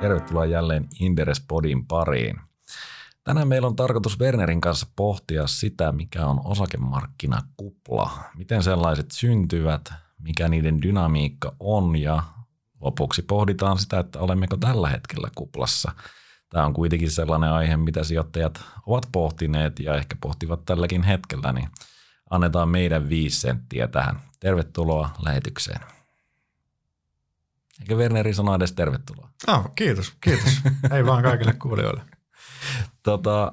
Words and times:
Tervetuloa 0.00 0.46
jälleen 0.46 0.88
Inderes 1.00 1.44
Podin 1.48 1.86
pariin. 1.86 2.40
Tänään 3.24 3.48
meillä 3.48 3.68
on 3.68 3.76
tarkoitus 3.76 4.20
Wernerin 4.20 4.60
kanssa 4.60 4.86
pohtia 4.96 5.46
sitä, 5.46 5.92
mikä 5.92 6.26
on 6.26 6.40
osakemarkkinakupla, 6.44 8.10
miten 8.36 8.62
sellaiset 8.62 9.10
syntyvät, 9.10 9.92
mikä 10.18 10.48
niiden 10.48 10.82
dynamiikka 10.82 11.56
on 11.60 11.96
ja 11.96 12.22
lopuksi 12.80 13.22
pohditaan 13.22 13.78
sitä, 13.78 13.98
että 13.98 14.18
olemmeko 14.18 14.56
tällä 14.56 14.88
hetkellä 14.88 15.28
kuplassa. 15.34 15.92
Tämä 16.50 16.66
on 16.66 16.74
kuitenkin 16.74 17.10
sellainen 17.10 17.50
aihe, 17.50 17.76
mitä 17.76 18.04
sijoittajat 18.04 18.64
ovat 18.86 19.08
pohtineet 19.12 19.80
ja 19.80 19.94
ehkä 19.94 20.16
pohtivat 20.20 20.64
tälläkin 20.64 21.02
hetkellä, 21.02 21.52
niin 21.52 21.68
annetaan 22.30 22.68
meidän 22.68 23.08
viisi 23.08 23.40
senttiä 23.40 23.88
tähän. 23.88 24.20
Tervetuloa 24.40 25.10
lähetykseen. 25.22 25.97
Eikä 27.80 27.94
Werneri 27.94 28.34
sano 28.34 28.54
edes 28.54 28.72
tervetuloa. 28.72 29.28
Oh, 29.48 29.74
kiitos, 29.74 30.12
kiitos. 30.20 30.60
Ei 30.92 31.06
vaan 31.06 31.22
kaikille 31.22 31.52
kuulijoille. 31.52 32.02
Tota, 33.02 33.52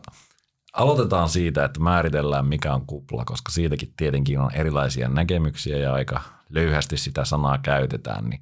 aloitetaan 0.73 1.29
siitä, 1.29 1.66
että 1.66 1.79
määritellään 1.79 2.45
mikä 2.45 2.73
on 2.73 2.85
kupla, 2.85 3.25
koska 3.25 3.52
siitäkin 3.52 3.93
tietenkin 3.97 4.39
on 4.39 4.52
erilaisia 4.53 5.07
näkemyksiä 5.07 5.77
ja 5.77 5.93
aika 5.93 6.21
löyhästi 6.49 6.97
sitä 6.97 7.25
sanaa 7.25 7.57
käytetään, 7.57 8.25
niin 8.25 8.41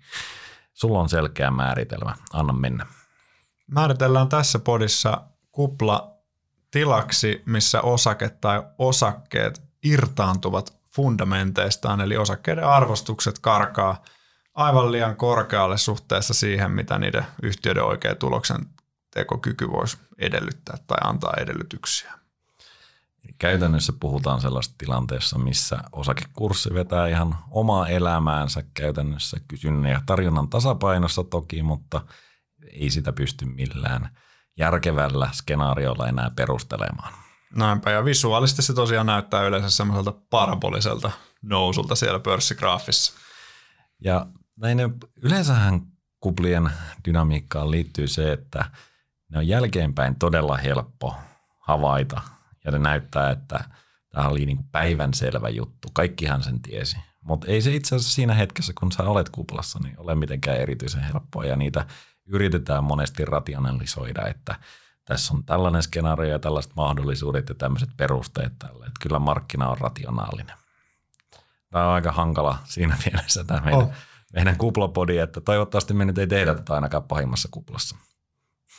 sulla 0.73 0.99
on 0.99 1.09
selkeä 1.09 1.51
määritelmä. 1.51 2.15
Anna 2.33 2.53
mennä. 2.53 2.85
Määritellään 3.67 4.29
tässä 4.29 4.59
podissa 4.59 5.21
kupla 5.51 6.17
tilaksi, 6.71 7.43
missä 7.45 7.81
osake 7.81 8.29
tai 8.29 8.63
osakkeet 8.77 9.61
irtaantuvat 9.83 10.77
fundamenteistaan, 10.95 12.01
eli 12.01 12.17
osakkeiden 12.17 12.67
arvostukset 12.67 13.39
karkaa 13.39 14.03
aivan 14.53 14.91
liian 14.91 15.15
korkealle 15.15 15.77
suhteessa 15.77 16.33
siihen, 16.33 16.71
mitä 16.71 16.99
niiden 16.99 17.25
yhtiöiden 17.43 17.83
oikea 17.83 18.15
tuloksen 18.15 18.65
tekokyky 19.13 19.71
voisi 19.71 19.97
edellyttää 20.17 20.77
tai 20.87 20.97
antaa 21.03 21.33
edellytyksiä. 21.37 22.13
Käytännössä 23.39 23.93
puhutaan 23.99 24.41
sellaista 24.41 24.75
tilanteessa, 24.77 25.37
missä 25.37 25.77
osakekurssi 25.91 26.73
vetää 26.73 27.07
ihan 27.07 27.35
omaa 27.51 27.87
elämäänsä 27.87 28.63
käytännössä 28.73 29.37
kysynnän 29.47 29.91
ja 29.91 30.01
tarjonnan 30.05 30.49
tasapainossa 30.49 31.23
toki, 31.23 31.63
mutta 31.63 32.01
ei 32.71 32.89
sitä 32.89 33.13
pysty 33.13 33.45
millään 33.45 34.17
järkevällä 34.57 35.29
skenaariolla 35.31 36.07
enää 36.07 36.31
perustelemaan. 36.35 37.13
Näinpä, 37.55 37.91
ja 37.91 38.05
visuaalisesti 38.05 38.61
se 38.61 38.73
tosiaan 38.73 39.05
näyttää 39.05 39.43
yleensä 39.43 39.69
semmoiselta 39.69 40.19
paraboliselta 40.29 41.11
nousulta 41.41 41.95
siellä 41.95 42.19
pörssigraafissa. 42.19 43.13
Ja 43.99 44.27
näin 44.63 44.93
yleensähän 45.21 45.81
kuplien 46.19 46.69
dynamiikkaan 47.07 47.71
liittyy 47.71 48.07
se, 48.07 48.31
että 48.31 48.65
ne 49.29 49.37
on 49.37 49.47
jälkeenpäin 49.47 50.15
todella 50.15 50.57
helppo 50.57 51.15
havaita 51.59 52.21
ja 52.65 52.71
ne 52.71 52.79
näyttää, 52.79 53.31
että 53.31 53.63
tämä 54.09 54.27
oli 54.27 54.45
niin 54.45 54.63
päivänselvä 54.71 55.49
juttu. 55.49 55.87
Kaikkihan 55.93 56.43
sen 56.43 56.61
tiesi. 56.61 56.97
Mutta 57.21 57.47
ei 57.47 57.61
se 57.61 57.75
itse 57.75 57.95
asiassa 57.95 58.15
siinä 58.15 58.33
hetkessä, 58.33 58.73
kun 58.79 58.91
sä 58.91 59.03
olet 59.03 59.29
kuplassa, 59.29 59.79
niin 59.83 59.99
ole 59.99 60.15
mitenkään 60.15 60.57
erityisen 60.57 61.01
helppoa 61.01 61.45
ja 61.45 61.55
niitä 61.55 61.85
yritetään 62.25 62.83
monesti 62.83 63.25
rationalisoida, 63.25 64.27
että 64.27 64.55
tässä 65.05 65.33
on 65.33 65.43
tällainen 65.43 65.83
skenaario 65.83 66.31
ja 66.31 66.39
tällaiset 66.39 66.75
mahdollisuudet 66.75 67.49
ja 67.49 67.55
tämmöiset 67.55 67.89
perusteet 67.97 68.53
tälle. 68.59 68.85
Että 68.85 68.99
kyllä 69.01 69.19
markkina 69.19 69.69
on 69.69 69.77
rationaalinen. 69.77 70.55
Tämä 71.71 71.87
on 71.87 71.93
aika 71.93 72.11
hankala 72.11 72.59
siinä 72.63 72.97
mielessä 73.05 73.43
tämä 73.43 73.61
meidän, 73.61 73.81
oh. 73.81 73.93
Meidän 74.33 74.57
kuplapodi, 74.57 75.17
että 75.17 75.41
toivottavasti 75.41 75.93
me 75.93 76.05
nyt 76.05 76.17
ei 76.17 76.27
tehdä 76.27 76.55
tätä 76.55 76.73
ainakaan 76.73 77.03
pahimmassa 77.03 77.49
kuplassa. 77.51 77.95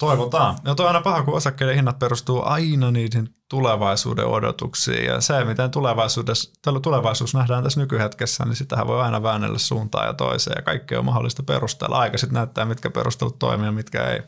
Toivotaan. 0.01 0.59
Ja 0.65 0.75
toi 0.75 0.85
on 0.85 0.89
aina 0.89 1.01
paha, 1.01 1.23
kun 1.23 1.35
osakkeiden 1.35 1.75
hinnat 1.75 1.99
perustuu 1.99 2.43
aina 2.45 2.91
niihin 2.91 3.29
tulevaisuuden 3.51 4.27
odotuksiin. 4.27 5.05
Ja 5.05 5.21
se, 5.21 5.45
miten 5.45 5.71
tulevaisuudessa, 5.71 6.53
tulevaisuus 6.83 7.35
nähdään 7.35 7.63
tässä 7.63 7.81
nykyhetkessä, 7.81 8.45
niin 8.45 8.57
sitähän 8.57 8.87
voi 8.87 9.03
aina 9.03 9.23
väännellä 9.23 9.59
suuntaan 9.59 10.07
ja 10.07 10.15
toiseen. 10.15 10.55
Ja 10.59 10.63
kaikkea 10.63 10.99
on 10.99 11.05
mahdollista 11.05 11.43
perustella. 11.43 11.99
Aika 11.99 12.19
sitten 12.19 12.35
näyttää, 12.35 12.65
mitkä 12.65 12.91
perustelut 12.91 13.39
toimii 13.39 13.67
ja 13.67 13.73
mitkä 13.73 14.05
ei. 14.05 14.23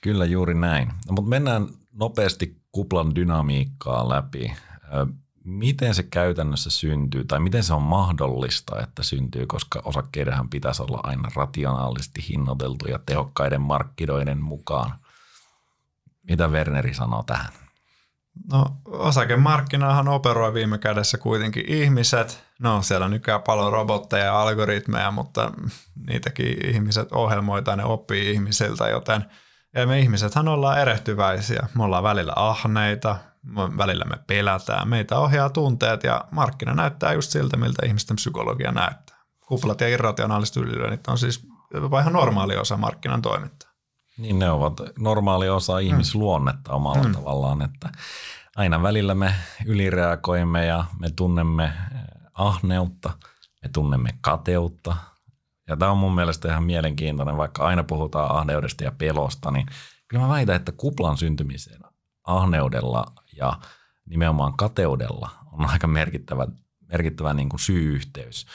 Kyllä 0.00 0.24
juuri 0.24 0.54
näin. 0.54 0.88
No, 0.88 1.12
mutta 1.12 1.28
mennään 1.28 1.68
nopeasti 1.92 2.56
kuplan 2.72 3.14
dynamiikkaa 3.14 4.08
läpi 4.08 4.54
miten 5.46 5.94
se 5.94 6.02
käytännössä 6.02 6.70
syntyy 6.70 7.24
tai 7.24 7.40
miten 7.40 7.64
se 7.64 7.74
on 7.74 7.82
mahdollista, 7.82 8.80
että 8.82 9.02
syntyy, 9.02 9.46
koska 9.46 9.82
osakkeidenhan 9.84 10.48
pitäisi 10.48 10.82
olla 10.82 11.00
aina 11.02 11.28
rationaalisesti 11.36 12.24
hinnoiteltuja 12.28 12.98
tehokkaiden 13.06 13.60
markkinoiden 13.60 14.42
mukaan. 14.42 14.94
Mitä 16.28 16.48
Werneri 16.48 16.94
sanoo 16.94 17.22
tähän? 17.22 17.52
No 18.52 18.64
osakemarkkinahan 18.84 20.08
operoi 20.08 20.54
viime 20.54 20.78
kädessä 20.78 21.18
kuitenkin 21.18 21.64
ihmiset. 21.68 22.44
No 22.58 22.82
siellä 22.82 23.08
nykyään 23.08 23.42
paljon 23.42 23.72
robotteja 23.72 24.24
ja 24.24 24.42
algoritmeja, 24.42 25.10
mutta 25.10 25.52
niitäkin 26.06 26.66
ihmiset 26.66 27.12
ohjelmoitaan 27.12 27.78
ja 27.78 27.86
oppii 27.86 28.30
ihmisiltä, 28.30 28.88
joten 28.88 29.24
ja 29.74 29.86
me 29.86 29.98
ihmisethän 29.98 30.48
ollaan 30.48 30.78
erehtyväisiä. 30.78 31.68
Me 31.74 31.84
ollaan 31.84 32.02
välillä 32.02 32.32
ahneita, 32.36 33.16
välillä 33.54 34.04
me 34.04 34.16
pelätään, 34.26 34.88
meitä 34.88 35.18
ohjaa 35.18 35.50
tunteet 35.50 36.04
ja 36.04 36.24
markkina 36.30 36.74
näyttää 36.74 37.12
just 37.12 37.30
siltä, 37.30 37.56
miltä 37.56 37.86
ihmisten 37.86 38.16
psykologia 38.16 38.72
näyttää. 38.72 39.16
Kuplat 39.46 39.80
ja 39.80 39.88
irrationaaliset 39.88 40.56
ylilyönnit 40.56 41.06
on 41.08 41.18
siis 41.18 41.46
jopa 41.74 42.00
ihan 42.00 42.12
normaali 42.12 42.56
osa 42.56 42.76
markkinan 42.76 43.22
toimintaa. 43.22 43.70
Niin 44.18 44.38
ne 44.38 44.50
ovat 44.50 44.80
normaali 44.98 45.48
osa 45.48 45.78
ihmisluonnetta 45.78 46.70
mm. 46.70 46.76
omalla 46.76 47.02
mm. 47.02 47.12
tavallaan, 47.12 47.62
että 47.62 47.88
aina 48.56 48.82
välillä 48.82 49.14
me 49.14 49.34
ylireagoimme 49.66 50.66
ja 50.66 50.84
me 50.98 51.10
tunnemme 51.10 51.64
eh, 51.64 51.72
ahneutta, 52.34 53.10
me 53.62 53.68
tunnemme 53.72 54.10
kateutta. 54.20 54.96
Ja 55.68 55.76
tämä 55.76 55.90
on 55.90 55.98
mun 55.98 56.14
mielestä 56.14 56.48
ihan 56.48 56.64
mielenkiintoinen, 56.64 57.36
vaikka 57.36 57.64
aina 57.64 57.84
puhutaan 57.84 58.36
ahneudesta 58.36 58.84
ja 58.84 58.92
pelosta, 58.98 59.50
niin 59.50 59.66
kyllä 60.08 60.22
mä 60.22 60.28
väitän, 60.28 60.56
että 60.56 60.72
kuplan 60.72 61.18
syntymiseen 61.18 61.80
ahneudella 62.24 63.04
ja 63.36 63.52
nimenomaan 64.06 64.56
kateudella 64.56 65.30
on 65.52 65.70
aika 65.70 65.86
merkittävä, 65.86 66.46
merkittävä 66.92 67.34
niin 67.34 67.48
kuin 67.48 67.60
syy-yhteys. 67.60 68.46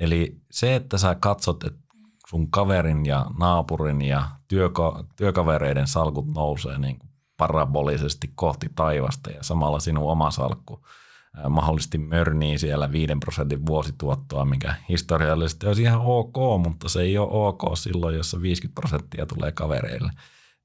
Eli 0.00 0.40
se, 0.50 0.74
että 0.74 0.98
sä 0.98 1.14
katsot, 1.14 1.64
että 1.64 1.80
sun 2.28 2.50
kaverin 2.50 3.06
ja 3.06 3.26
naapurin 3.38 4.02
ja 4.02 4.28
työko, 4.48 5.04
työkavereiden 5.16 5.86
salkut 5.86 6.34
nousee 6.34 6.78
niin 6.78 6.98
kuin 6.98 7.10
parabolisesti 7.36 8.32
kohti 8.34 8.66
taivasta 8.74 9.30
ja 9.30 9.42
samalla 9.42 9.80
sinun 9.80 10.10
oma 10.10 10.30
salkku 10.30 10.86
mahdollisesti 11.48 11.98
mörnii 11.98 12.58
siellä 12.58 12.92
5 12.92 13.12
prosentin 13.20 13.66
vuosituottoa, 13.66 14.44
mikä 14.44 14.74
historiallisesti 14.88 15.66
olisi 15.66 15.82
ihan 15.82 16.00
ok, 16.04 16.36
mutta 16.64 16.88
se 16.88 17.00
ei 17.00 17.18
ole 17.18 17.28
ok 17.30 17.62
silloin, 17.74 18.16
jos 18.16 18.36
50 18.42 18.80
prosenttia 18.80 19.26
tulee 19.26 19.52
kavereille. 19.52 20.12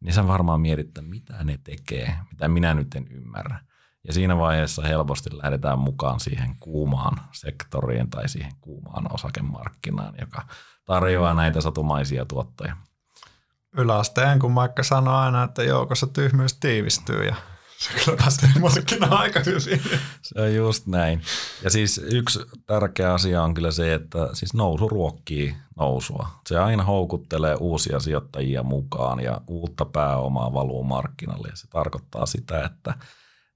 Niin 0.06 0.14
sä 0.14 0.28
varmaan 0.28 0.62
mietit, 0.62 0.88
että 0.88 1.02
mitä 1.02 1.44
ne 1.44 1.60
tekee, 1.64 2.16
mitä 2.32 2.48
minä 2.48 2.74
nyt 2.74 2.96
en 2.96 3.08
ymmärrä. 3.12 3.60
Ja 4.08 4.14
siinä 4.14 4.38
vaiheessa 4.38 4.82
helposti 4.82 5.38
lähdetään 5.38 5.80
mukaan 5.80 6.20
siihen 6.20 6.56
kuumaan 6.60 7.22
sektoriin 7.32 8.10
tai 8.10 8.30
siihen 8.30 8.52
kuumaan 8.62 9.14
osakemarkkinaan, 9.14 10.14
joka 10.20 10.42
tarjoaa 10.86 11.34
näitä 11.34 11.62
satumaisia 11.62 12.26
tuottoja. 12.26 12.76
Yläasteen, 13.78 14.40
kun 14.40 14.52
Maikka 14.52 14.84
sanoo 14.84 15.16
aina, 15.16 15.44
että 15.44 15.64
joukossa 15.64 16.08
tyhmyys 16.08 16.58
tiivistyy 16.60 17.26
ja 17.26 17.36
se 17.88 18.06
kyllä 18.06 18.18
pääsee 18.18 18.50
markkinaan 18.60 19.14
aika 19.14 19.40
hyvin. 19.46 19.82
Se 20.22 20.42
on 20.42 20.56
just 20.56 20.88
näin. 20.88 21.22
Ja 21.64 21.70
siis 21.70 21.98
yksi 21.98 22.40
tärkeä 22.66 23.14
asia 23.14 23.44
on 23.44 23.54
kyllä 23.54 23.72
se, 23.72 23.94
että 23.94 24.30
siis 24.34 24.54
nousu 24.54 24.90
ruokkii 24.90 25.56
nousua. 25.78 26.30
Se 26.48 26.60
aina 26.60 26.84
houkuttelee 26.84 27.56
uusia 27.56 28.00
sijoittajia 28.00 28.64
mukaan 28.64 29.20
ja 29.20 29.42
uutta 29.48 29.86
pääomaa 29.86 30.54
valuu 30.54 30.84
markkinalle. 30.84 31.48
Ja 31.48 31.56
se 31.56 31.68
tarkoittaa 31.68 32.26
sitä, 32.26 32.66
että– 32.66 32.94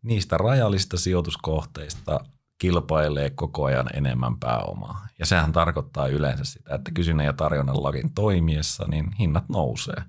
niistä 0.02 0.38
rajallisista 0.38 0.98
sijoituskohteista 0.98 2.20
kilpailee 2.58 3.30
koko 3.30 3.66
ajan 3.66 3.90
enemmän 3.94 4.40
pääomaa. 4.40 5.08
Ja 5.20 5.26
sehän 5.26 5.52
tarkoittaa 5.52 6.08
yleensä 6.08 6.44
sitä, 6.44 6.76
että 6.76 6.92
kysynnän 6.92 7.26
ja 7.26 7.34
tarjonnan 7.34 7.84
lakin 7.84 8.14
toimiessa, 8.14 8.86
niin 8.88 9.12
hinnat 9.20 9.50
nousee. 9.50 10.04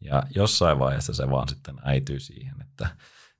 Ja 0.00 0.22
jossain 0.34 0.78
vaiheessa 0.78 1.14
se 1.14 1.30
vaan 1.30 1.48
sitten 1.48 1.76
äityy 1.84 2.20
siihen, 2.20 2.54
että 2.60 2.88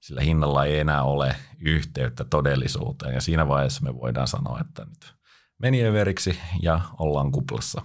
sillä 0.05 0.21
hinnalla 0.21 0.65
ei 0.65 0.79
enää 0.79 1.03
ole 1.03 1.37
yhteyttä 1.61 2.25
todellisuuteen. 2.25 3.15
Ja 3.15 3.21
siinä 3.21 3.49
vaiheessa 3.49 3.85
me 3.85 3.95
voidaan 3.95 4.29
sanoa, 4.29 4.61
että 4.61 4.85
nyt 4.85 5.15
meni 5.59 5.85
överiksi 5.85 6.39
ja 6.63 6.81
ollaan 6.99 7.33
kuplassa. 7.33 7.83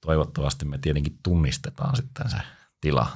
Toivottavasti 0.00 0.64
me 0.64 0.78
tietenkin 0.78 1.18
tunnistetaan 1.22 1.96
sitten 1.96 2.30
se 2.30 2.36
tila 2.80 3.06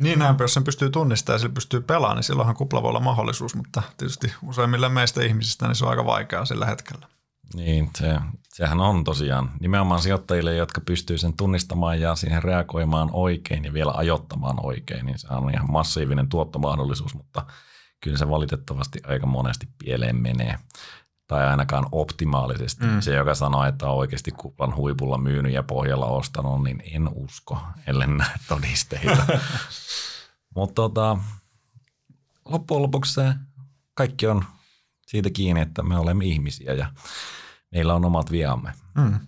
niin 0.00 0.18
näin, 0.18 0.36
jos 0.40 0.54
sen 0.54 0.64
pystyy 0.64 0.90
tunnistamaan 0.90 1.34
ja 1.34 1.38
sillä 1.38 1.54
pystyy 1.54 1.80
pelaamaan, 1.80 2.16
niin 2.16 2.24
silloinhan 2.24 2.56
kupla 2.56 2.82
voi 2.82 2.88
olla 2.88 3.00
mahdollisuus, 3.00 3.54
mutta 3.54 3.82
tietysti 3.96 4.32
useimmille 4.42 4.88
meistä 4.88 5.22
ihmisistä 5.22 5.66
niin 5.66 5.74
se 5.74 5.84
on 5.84 5.90
aika 5.90 6.04
vaikeaa 6.04 6.44
sillä 6.44 6.66
hetkellä. 6.66 7.08
Niin, 7.54 7.90
se, 7.98 8.18
sehän 8.54 8.80
on 8.80 9.04
tosiaan 9.04 9.50
nimenomaan 9.60 10.02
sijoittajille, 10.02 10.54
jotka 10.54 10.80
pystyy 10.80 11.18
sen 11.18 11.36
tunnistamaan 11.36 12.00
ja 12.00 12.16
siihen 12.16 12.42
reagoimaan 12.42 13.10
oikein 13.12 13.64
ja 13.64 13.72
vielä 13.72 13.92
ajottamaan 13.94 14.66
oikein, 14.66 15.06
niin 15.06 15.18
se 15.18 15.28
on 15.30 15.54
ihan 15.54 15.72
massiivinen 15.72 16.28
tuottomahdollisuus, 16.28 17.14
mutta 17.14 17.46
kyllä 18.00 18.18
se 18.18 18.28
valitettavasti 18.28 19.00
aika 19.06 19.26
monesti 19.26 19.68
pieleen 19.78 20.16
menee 20.16 20.58
tai 21.26 21.46
ainakaan 21.46 21.86
optimaalisesti. 21.92 22.84
Mm. 22.84 23.00
Se, 23.00 23.14
joka 23.14 23.34
sanoo, 23.34 23.64
että 23.64 23.88
on 23.88 23.96
oikeasti 23.96 24.30
kuplan 24.30 24.76
huipulla 24.76 25.18
myynyt 25.18 25.52
ja 25.52 25.62
pohjalla 25.62 26.06
ostanut, 26.06 26.62
niin 26.62 26.82
en 26.92 27.08
usko, 27.14 27.58
ellei 27.86 28.08
näe 28.08 28.36
todisteita. 28.48 29.26
Mutta 30.56 30.74
tota, 30.74 31.18
loppujen 32.44 32.82
lopuksi 32.82 33.14
se 33.14 33.34
kaikki 33.94 34.26
on 34.26 34.44
siitä 35.10 35.30
kiinni, 35.30 35.60
että 35.60 35.82
me 35.82 35.98
olemme 35.98 36.24
ihmisiä 36.24 36.72
ja 36.72 36.92
meillä 37.70 37.94
on 37.94 38.04
omat 38.04 38.30
viamme. 38.30 38.72
Mm. 38.94 39.20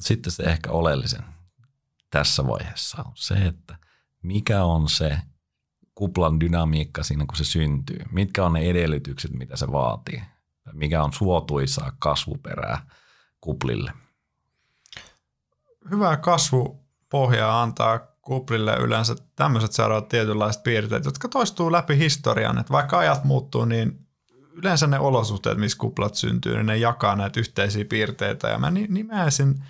Sitten 0.00 0.32
se 0.32 0.42
ehkä 0.42 0.70
oleellisen 0.70 1.24
tässä 2.10 2.46
vaiheessa 2.46 3.02
on 3.06 3.12
se, 3.14 3.34
että 3.34 3.78
mikä 4.22 4.64
on 4.64 4.88
se 4.88 5.18
kuplan 5.94 6.40
dynamiikka 6.40 7.02
siinä, 7.02 7.24
kun 7.26 7.36
se 7.36 7.44
syntyy. 7.44 8.00
Mitkä 8.12 8.44
on 8.44 8.52
ne 8.52 8.60
edellytykset, 8.60 9.32
mitä 9.32 9.56
se 9.56 9.72
vaatii? 9.72 10.22
Mikä 10.72 11.02
on 11.02 11.12
suotuisaa 11.12 11.92
kasvuperää 11.98 12.86
kuplille? 13.40 13.92
Hyvää 15.90 16.16
kasvupohjaa 16.16 17.62
antaa 17.62 18.07
kuplille 18.28 18.76
yleensä 18.76 19.16
tämmöiset 19.36 19.72
seuraavat 19.72 20.08
tietynlaiset 20.08 20.62
piirteet, 20.62 21.04
jotka 21.04 21.28
toistuu 21.28 21.72
läpi 21.72 21.98
historian. 21.98 22.58
Että 22.58 22.72
vaikka 22.72 22.98
ajat 22.98 23.24
muuttuu, 23.24 23.64
niin 23.64 24.06
yleensä 24.52 24.86
ne 24.86 24.98
olosuhteet, 24.98 25.58
missä 25.58 25.78
kuplat 25.78 26.14
syntyy, 26.14 26.54
niin 26.54 26.66
ne 26.66 26.76
jakaa 26.76 27.16
näitä 27.16 27.40
yhteisiä 27.40 27.84
piirteitä. 27.84 28.48
Ja 28.48 28.58
mä 28.58 28.70
nimeäisin 28.70 29.64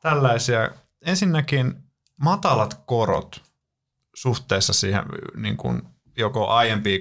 tällaisia. 0.00 0.70
Ensinnäkin 1.06 1.74
matalat 2.16 2.82
korot 2.86 3.42
suhteessa 4.14 4.72
siihen 4.72 5.04
niin 5.36 5.56
kuin 5.56 5.82
joko 6.18 6.48
aiempiin 6.48 7.00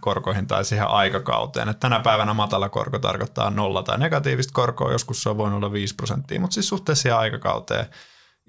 korkoihin 0.00 0.46
tai 0.46 0.64
siihen 0.64 0.88
aikakauteen. 0.88 1.68
Että 1.68 1.80
tänä 1.80 2.00
päivänä 2.00 2.34
matala 2.34 2.68
korko 2.68 2.98
tarkoittaa 2.98 3.50
nolla 3.50 3.82
tai 3.82 3.98
negatiivista 3.98 4.52
korkoa, 4.52 4.92
joskus 4.92 5.22
se 5.22 5.28
on 5.28 5.38
voinut 5.38 5.56
olla 5.56 5.72
5 5.72 5.94
prosenttia, 5.94 6.40
mutta 6.40 6.54
siis 6.54 6.68
suhteessa 6.68 7.02
siihen 7.02 7.18
aikakauteen– 7.18 7.86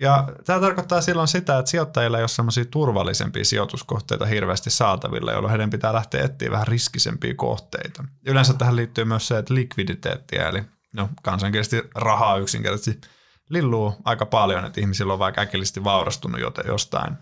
ja 0.01 0.27
tämä 0.45 0.59
tarkoittaa 0.59 1.01
silloin 1.01 1.27
sitä, 1.27 1.59
että 1.59 1.71
sijoittajilla 1.71 2.17
ei 2.17 2.23
ole 2.23 2.27
sellaisia 2.27 2.65
turvallisempia 2.65 3.45
sijoituskohteita 3.45 4.25
hirveästi 4.25 4.69
saatavilla, 4.69 5.31
jolloin 5.31 5.49
heidän 5.49 5.69
pitää 5.69 5.93
lähteä 5.93 6.23
etsiä 6.23 6.51
vähän 6.51 6.67
riskisempiä 6.67 7.33
kohteita. 7.33 8.03
Yleensä 8.25 8.53
tähän 8.53 8.75
liittyy 8.75 9.05
myös 9.05 9.27
se, 9.27 9.37
että 9.37 9.53
likviditeettiä, 9.53 10.49
eli 10.49 10.63
no, 10.93 11.09
kansankielisesti 11.23 11.89
rahaa 11.95 12.37
yksinkertaisesti 12.37 13.09
lilluu 13.49 13.95
aika 14.05 14.25
paljon, 14.25 14.65
että 14.65 14.81
ihmisillä 14.81 15.13
on 15.13 15.19
vaikka 15.19 15.41
äkillisesti 15.41 15.83
vaurastunut 15.83 16.41
joten 16.41 16.65
jostain 16.67 17.17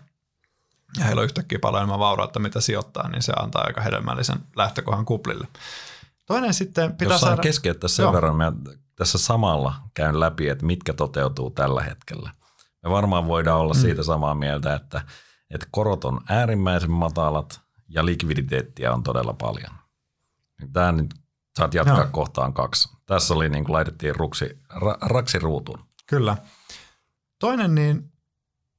ja 0.98 1.04
heillä 1.04 1.20
on 1.20 1.24
yhtäkkiä 1.24 1.58
paljon 1.58 1.80
enemmän 1.80 1.98
vaurautta, 1.98 2.40
mitä 2.40 2.60
sijoittaa, 2.60 3.08
niin 3.08 3.22
se 3.22 3.32
antaa 3.36 3.64
aika 3.66 3.80
hedelmällisen 3.80 4.38
lähtökohan 4.56 5.04
kuplille. 5.04 5.48
Toinen 6.26 6.54
sitten 6.54 6.96
pitää 6.96 7.14
Jos 7.14 7.20
saada... 7.20 7.42
keskeyttää 7.42 7.88
sen 7.88 8.02
Joo. 8.02 8.12
verran, 8.12 8.36
mä 8.36 8.52
tässä 8.96 9.18
samalla 9.18 9.74
käyn 9.94 10.20
läpi, 10.20 10.48
että 10.48 10.66
mitkä 10.66 10.92
toteutuu 10.92 11.50
tällä 11.50 11.82
hetkellä. 11.82 12.30
Me 12.84 12.90
varmaan 12.90 13.26
voidaan 13.26 13.60
olla 13.60 13.74
mm. 13.74 13.80
siitä 13.80 14.02
samaa 14.02 14.34
mieltä, 14.34 14.74
että, 14.74 15.02
että 15.50 15.66
korot 15.70 16.04
on 16.04 16.20
äärimmäisen 16.28 16.90
matalat 16.90 17.60
ja 17.88 18.06
likviditeettiä 18.06 18.92
on 18.92 19.02
todella 19.02 19.32
paljon. 19.32 19.70
Tämä 20.72 20.92
nyt 20.92 21.14
saat 21.58 21.74
jatkaa 21.74 22.04
no. 22.04 22.08
kohtaan 22.10 22.52
kaksi. 22.52 22.88
Tässä 23.06 23.34
oli 23.34 23.48
niin 23.48 23.64
kuin 23.64 23.72
laitettiin 23.72 24.16
ruksi, 24.16 24.58
ra, 24.70 24.98
raksi 25.00 25.38
ruutuun. 25.38 25.84
Kyllä. 26.06 26.36
Toinen 27.38 27.74
niin 27.74 28.12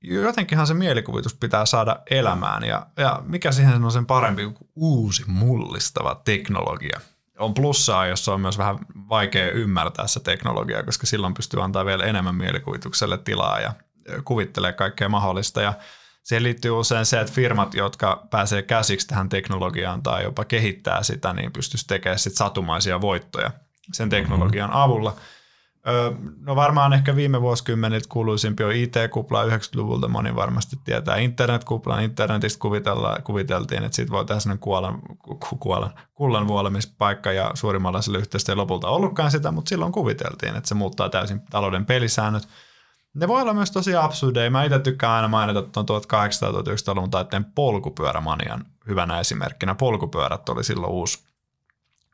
jotenkinhan 0.04 0.68
se 0.68 0.74
mielikuvitus 0.74 1.34
pitää 1.34 1.66
saada 1.66 2.00
elämään 2.10 2.64
ja, 2.64 2.88
ja 2.98 3.22
mikä 3.26 3.52
siihen 3.52 3.84
on 3.84 3.92
sen 3.92 4.06
parempi 4.06 4.44
kuin 4.44 4.70
uusi 4.76 5.24
mullistava 5.28 6.22
teknologia. 6.26 7.00
On 7.40 7.54
plussaa, 7.54 8.08
jossa 8.08 8.34
on 8.34 8.42
myös 8.42 8.58
vähän 8.58 8.80
vaikea 9.10 9.52
ymmärtää 9.52 10.08
se 10.08 10.20
teknologia, 10.20 10.84
koska 10.84 11.08
silloin 11.08 11.34
pystyy 11.34 11.64
antaa 11.64 11.86
vielä 11.86 12.06
enemmän 12.06 12.36
mielikuvitukselle 12.36 13.18
tilaa 13.18 13.60
ja 13.60 13.74
kuvittelee 14.24 14.74
kaikkea 14.74 15.10
mahdollista 15.10 15.62
ja 15.62 15.74
siihen 16.24 16.44
liittyy 16.44 16.72
usein 16.72 17.06
se, 17.06 17.20
että 17.20 17.34
firmat, 17.34 17.74
jotka 17.74 18.28
pääsee 18.30 18.62
käsiksi 18.62 19.08
tähän 19.08 19.30
teknologiaan 19.30 20.04
tai 20.04 20.24
jopa 20.24 20.46
kehittää 20.46 21.04
sitä, 21.04 21.34
niin 21.34 21.54
pystyisi 21.54 21.88
tekemään 21.88 22.20
sit 22.20 22.36
satumaisia 22.36 23.02
voittoja 23.02 23.52
sen 23.94 24.10
teknologian 24.10 24.70
mm-hmm. 24.70 24.82
avulla. 24.82 25.16
No 26.42 26.56
varmaan 26.56 26.94
ehkä 26.94 27.16
viime 27.16 27.42
vuosikymmenit 27.42 28.08
kuuluisimpi 28.08 28.64
on 28.64 28.72
IT-kupla 28.72 29.44
90-luvulta, 29.44 30.08
moni 30.08 30.36
varmasti 30.36 30.76
tietää 30.84 31.18
internetkupla. 31.18 32.00
Internetistä 32.00 32.60
kuviteltiin, 33.24 33.84
että 33.84 33.96
siitä 33.96 34.12
voi 34.12 34.26
tehdä 34.26 34.40
sellainen 34.40 34.60
kuolan, 34.60 35.02
kuolan, 35.60 35.94
kullan 36.14 36.48
vuolemispaikka 36.48 37.32
ja 37.32 37.52
suurimmalla 37.54 38.02
sillä 38.02 38.18
yhteistä 38.18 38.52
ei 38.52 38.56
lopulta 38.56 38.88
ollutkaan 38.88 39.32
sitä, 39.32 39.52
mutta 39.52 39.70
silloin 39.70 39.92
kuviteltiin, 39.92 40.56
että 40.56 40.68
se 40.68 40.76
muuttaa 40.76 41.10
täysin 41.10 41.42
talouden 41.50 41.86
pelisäännöt– 41.86 42.48
ne 43.14 43.28
voi 43.28 43.42
olla 43.42 43.54
myös 43.54 43.72
tosi 43.72 43.96
absurdeja. 43.96 44.52
Mä 44.52 44.64
itse 44.64 44.80
tykkään 44.80 45.14
aina 45.14 45.28
mainita 45.28 45.62
tuon 45.62 45.86
1800-1900-luvun 45.86 47.12
taitteen 47.12 47.46
polkupyörämanian 47.46 48.66
hyvänä 48.88 49.20
esimerkkinä. 49.20 49.76
Polkupyörät 49.76 50.50
oli 50.50 50.64
silloin 50.64 50.94
uusi 50.94 51.30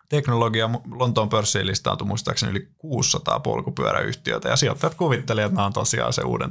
teknologia. 0.09 0.69
Lontoon 0.91 1.29
pörssiin 1.29 1.67
listaantui 1.67 2.07
muistaakseni 2.07 2.51
yli 2.51 2.67
600 2.77 3.39
polkupyöräyhtiötä 3.39 4.49
ja 4.49 4.55
sijoittajat 4.55 4.95
kuvittelivat, 4.95 5.45
että 5.45 5.55
nämä 5.55 5.65
on 5.65 5.73
tosiaan 5.73 6.13
se 6.13 6.21
uuden, 6.21 6.49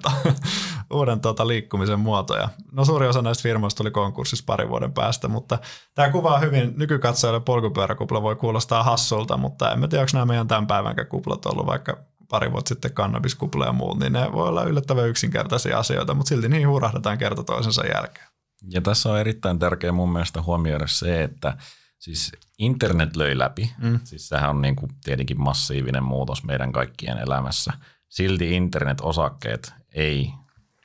uuden 0.94 1.20
tuota 1.20 1.49
liikkumisen 1.49 2.00
muoto. 2.00 2.37
Ja 2.37 2.49
no 2.73 2.85
suuri 2.85 3.06
osa 3.06 3.23
näistä 3.23 3.43
firmoista 3.43 3.82
oli 3.82 3.90
konkurssissa 3.90 4.44
parin 4.47 4.69
vuoden 4.69 4.93
päästä, 4.93 5.29
mutta 5.29 5.58
tämä 5.94 6.11
kuvaa 6.11 6.38
hyvin 6.38 6.73
nykykatsojalle 6.76 7.40
polkupyöräkupla 7.40 8.23
voi 8.23 8.37
kuulostaa 8.37 8.82
hassulta, 8.82 9.37
mutta 9.37 9.73
en 9.73 9.88
tiedä, 9.88 10.00
onko 10.00 10.11
nämä 10.12 10.26
meidän 10.26 10.49
tämän 10.49 10.67
päivänkään 10.67 11.08
kuplat 11.08 11.47
ollut 11.47 11.67
vaikka 11.67 11.97
pari 12.34 12.52
vuotta 12.52 12.69
sitten 12.69 12.94
kannabiskupla 12.94 13.66
ja 13.66 13.72
muut, 13.72 13.98
niin 13.98 14.12
ne 14.12 14.32
voi 14.32 14.48
olla 14.48 14.64
yllättävän 14.64 15.08
yksinkertaisia 15.08 15.78
asioita, 15.78 16.14
mutta 16.14 16.28
silti 16.28 16.48
niihin 16.48 16.69
hurahdetaan 16.69 17.19
kerta 17.19 17.44
toisensa 17.44 17.86
jälkeen. 17.86 18.26
Ja 18.70 18.81
tässä 18.81 19.12
on 19.12 19.19
erittäin 19.19 19.58
tärkeää 19.58 19.92
mun 19.92 20.12
mielestä 20.12 20.42
huomioida 20.42 20.86
se, 20.86 21.22
että 21.22 21.56
siis 21.98 22.32
internet 22.58 23.16
löi 23.16 23.38
läpi. 23.38 23.72
Mm. 23.78 24.00
Siis 24.04 24.28
sehän 24.28 24.50
on 24.50 24.62
niin 24.62 24.76
kuin 24.76 24.90
tietenkin 25.04 25.40
massiivinen 25.40 26.04
muutos 26.04 26.44
meidän 26.44 26.72
kaikkien 26.72 27.19
elämässä. 27.19 27.72
Silti 28.08 28.56
internet-osakkeet 28.56 29.72
ei 29.92 30.30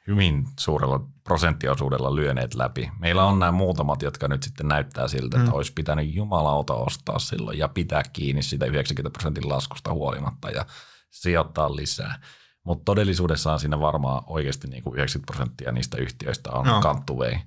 hyvin 0.08 0.48
suurella 0.60 1.00
prosenttiosuudella 1.24 2.16
lyöneet 2.16 2.54
läpi. 2.54 2.92
Meillä 3.00 3.26
on 3.26 3.40
nämä 3.40 3.52
muutamat, 3.52 4.02
jotka 4.02 4.28
nyt 4.28 4.44
sitten 4.44 4.68
näyttää 4.68 5.08
siltä, 5.08 5.38
että 5.38 5.52
mm. 5.52 5.56
olisi 5.56 5.74
pitänyt 5.74 6.16
jumalauta 6.16 6.74
ostaa 6.74 7.20
silloin 7.20 7.58
ja 7.58 7.68
pitää 7.68 8.04
kiinni 8.14 8.44
sitä 8.44 8.66
90 8.66 9.20
prosentin 9.20 9.50
laskusta 9.50 9.94
huolimatta. 9.94 10.50
Ja 10.50 10.66
sijoittaa 11.10 11.76
lisää. 11.76 12.22
Mutta 12.64 12.86
todellisuudessaan 12.86 13.60
siinä 13.60 13.80
varmaan 13.80 14.24
oikeasti 14.28 14.68
niin 14.68 14.84
kuin 14.84 14.96
90 14.96 15.34
prosenttia 15.34 15.72
niistä 15.72 15.98
yhtiöistä 15.98 16.52
on 16.52 16.66
no. 16.66 16.82
kantuvei. 16.82 17.40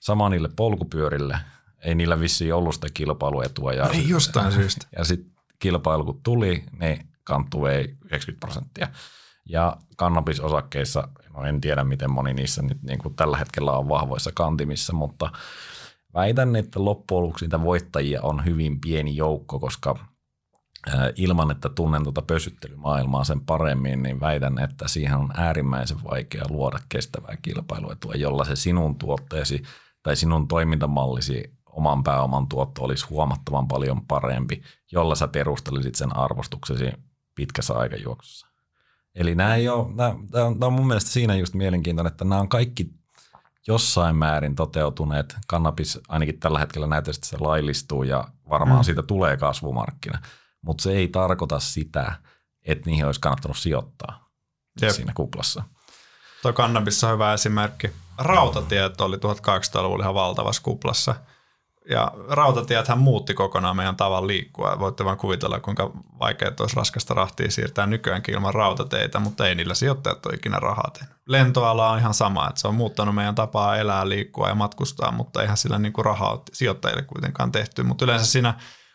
Sama 0.00 0.28
niille 0.28 0.48
polkupyörille. 0.56 1.38
Ei 1.78 1.94
niillä 1.94 2.20
vissiin 2.20 2.54
ollut 2.54 2.74
sitä 2.74 2.86
kilpailuetua. 2.94 3.72
Ja 3.72 3.88
ei 3.88 4.08
jostain 4.08 4.52
syystä. 4.52 4.86
Ja 4.98 5.04
sitten 5.04 5.32
kilpailu 5.58 6.04
kun 6.04 6.20
tuli, 6.22 6.64
niin 6.80 7.08
kantuvei 7.24 7.82
90 7.82 8.46
prosenttia. 8.46 8.88
Ja 9.48 9.76
kannabisosakkeissa, 9.96 11.08
no 11.34 11.44
en 11.44 11.60
tiedä 11.60 11.84
miten 11.84 12.10
moni 12.10 12.34
niissä 12.34 12.62
nyt 12.62 12.82
niin 12.82 12.98
kuin 12.98 13.14
tällä 13.14 13.36
hetkellä 13.36 13.72
on 13.72 13.88
vahvoissa 13.88 14.30
kantimissa, 14.34 14.92
mutta 14.92 15.30
väitän, 16.14 16.56
että 16.56 16.84
loppujen 16.84 17.22
lopuksi 17.22 17.44
niitä 17.44 17.62
voittajia 17.62 18.22
on 18.22 18.44
hyvin 18.44 18.80
pieni 18.80 19.16
joukko, 19.16 19.60
koska– 19.60 19.98
ilman, 21.16 21.50
että 21.50 21.68
tunnen 21.68 22.02
tuota 22.02 22.22
pösyttelymaailmaa 22.22 23.24
sen 23.24 23.40
paremmin, 23.40 24.02
niin 24.02 24.20
väitän, 24.20 24.58
että 24.58 24.88
siihen 24.88 25.16
on 25.16 25.30
äärimmäisen 25.36 26.04
vaikea 26.10 26.44
luoda 26.48 26.78
kestävää 26.88 27.36
kilpailuetua, 27.42 28.14
jolla 28.14 28.44
se 28.44 28.56
sinun 28.56 28.98
tuotteesi 28.98 29.62
tai 30.02 30.16
sinun 30.16 30.48
toimintamallisi 30.48 31.54
oman 31.66 32.04
pääoman 32.04 32.48
tuotto 32.48 32.84
olisi 32.84 33.06
huomattavan 33.10 33.68
paljon 33.68 34.06
parempi, 34.06 34.62
jolla 34.92 35.14
sä 35.14 35.28
perustelisit 35.28 35.94
sen 35.94 36.16
arvostuksesi 36.16 36.92
pitkässä 37.34 37.74
aikajuoksussa. 37.74 38.46
Eli 39.14 39.34
nämä, 39.34 39.54
ei 39.54 39.68
ole, 39.68 39.94
nämä, 39.94 40.14
nämä 40.32 40.66
on 40.66 40.72
mun 40.72 40.86
mielestä 40.86 41.10
siinä 41.10 41.34
just 41.34 41.54
mielenkiintoinen, 41.54 42.10
että 42.10 42.24
nämä 42.24 42.40
on 42.40 42.48
kaikki 42.48 42.90
jossain 43.66 44.16
määrin 44.16 44.54
toteutuneet. 44.54 45.36
Kannabis 45.46 46.00
ainakin 46.08 46.40
tällä 46.40 46.58
hetkellä 46.58 46.86
näyttää, 46.86 47.12
että 47.14 47.26
se 47.26 47.36
laillistuu 47.40 48.02
ja 48.02 48.28
varmaan 48.50 48.80
mm. 48.80 48.84
siitä 48.84 49.02
tulee 49.02 49.36
kasvumarkkina– 49.36 50.18
mutta 50.64 50.82
se 50.82 50.92
ei 50.92 51.08
tarkoita 51.08 51.60
sitä, 51.60 52.12
että 52.66 52.86
niihin 52.90 53.06
olisi 53.06 53.20
kannattanut 53.20 53.56
sijoittaa 53.56 54.28
Jep. 54.82 54.90
siinä 54.90 55.12
kuplassa. 55.16 55.62
Tuo 56.42 56.52
kannabissa 56.52 57.06
on 57.08 57.14
hyvä 57.14 57.32
esimerkki. 57.32 57.90
Rautatiet 58.18 59.00
oli 59.00 59.16
1800-luvulla 59.16 60.04
ihan 60.04 60.14
valtavassa 60.14 60.62
kuplassa. 60.62 61.14
ja 61.90 62.12
rautatiethän 62.28 62.98
muutti 62.98 63.34
kokonaan 63.34 63.76
meidän 63.76 63.96
tavan 63.96 64.26
liikkua. 64.26 64.78
Voitte 64.78 65.04
vaan 65.04 65.16
kuvitella, 65.16 65.60
kuinka 65.60 65.90
vaikea 66.18 66.52
olisi 66.60 66.76
raskasta 66.76 67.14
rahtia 67.14 67.50
siirtää 67.50 67.86
nykyäänkin 67.86 68.34
ilman 68.34 68.54
rautateitä, 68.54 69.18
mutta 69.18 69.48
ei 69.48 69.54
niillä 69.54 69.74
sijoittajat 69.74 70.26
ole 70.26 70.34
ikinä 70.34 70.60
rahaa 70.60 70.90
tehnyt. 70.98 71.16
Lentoala 71.26 71.90
on 71.90 71.98
ihan 71.98 72.14
sama, 72.14 72.48
että 72.48 72.60
se 72.60 72.68
on 72.68 72.74
muuttanut 72.74 73.14
meidän 73.14 73.34
tapaa 73.34 73.76
elää, 73.76 74.08
liikkua 74.08 74.48
ja 74.48 74.54
matkustaa, 74.54 75.12
mutta 75.12 75.42
eihän 75.42 75.56
sillä 75.56 75.78
niin 75.78 75.92
kuin 75.92 76.04
rahaa 76.04 76.42
sijoittajille 76.52 77.02
kuitenkaan 77.02 77.52
tehty. 77.52 77.82
Mutta 77.82 78.04
yleensä 78.04 78.26
siinä, 78.26 78.54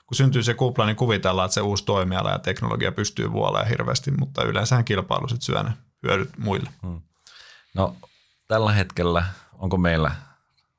kun 0.09 0.15
syntyy 0.15 0.43
se 0.43 0.53
kupla, 0.53 0.85
niin 0.85 0.95
kuvitellaan, 0.95 1.45
että 1.45 1.53
se 1.53 1.61
uusi 1.61 1.85
toimiala 1.85 2.29
ja 2.29 2.39
teknologia 2.39 2.91
pystyy 2.91 3.31
vuoleen 3.31 3.67
hirveästi, 3.67 4.11
mutta 4.11 4.43
yleensähän 4.43 4.85
kilpailu 4.85 5.27
sitten 5.27 5.45
syö 5.45 5.63
ne 5.63 5.73
hyödyt 6.03 6.29
muille. 6.37 6.69
Hmm. 6.81 7.01
No 7.75 7.95
tällä 8.47 8.71
hetkellä, 8.71 9.23
onko 9.53 9.77
meillä 9.77 10.11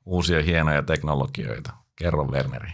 uusia 0.05 0.41
hienoja 0.41 0.83
teknologioita? 0.83 1.73
Kerro 1.95 2.25
Werneri. 2.25 2.71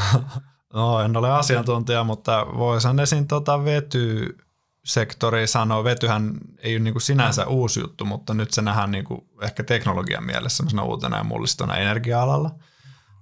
no 0.74 1.00
en 1.00 1.16
ole 1.16 1.32
asiantuntija, 1.32 2.04
mutta 2.04 2.46
voisin 2.56 3.00
esim. 3.00 3.26
Tota 3.26 3.64
vety 3.64 4.36
sektori 4.84 5.46
sanoo, 5.46 5.84
vetyhän 5.84 6.38
ei 6.58 6.74
ole 6.74 6.84
niinku 6.84 7.00
sinänsä 7.00 7.46
uusi 7.46 7.80
juttu, 7.80 8.04
mutta 8.04 8.34
nyt 8.34 8.50
se 8.50 8.62
nähdään 8.62 8.90
niinku 8.90 9.28
ehkä 9.42 9.64
teknologian 9.64 10.24
mielessä 10.24 10.64
uutena 10.82 11.16
ja 11.16 11.24
mullistona 11.24 11.76
energia-alalla. 11.76 12.50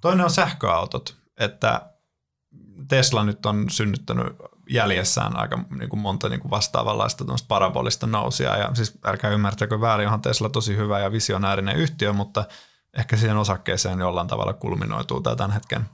Toinen 0.00 0.25
on 0.25 0.30
sähköautot, 0.30 1.16
että 1.38 1.95
Tesla 2.88 3.25
nyt 3.25 3.47
on 3.47 3.71
synnyttänyt 3.71 4.26
jäljessään 4.71 5.37
aika 5.37 5.59
niin 5.78 5.88
kuin 5.88 6.00
monta 6.00 6.28
niin 6.28 6.40
kuin 6.40 6.50
vastaavanlaista 6.50 7.25
parabolista 7.49 8.06
nousia. 8.06 8.56
Ja 8.56 8.75
siis 8.75 8.99
älkää 9.04 9.30
ymmärtäkö 9.30 9.80
väärin, 9.80 10.06
onhan 10.06 10.23
Tesla 10.23 10.49
tosi 10.49 10.76
hyvä 10.76 11.00
ja 11.00 11.12
visionäärinen 11.12 11.76
yhtiö, 11.76 12.12
mutta 12.12 12.45
ehkä 12.99 13.16
siihen 13.16 13.37
osakkeeseen 13.37 13.99
jollain 13.99 14.28
tavalla 14.28 14.52
kulminoituu 14.52 15.21
tämä 15.21 15.37
tämän 15.37 15.52
hetken 15.52 15.85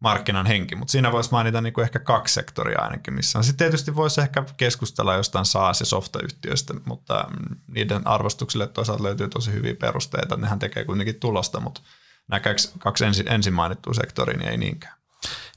markkinan 0.00 0.46
henki. 0.46 0.74
Mutta 0.76 0.92
siinä 0.92 1.12
voisi 1.12 1.30
mainita 1.30 1.60
niin 1.60 1.72
kuin 1.72 1.82
ehkä 1.82 1.98
kaksi 1.98 2.34
sektoria 2.34 2.80
ainakin, 2.80 3.14
missä 3.14 3.42
Sitten 3.42 3.56
tietysti 3.56 3.96
voisi 3.96 4.20
ehkä 4.20 4.44
keskustella 4.56 5.14
jostain 5.14 5.44
SaaS- 5.44 5.80
ja 5.80 5.86
softa-yhtiöistä, 5.86 6.74
mutta 6.84 7.28
niiden 7.66 8.06
arvostuksille 8.06 8.66
toisaalta 8.66 9.02
löytyy 9.02 9.28
tosi 9.28 9.52
hyviä 9.52 9.74
perusteita. 9.74 10.36
Nehän 10.36 10.58
tekee 10.58 10.84
kuitenkin 10.84 11.20
tulosta, 11.20 11.60
mutta 11.60 11.80
nämä 12.28 12.40
kaksi 12.78 13.04
ensin 13.26 13.54
mainittua 13.54 13.94
sektoria 13.94 14.38
niin 14.38 14.50
ei 14.50 14.56
niinkään. 14.56 14.96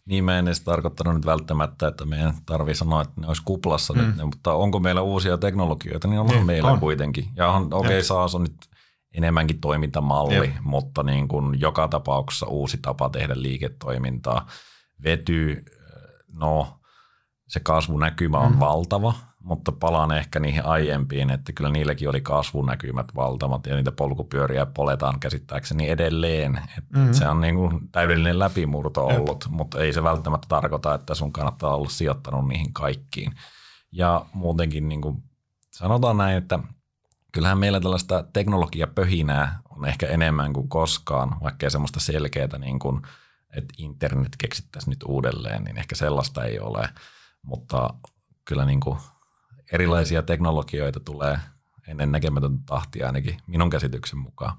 Niin 0.09 0.23
mä 0.23 0.39
en 0.39 0.47
edes 0.47 0.61
tarkoittanut 0.61 1.15
nyt 1.15 1.25
välttämättä, 1.25 1.87
että 1.87 2.05
meidän 2.05 2.33
tarvii 2.45 2.75
sanoa, 2.75 3.01
että 3.01 3.21
ne 3.21 3.27
olisi 3.27 3.41
kuplassa 3.45 3.93
mm. 3.93 4.01
nyt, 4.01 4.15
mutta 4.25 4.53
onko 4.53 4.79
meillä 4.79 5.01
uusia 5.01 5.37
teknologioita, 5.37 6.07
niin 6.07 6.19
onhan 6.19 6.35
niin, 6.35 6.45
meillä 6.45 6.71
on. 6.71 6.79
kuitenkin. 6.79 7.25
Ja 7.35 7.47
on, 7.51 7.73
okei, 7.73 7.89
okay, 7.89 8.03
SaaS 8.03 8.35
on 8.35 8.41
nyt 8.41 8.69
enemmänkin 9.13 9.61
toimintamalli, 9.61 10.35
Jep. 10.35 10.55
mutta 10.61 11.03
niin 11.03 11.27
kuin 11.27 11.59
joka 11.61 11.87
tapauksessa 11.87 12.45
uusi 12.45 12.77
tapa 12.81 13.09
tehdä 13.09 13.33
liiketoimintaa. 13.37 14.47
Vety, 15.03 15.63
no 16.33 16.79
se 17.47 17.59
kasvunäkymä 17.59 18.37
on 18.37 18.51
mm. 18.53 18.59
valtava, 18.59 19.13
mutta 19.49 19.71
palaan 19.71 20.11
ehkä 20.11 20.39
niihin 20.39 20.65
aiempiin, 20.65 21.29
että 21.29 21.53
kyllä 21.53 21.69
niilläkin 21.69 22.09
oli 22.09 22.21
kasvunäkymät 22.21 23.15
valtavat 23.15 23.65
ja 23.65 23.75
niitä 23.75 23.91
polkupyöriä 23.91 24.65
poletaan 24.65 25.19
käsittääkseni 25.19 25.89
edelleen. 25.89 26.61
Että 26.77 26.97
mm-hmm. 26.99 27.13
Se 27.13 27.27
on 27.27 27.41
niin 27.41 27.55
kuin 27.55 27.89
täydellinen 27.91 28.39
läpimurto 28.39 29.05
ollut, 29.05 29.43
Jep. 29.45 29.53
mutta 29.53 29.79
ei 29.79 29.93
se 29.93 30.03
välttämättä 30.03 30.47
tarkoita, 30.47 30.93
että 30.93 31.15
sun 31.15 31.33
kannattaa 31.33 31.75
olla 31.75 31.89
sijoittanut 31.89 32.47
niihin 32.47 32.73
kaikkiin. 32.73 33.33
Ja 33.91 34.25
muutenkin 34.33 34.89
niin 34.89 35.01
kuin 35.01 35.23
sanotaan 35.71 36.17
näin, 36.17 36.37
että 36.37 36.59
kyllähän 37.31 37.57
meillä 37.57 37.79
tällaista 37.79 38.23
teknologiapöhinää 38.33 39.59
on 39.69 39.85
ehkä 39.85 40.07
enemmän 40.07 40.53
kuin 40.53 40.69
koskaan, 40.69 41.37
vaikkei 41.43 41.71
semmoista 41.71 41.99
selkeää, 41.99 42.57
niin 42.57 42.79
kuin, 42.79 43.01
että 43.57 43.73
internet 43.77 44.35
keksittäisiin 44.37 44.91
nyt 44.91 45.03
uudelleen, 45.03 45.63
niin 45.63 45.77
ehkä 45.77 45.95
sellaista 45.95 46.43
ei 46.43 46.59
ole. 46.59 46.89
Mutta 47.41 47.93
kyllä 48.45 48.65
niin 48.65 48.79
kuin 48.79 48.97
erilaisia 49.73 50.23
teknologioita 50.23 50.99
tulee 50.99 51.39
ennen 51.87 52.11
näkemätöntä 52.11 52.63
tahtia 52.65 53.07
ainakin 53.07 53.37
minun 53.47 53.69
käsityksen 53.69 54.19
mukaan. 54.19 54.57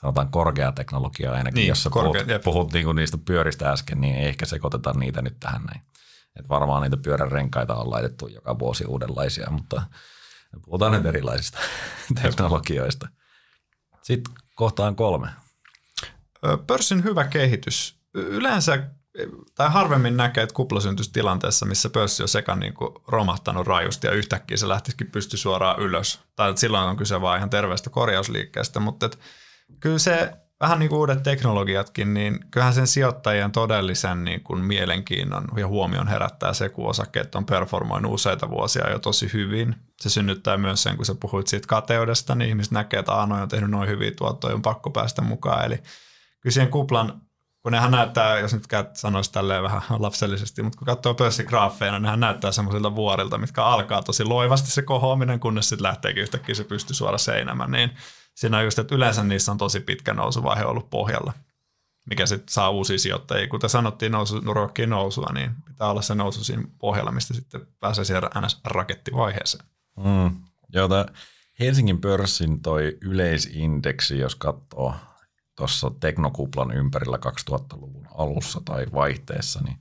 Sanotaan 0.00 0.30
korkea 0.30 0.72
teknologia 0.72 1.32
ainakin, 1.32 1.54
niin, 1.54 1.68
jos 1.68 1.88
korkea, 1.90 2.24
puhut, 2.24 2.42
puhut 2.44 2.72
niin 2.72 2.84
kuin 2.84 2.96
niistä 2.96 3.18
pyöristä 3.18 3.72
äsken, 3.72 4.00
niin 4.00 4.14
ei 4.14 4.26
ehkä 4.26 4.46
sekoiteta 4.46 4.92
niitä 4.92 5.22
nyt 5.22 5.36
tähän 5.40 5.62
näin. 5.62 5.80
Et 6.36 6.48
varmaan 6.48 6.82
niitä 6.82 6.96
pyörän 6.96 7.32
renkaita 7.32 7.74
on 7.74 7.90
laitettu 7.90 8.26
joka 8.26 8.58
vuosi 8.58 8.84
uudenlaisia, 8.84 9.50
mutta 9.50 9.82
puhutaan 10.64 10.92
nyt 10.92 11.06
erilaisista 11.06 11.58
teknologioista. 12.22 13.08
Sitten 14.02 14.34
kohtaan 14.54 14.96
kolme. 14.96 15.28
Pörssin 16.66 17.04
hyvä 17.04 17.24
kehitys. 17.24 17.96
Yleensä 18.14 18.90
tai 19.54 19.70
harvemmin 19.70 20.16
näkee, 20.16 20.42
että 20.42 20.54
kupla 20.54 20.80
syntyisi 20.80 21.12
tilanteessa, 21.12 21.66
missä 21.66 21.90
pörssi 21.90 22.22
on 22.22 22.28
sekä 22.28 22.56
niin 22.56 22.74
kuin 22.74 22.94
romahtanut 23.08 23.66
rajusti 23.66 24.06
ja 24.06 24.12
yhtäkkiä 24.12 24.56
se 24.56 24.68
lähtisikin 24.68 25.10
pysty 25.10 25.36
suoraan 25.36 25.80
ylös. 25.80 26.20
Tai 26.36 26.56
silloin 26.56 26.88
on 26.88 26.96
kyse 26.96 27.20
vain 27.20 27.38
ihan 27.38 27.50
terveestä 27.50 27.90
korjausliikkeestä, 27.90 28.80
mutta 28.80 29.06
että 29.06 29.18
kyllä 29.80 29.98
se 29.98 30.32
vähän 30.60 30.78
niin 30.78 30.88
kuin 30.88 30.98
uudet 30.98 31.22
teknologiatkin, 31.22 32.14
niin 32.14 32.38
kyllähän 32.50 32.74
sen 32.74 32.86
sijoittajien 32.86 33.52
todellisen 33.52 34.24
niin 34.24 34.42
kuin 34.42 34.64
mielenkiinnon 34.64 35.48
ja 35.56 35.66
huomion 35.66 36.08
herättää 36.08 36.52
se, 36.52 36.68
kun 36.68 36.88
osakkeet 36.88 37.34
on 37.34 37.46
performoinut 37.46 38.12
useita 38.12 38.50
vuosia 38.50 38.90
jo 38.90 38.98
tosi 38.98 39.30
hyvin. 39.32 39.74
Se 40.00 40.10
synnyttää 40.10 40.56
myös 40.56 40.82
sen, 40.82 40.96
kun 40.96 41.06
sä 41.06 41.14
puhuit 41.14 41.46
siitä 41.46 41.66
kateudesta, 41.66 42.34
niin 42.34 42.48
ihmiset 42.48 42.72
näkee, 42.72 43.00
että 43.00 43.12
Aano 43.12 43.42
on 43.42 43.48
tehnyt 43.48 43.70
noin 43.70 43.88
hyviä 43.88 44.10
tuottoja, 44.10 44.54
on 44.54 44.62
pakko 44.62 44.90
päästä 44.90 45.22
mukaan. 45.22 45.64
Eli 45.64 45.76
kyllä 46.40 46.52
siihen 46.52 46.70
kuplan 46.70 47.22
kun 47.62 47.72
nehän 47.72 47.90
näyttää, 47.90 48.38
jos 48.38 48.52
nyt 48.52 48.66
sanoisi 48.94 49.32
tälleen 49.32 49.62
vähän 49.62 49.82
lapsellisesti, 49.98 50.62
mutta 50.62 50.78
kun 50.78 50.86
katsoo 50.86 51.14
pörssigraafeina, 51.14 51.98
nehän 51.98 52.20
näyttää 52.20 52.52
semmoisilta 52.52 52.94
vuorilta, 52.94 53.38
mitkä 53.38 53.64
alkaa 53.64 54.02
tosi 54.02 54.24
loivasti 54.24 54.70
se 54.70 54.82
kohoaminen, 54.82 55.40
kunnes 55.40 55.68
sitten 55.68 55.82
lähteekin 55.82 56.22
yhtäkkiä 56.22 56.54
se 56.54 56.64
pystyy 56.64 56.94
suora 56.94 57.18
seinämään, 57.18 57.70
niin 57.70 57.90
siinä 58.34 58.58
on 58.58 58.64
just, 58.64 58.78
että 58.78 58.94
yleensä 58.94 59.24
niissä 59.24 59.52
on 59.52 59.58
tosi 59.58 59.80
pitkä 59.80 60.14
nousuvaihe 60.14 60.64
ollut 60.64 60.90
pohjalla, 60.90 61.32
mikä 62.10 62.26
sitten 62.26 62.52
saa 62.52 62.70
uusia 62.70 62.98
sijoittajia. 62.98 63.48
Kuten 63.48 63.70
sanottiin, 63.70 64.12
nousu 64.12 64.40
ruokkii 64.40 64.86
nousua, 64.86 65.30
niin 65.34 65.50
pitää 65.66 65.90
olla 65.90 66.02
se 66.02 66.14
nousu 66.14 66.44
siinä 66.44 66.62
pohjalla, 66.78 67.12
mistä 67.12 67.34
sitten 67.34 67.66
pääsee 67.80 68.04
siihen 68.04 68.22
NS-rakettivaiheeseen. 68.22 69.64
Mm. 69.96 70.36
Joo, 70.72 70.88
Helsingin 71.60 72.00
pörssin 72.00 72.62
toi 72.62 72.98
yleisindeksi, 73.00 74.18
jos 74.18 74.34
katsoo 74.34 74.94
tuossa 75.62 75.90
teknokuplan 76.00 76.70
ympärillä 76.70 77.18
2000-luvun 77.50 78.06
alussa 78.14 78.60
tai 78.64 78.86
vaihteessa, 78.92 79.60
niin 79.64 79.76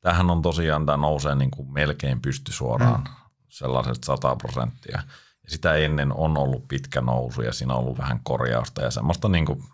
tähän 0.00 0.30
on 0.30 0.42
tosiaan, 0.42 0.86
tämä 0.86 0.96
nousee 0.96 1.34
niin 1.34 1.50
kuin 1.50 1.72
melkein 1.72 2.22
pysty 2.22 2.52
suoraan 2.52 3.00
mm. 3.00 3.14
sellaiset 3.48 4.04
100 4.04 4.36
prosenttia. 4.36 5.02
Ja 5.44 5.50
sitä 5.50 5.74
ennen 5.74 6.12
on 6.12 6.38
ollut 6.38 6.68
pitkä 6.68 7.00
nousu 7.00 7.42
ja 7.42 7.52
siinä 7.52 7.74
on 7.74 7.80
ollut 7.80 7.98
vähän 7.98 8.20
korjausta 8.22 8.82
ja 8.82 8.90
semmoista 8.90 9.28
niin 9.28 9.46
kuin, 9.46 9.64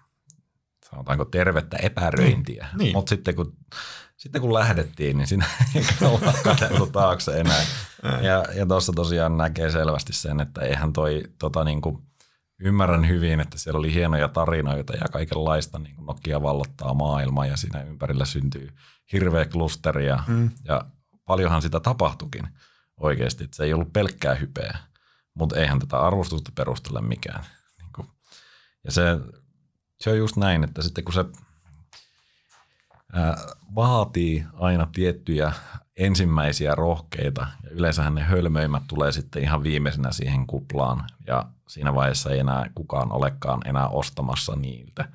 sanotaanko 0.91 1.25
tervettä 1.25 1.77
epäröintiä. 1.77 2.69
Niin. 2.73 2.79
niin. 2.79 2.97
Mutta 2.97 3.11
sitten 3.11 3.35
kun, 3.35 3.57
sitten 4.17 4.41
kun 4.41 4.55
lähdettiin, 4.55 5.19
niin 5.19 5.27
siinä 5.27 5.47
ei 5.75 5.85
olla 6.03 6.33
katseltu 6.45 6.87
taakse 6.87 7.41
enää. 7.41 7.63
Ja, 8.23 8.45
ja 8.55 8.67
tuossa 8.67 8.93
tosiaan 8.93 9.37
näkee 9.37 9.71
selvästi 9.71 10.13
sen, 10.13 10.41
että 10.41 10.61
eihän 10.61 10.93
toi 10.93 11.23
tota 11.39 11.65
niin 11.65 11.81
kuin, 11.81 12.03
ymmärrän 12.59 13.09
hyvin, 13.09 13.41
että 13.41 13.59
siellä 13.59 13.79
oli 13.79 13.95
hienoja 13.95 14.29
tarinoita 14.29 14.93
ja 14.93 15.09
kaikenlaista, 15.13 15.79
niin 15.79 15.95
kuin 15.95 16.07
Nokia 16.07 16.43
vallottaa 16.43 16.95
maailmaa 16.95 17.47
ja 17.47 17.57
siinä 17.57 17.83
ympärillä 17.83 18.25
syntyy 18.25 18.69
hirveä 19.13 19.45
klusteri 19.45 20.07
ja, 20.07 20.23
mm. 20.27 20.51
ja 20.65 20.85
paljonhan 21.25 21.63
sitä 21.63 21.81
tapahtukin 21.81 22.49
oikeasti, 22.97 23.45
että 23.45 23.57
se 23.57 23.65
ei 23.65 23.75
ollut 23.75 23.93
pelkkää 23.93 24.35
hypeä, 24.35 24.79
mutta 25.35 25.57
eihän 25.57 25.79
tätä 25.79 26.01
arvostusta 26.01 26.53
perustella 26.55 27.01
mikään. 27.01 27.45
Niin 27.79 28.07
ja 28.85 28.93
se, 28.93 29.03
se 30.01 30.11
on 30.11 30.19
just 30.19 30.37
näin, 30.37 30.65
että 30.65 30.83
sitten 30.83 31.05
kun 31.05 31.15
se 31.15 31.25
ää, 33.13 33.37
vaatii 33.75 34.45
aina 34.53 34.89
tiettyjä 34.93 35.53
ensimmäisiä 35.97 36.75
rohkeita 36.75 37.47
ja 37.63 37.71
yleensähän 37.71 38.15
ne 38.15 38.23
hölmöimmät 38.23 38.83
tulee 38.89 39.13
sitten 39.13 39.43
ihan 39.43 39.63
viimeisenä 39.63 40.13
siihen 40.13 40.47
kuplaan 40.47 41.05
ja 41.27 41.45
siinä 41.69 41.95
vaiheessa 41.95 42.31
ei 42.31 42.39
enää 42.39 42.71
kukaan 42.75 43.13
olekaan 43.13 43.61
enää 43.65 43.89
ostamassa 43.89 44.57
niiltä. 44.57 45.09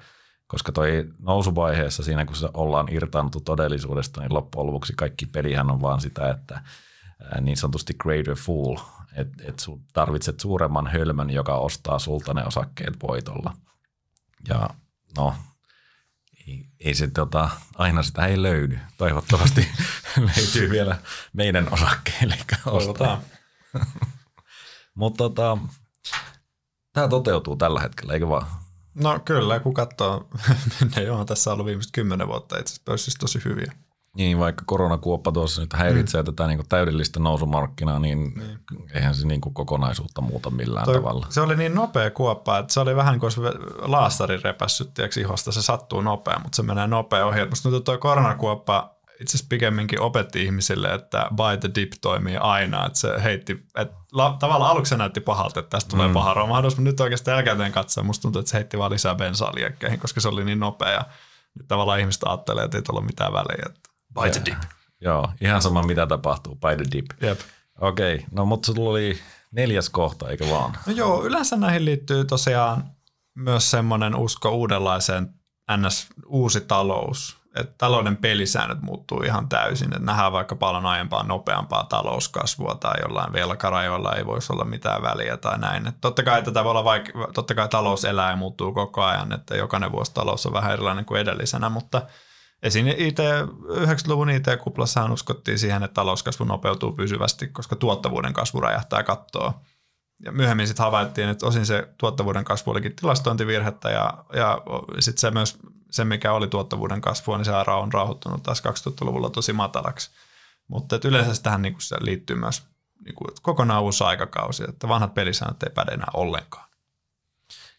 Koska 0.47 0.71
toi 0.71 1.13
nousuvaiheessa 1.19 2.03
siinä, 2.03 2.25
kun 2.25 2.35
se 2.35 2.49
ollaan 2.53 2.87
irtaannuttu 2.91 3.41
todellisuudesta, 3.41 4.21
niin 4.21 4.33
loppujen 4.33 4.67
lopuksi 4.67 4.93
kaikki 4.97 5.25
pelihän 5.25 5.71
on 5.71 5.81
vaan 5.81 6.01
sitä, 6.01 6.29
että 6.29 6.61
niin 7.41 7.57
sanotusti 7.57 7.93
greater 7.93 8.35
fool, 8.35 8.77
että 9.15 9.43
et 9.47 9.65
tarvitset 9.93 10.39
suuremman 10.39 10.87
hölmön, 10.87 11.29
joka 11.29 11.55
ostaa 11.55 11.99
sulta 11.99 12.33
ne 12.33 12.45
osakkeet 12.45 12.93
voitolla. 13.03 13.53
Ja 14.47 14.69
no, 15.17 15.35
ei, 16.47 16.65
ei 16.79 16.93
se 16.93 17.07
tota, 17.07 17.49
aina 17.75 18.03
sitä 18.03 18.25
ei 18.25 18.41
löydy. 18.41 18.79
Toivottavasti 18.97 19.67
löytyy 20.37 20.69
vielä 20.69 20.97
meidän 21.33 21.73
osakkeille. 21.73 22.37
Mutta 24.95 25.17
tota, 25.17 25.57
tämä 26.93 27.07
toteutuu 27.07 27.55
tällä 27.55 27.79
hetkellä, 27.79 28.13
eikö 28.13 28.29
vaan? 28.29 28.45
No 28.95 29.19
kyllä, 29.25 29.59
kun 29.59 29.73
katsoo, 29.73 30.27
ne 30.95 31.11
on 31.11 31.25
tässä 31.25 31.53
ollut 31.53 31.65
viimeiset 31.65 31.91
kymmenen 31.91 32.27
vuotta 32.27 32.57
itse 32.57 32.71
asiassa 32.71 32.81
pörssissä 32.85 33.19
tosi 33.19 33.39
hyviä. 33.45 33.73
Niin, 34.15 34.39
vaikka 34.39 34.63
koronakuoppa 34.65 35.31
tuossa 35.31 35.61
nyt 35.61 35.73
häiritsee 35.73 36.21
mm. 36.21 36.25
tätä 36.25 36.47
niin 36.47 36.67
täydellistä 36.69 37.19
nousumarkkinaa, 37.19 37.99
niin, 37.99 38.33
niin. 38.35 38.59
eihän 38.93 39.15
se 39.15 39.27
niin 39.27 39.41
kuin 39.41 39.53
kokonaisuutta 39.53 40.21
muuta 40.21 40.49
millään 40.49 40.85
Toi, 40.85 40.95
tavalla. 40.95 41.27
Se 41.29 41.41
oli 41.41 41.55
niin 41.55 41.75
nopea 41.75 42.11
kuoppa, 42.11 42.57
että 42.57 42.73
se 42.73 42.79
oli 42.79 42.95
vähän 42.95 43.19
kuin 43.19 43.31
laastari 43.81 44.39
repässyt 44.43 44.93
tiiäks, 44.93 45.17
ihosta. 45.17 45.51
Se 45.51 45.61
sattuu 45.61 46.01
nopea, 46.01 46.39
mutta 46.43 46.55
se 46.55 46.63
menee 46.63 46.87
nopea 46.87 47.25
ohi. 47.25 47.45
Musta 47.45 47.63
tuntuu, 47.63 47.79
tuo 47.79 47.97
koronakuoppa 47.97 48.92
itse 49.19 49.37
asiassa 49.37 49.45
pikemminkin 49.49 50.01
opetti 50.01 50.43
ihmisille, 50.43 50.93
että 50.93 51.27
buy 51.35 51.57
the 51.57 51.69
dip 51.75 51.91
toimii 52.01 52.37
aina. 52.37 52.85
Että 52.85 52.99
se 52.99 53.23
heitti, 53.23 53.65
että 53.75 53.95
la, 54.11 54.35
tavallaan 54.39 54.71
aluksi 54.71 54.89
se 54.89 54.97
näytti 54.97 55.21
pahalta, 55.21 55.59
että 55.59 55.69
tästä 55.69 55.89
tulee 55.89 56.07
mm. 56.07 56.13
paha 56.13 56.33
romahdus, 56.33 56.77
mutta 56.77 56.89
nyt 56.89 56.99
oikeastaan 56.99 57.45
jälkeen 57.45 57.71
katsoa, 57.71 58.03
musta 58.03 58.21
tuntuu, 58.21 58.39
että 58.39 58.51
se 58.51 58.57
heitti 58.57 58.77
vaan 58.77 58.91
lisää 58.91 59.15
bensaa 59.15 59.55
liekkeihin, 59.55 59.99
koska 59.99 60.21
se 60.21 60.27
oli 60.27 60.45
niin 60.45 60.59
nopea. 60.59 61.05
Nyt 61.57 61.67
tavallaan 61.67 61.99
ihmiset 61.99 62.23
ajattelee, 62.23 62.65
että 62.65 62.77
ei 62.77 62.83
ole 62.91 63.05
mitään 63.05 63.33
väliä. 63.33 63.65
Että 63.65 63.89
Buy 64.13 64.29
the 64.29 64.41
dip. 64.45 64.59
Joo, 65.01 65.29
ihan 65.41 65.61
sama 65.61 65.83
mitä 65.83 66.07
tapahtuu, 66.07 66.55
buy 66.55 66.75
the 66.75 66.85
dip. 66.91 67.05
Jep. 67.21 67.39
Okei, 67.81 68.15
okay. 68.15 68.27
no 68.31 68.45
mutta 68.45 68.65
sulla 68.65 68.89
oli 68.89 69.19
neljäs 69.51 69.89
kohta, 69.89 70.29
eikö 70.29 70.49
vaan? 70.49 70.77
No 70.87 70.93
joo, 70.93 71.25
yleensä 71.25 71.55
näihin 71.55 71.85
liittyy 71.85 72.25
tosiaan 72.25 72.83
myös 73.35 73.71
semmoinen 73.71 74.15
usko 74.15 74.49
uudenlaiseen 74.49 75.33
ns. 75.77 76.07
uusi 76.25 76.61
talous. 76.61 77.42
Että 77.55 77.73
talouden 77.77 78.17
pelisäännöt 78.17 78.81
muuttuu 78.81 79.21
ihan 79.21 79.49
täysin. 79.49 79.93
Että 79.93 80.05
nähdään 80.05 80.31
vaikka 80.31 80.55
paljon 80.55 80.85
aiempaa 80.85 81.23
nopeampaa 81.23 81.83
talouskasvua 81.83 82.75
tai 82.75 82.93
jollain 83.01 83.33
velkarajoilla 83.33 84.15
ei 84.15 84.25
voisi 84.25 84.53
olla 84.53 84.65
mitään 84.65 85.01
väliä 85.01 85.37
tai 85.37 85.59
näin. 85.59 85.87
Että 85.87 86.01
totta 86.01 86.23
kai 86.23 86.43
tätä 86.43 86.63
voi 86.63 86.71
olla 86.71 86.83
vaik- 86.83 87.33
totta 87.33 87.55
kai 87.55 87.67
talous 87.67 88.05
elää 88.05 88.29
ja 88.29 88.35
muuttuu 88.35 88.73
koko 88.73 89.03
ajan, 89.03 89.33
että 89.33 89.55
jokainen 89.55 89.91
vuosi 89.91 90.13
talous 90.13 90.45
on 90.45 90.53
vähän 90.53 90.73
erilainen 90.73 91.05
kuin 91.05 91.21
edellisenä, 91.21 91.69
mutta– 91.69 92.01
Esim. 92.63 92.87
IT, 92.87 93.19
90-luvun 93.69 94.29
IT-kuplassahan 94.29 95.11
uskottiin 95.11 95.59
siihen, 95.59 95.83
että 95.83 95.93
talouskasvu 95.93 96.45
nopeutuu 96.45 96.91
pysyvästi, 96.91 97.47
koska 97.47 97.75
tuottavuuden 97.75 98.33
kasvu 98.33 98.61
räjähtää 98.61 99.03
kattoa. 99.03 99.61
Ja 100.25 100.31
myöhemmin 100.31 100.67
sitten 100.67 100.83
havaittiin, 100.83 101.29
että 101.29 101.47
osin 101.47 101.65
se 101.65 101.87
tuottavuuden 101.97 102.43
kasvu 102.43 102.71
olikin 102.71 102.95
tilastointivirhettä 102.95 103.89
ja, 103.89 104.23
ja 104.33 104.61
sitten 104.99 105.19
se 105.19 105.31
myös 105.31 105.59
se, 105.93 106.05
mikä 106.05 106.33
oli 106.33 106.47
tuottavuuden 106.47 107.01
kasvua, 107.01 107.37
niin 107.37 107.45
se 107.45 107.51
on 107.51 107.93
rauhoittunut 107.93 108.43
taas 108.43 108.63
2000-luvulla 108.63 109.29
tosi 109.29 109.53
matalaksi. 109.53 110.11
Mutta 110.67 110.99
yleensä 111.03 111.43
tähän 111.43 111.61
niin 111.61 111.75
se 111.79 111.95
liittyy 111.99 112.35
myös 112.35 112.63
niin 113.05 113.15
kuin, 113.15 113.27
kokonaan 113.41 113.83
uusi 113.83 114.03
aikakausi, 114.03 114.63
että 114.69 114.87
vanhat 114.87 115.13
pelisäännöt 115.13 115.63
ei 115.63 115.69
päde 115.69 115.91
enää 115.91 116.07
ollenkaan. 116.13 116.69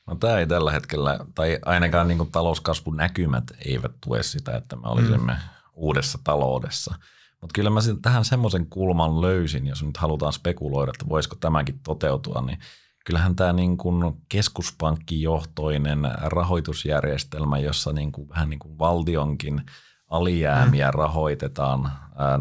No 0.06 0.14
tämä 0.14 0.38
ei 0.38 0.46
tällä 0.46 0.72
hetkellä, 0.72 1.18
tai 1.34 1.58
ainakaan 1.64 2.08
niin 2.08 2.30
talouskasvun 2.32 2.96
näkymät 2.96 3.44
eivät 3.66 3.92
tue 4.00 4.22
sitä, 4.22 4.56
että 4.56 4.76
me 4.76 4.88
olisimme 4.88 5.32
mm. 5.32 5.38
uudessa 5.72 6.18
taloudessa. 6.24 6.94
Mutta 7.40 7.54
kyllä 7.54 7.70
mä 7.70 7.80
tähän 8.02 8.24
semmoisen 8.24 8.66
kulman 8.66 9.20
löysin, 9.20 9.66
jos 9.66 9.82
nyt 9.82 9.96
halutaan 9.96 10.32
spekuloida, 10.32 10.92
että 10.94 11.08
voisiko 11.08 11.36
tämäkin 11.40 11.80
toteutua, 11.82 12.42
niin 12.46 12.58
kyllähän 13.04 13.36
tämä 13.36 13.52
niin 13.52 13.76
kuin 13.76 14.24
keskuspankkijohtoinen 14.28 15.98
rahoitusjärjestelmä, 16.22 17.58
jossa 17.58 17.92
niin 17.92 18.12
kuin, 18.12 18.28
vähän 18.28 18.50
niin 18.50 18.58
kuin 18.58 18.78
valtionkin 18.78 19.62
alijäämiä 20.10 20.90
mm. 20.90 20.98
rahoitetaan 20.98 21.92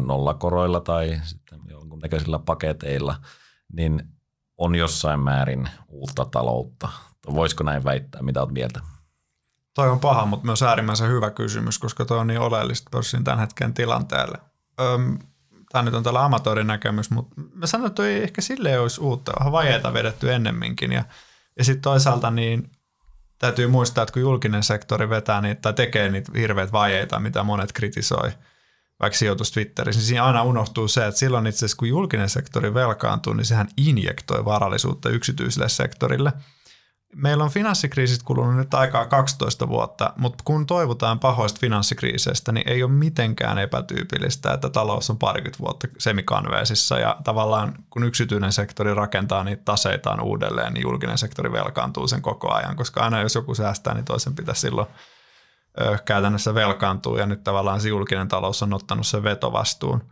nollakoroilla 0.06 0.80
tai 0.80 1.20
sitten 1.24 1.60
jonkunnäköisillä 1.68 2.38
paketeilla, 2.38 3.16
niin 3.72 4.02
on 4.58 4.74
jossain 4.74 5.20
määrin 5.20 5.68
uutta 5.88 6.24
taloutta 6.24 6.88
Voisiko 7.32 7.64
näin 7.64 7.84
väittää? 7.84 8.22
Mitä 8.22 8.42
olet 8.42 8.52
mieltä? 8.52 8.80
Toi 9.74 9.90
on 9.90 10.00
paha, 10.00 10.26
mutta 10.26 10.46
myös 10.46 10.62
äärimmäisen 10.62 11.10
hyvä 11.10 11.30
kysymys, 11.30 11.78
koska 11.78 12.04
toi 12.04 12.18
on 12.18 12.26
niin 12.26 12.40
oleellista 12.40 12.88
pörssin 12.90 13.24
tämän 13.24 13.40
hetken 13.40 13.74
tilanteelle. 13.74 14.38
Öm, 14.80 15.18
tämä 15.74 15.82
nyt 15.82 15.94
on 15.94 16.02
tällä 16.02 16.24
amatöörin 16.24 16.66
näkemys, 16.66 17.10
mutta 17.10 17.34
mä 17.54 17.66
sanoin, 17.66 17.88
että 17.88 18.06
ei 18.06 18.22
ehkä 18.22 18.42
sille 18.42 18.78
olisi 18.78 19.00
uutta, 19.00 19.32
vähän 19.38 19.52
vajeita 19.52 19.92
vedetty 19.92 20.32
ennemminkin. 20.32 20.92
Ja, 20.92 21.04
ja 21.58 21.64
sitten 21.64 21.82
toisaalta 21.82 22.30
niin 22.30 22.70
täytyy 23.38 23.66
muistaa, 23.66 24.02
että 24.02 24.12
kun 24.12 24.22
julkinen 24.22 24.62
sektori 24.62 25.08
vetää 25.08 25.40
niitä 25.40 25.60
tai 25.60 25.72
tekee 25.72 26.08
niitä 26.08 26.32
hirveitä 26.38 26.72
vajeita, 26.72 27.20
mitä 27.20 27.42
monet 27.42 27.72
kritisoi, 27.72 28.30
vaikka 29.00 29.18
sijoitus 29.18 29.52
Twitterissä, 29.52 30.00
niin 30.00 30.06
siinä 30.06 30.24
aina 30.24 30.42
unohtuu 30.42 30.88
se, 30.88 31.06
että 31.06 31.18
silloin 31.18 31.46
itse 31.46 31.58
asiassa 31.58 31.76
kun 31.76 31.88
julkinen 31.88 32.28
sektori 32.28 32.74
velkaantuu, 32.74 33.32
niin 33.32 33.46
sehän 33.46 33.68
injektoi 33.76 34.44
varallisuutta 34.44 35.08
yksityiselle 35.08 35.68
sektorille– 35.68 36.32
Meillä 37.14 37.44
on 37.44 37.50
finanssikriisistä 37.50 38.24
kulunut 38.24 38.56
nyt 38.56 38.74
aikaa 38.74 39.06
12 39.06 39.68
vuotta, 39.68 40.12
mutta 40.16 40.44
kun 40.44 40.66
toivotaan 40.66 41.20
pahoista 41.20 41.60
finanssikriiseistä, 41.60 42.52
niin 42.52 42.68
ei 42.68 42.82
ole 42.82 42.92
mitenkään 42.92 43.58
epätyypillistä, 43.58 44.52
että 44.52 44.70
talous 44.70 45.10
on 45.10 45.18
parikymmentä 45.18 45.58
vuotta 45.58 45.88
semikanveesissa 45.98 46.98
ja 46.98 47.16
tavallaan 47.24 47.74
kun 47.90 48.04
yksityinen 48.04 48.52
sektori 48.52 48.94
rakentaa 48.94 49.44
niitä 49.44 49.62
taseitaan 49.64 50.20
uudelleen, 50.20 50.74
niin 50.74 50.82
julkinen 50.82 51.18
sektori 51.18 51.52
velkaantuu 51.52 52.08
sen 52.08 52.22
koko 52.22 52.52
ajan, 52.52 52.76
koska 52.76 53.00
aina 53.00 53.20
jos 53.20 53.34
joku 53.34 53.54
säästää, 53.54 53.94
niin 53.94 54.04
toisen 54.04 54.34
pitäisi 54.34 54.60
silloin 54.60 54.88
ö, 55.80 55.98
käytännössä 56.04 56.54
velkaantua 56.54 57.18
ja 57.18 57.26
nyt 57.26 57.44
tavallaan 57.44 57.80
se 57.80 57.88
julkinen 57.88 58.28
talous 58.28 58.62
on 58.62 58.74
ottanut 58.74 59.06
sen 59.06 59.22
vetovastuun 59.22 60.02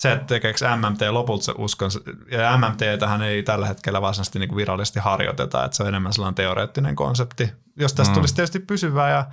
se, 0.00 0.12
että 0.12 0.26
tekeekö 0.26 0.76
MMT 0.76 1.00
lopulta 1.10 1.44
se 1.44 1.52
uskon, 1.58 1.90
ja 2.30 2.56
MMT 2.56 2.80
tähän 2.98 3.22
ei 3.22 3.42
tällä 3.42 3.66
hetkellä 3.66 4.02
varsinaisesti 4.02 4.38
niin 4.38 4.56
virallisesti 4.56 5.00
harjoiteta, 5.00 5.64
että 5.64 5.76
se 5.76 5.82
on 5.82 5.88
enemmän 5.88 6.12
sellainen 6.12 6.34
teoreettinen 6.34 6.96
konsepti. 6.96 7.52
Jos 7.76 7.94
tästä 7.94 8.12
mm. 8.12 8.14
tulisi 8.14 8.34
tietysti 8.34 8.58
pysyvää 8.58 9.10
ja 9.10 9.26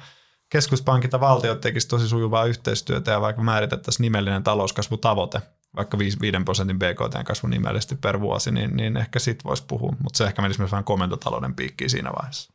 keskuspankit 0.49 1.11
ja 1.11 1.19
valtiot 1.19 1.61
tekisivät 1.61 1.89
tosi 1.89 2.07
sujuvaa 2.07 2.45
yhteistyötä 2.45 3.11
ja 3.11 3.21
vaikka 3.21 3.41
määritettäisiin 3.41 4.01
nimellinen 4.03 4.43
talouskasvutavoite, 4.43 5.41
vaikka 5.75 5.97
5, 5.97 6.19
5 6.21 6.37
prosentin 6.45 6.79
BKT-kasvu 6.79 7.47
nimellisesti 7.47 7.95
per 7.95 8.19
vuosi, 8.19 8.51
niin, 8.51 8.77
niin 8.77 8.97
ehkä 8.97 9.19
sit 9.19 9.43
voisi 9.43 9.63
puhua, 9.67 9.93
mutta 10.03 10.17
se 10.17 10.23
ehkä 10.23 10.41
menisi 10.41 10.59
myös 10.59 10.71
vähän 10.71 10.83
komentotalouden 10.83 11.55
piikkiin 11.55 11.89
siinä 11.89 12.11
vaiheessa. 12.19 12.53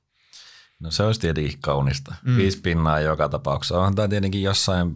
No 0.81 0.91
se 0.91 1.03
olisi 1.03 1.21
tietenkin 1.21 1.59
kaunista. 1.61 2.15
Mm. 2.23 2.37
Viisi 2.37 2.61
pinnaa 2.61 3.01
joka 3.01 3.29
tapauksessa. 3.29 3.79
Onhan 3.79 3.95
tämä 3.95 4.09
tietenkin 4.09 4.43
jossain 4.43 4.95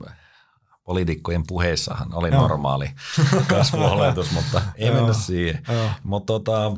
poliitikkojen 0.87 1.42
puheissahan 1.46 2.14
oli 2.14 2.29
joo. 2.29 2.40
normaali 2.40 2.90
kasvuoletus, 3.51 4.33
mutta 4.33 4.62
ei 4.75 4.90
mennä 4.90 5.12
siihen. 5.12 5.62
Mutta 6.03 6.27
tota, 6.27 6.72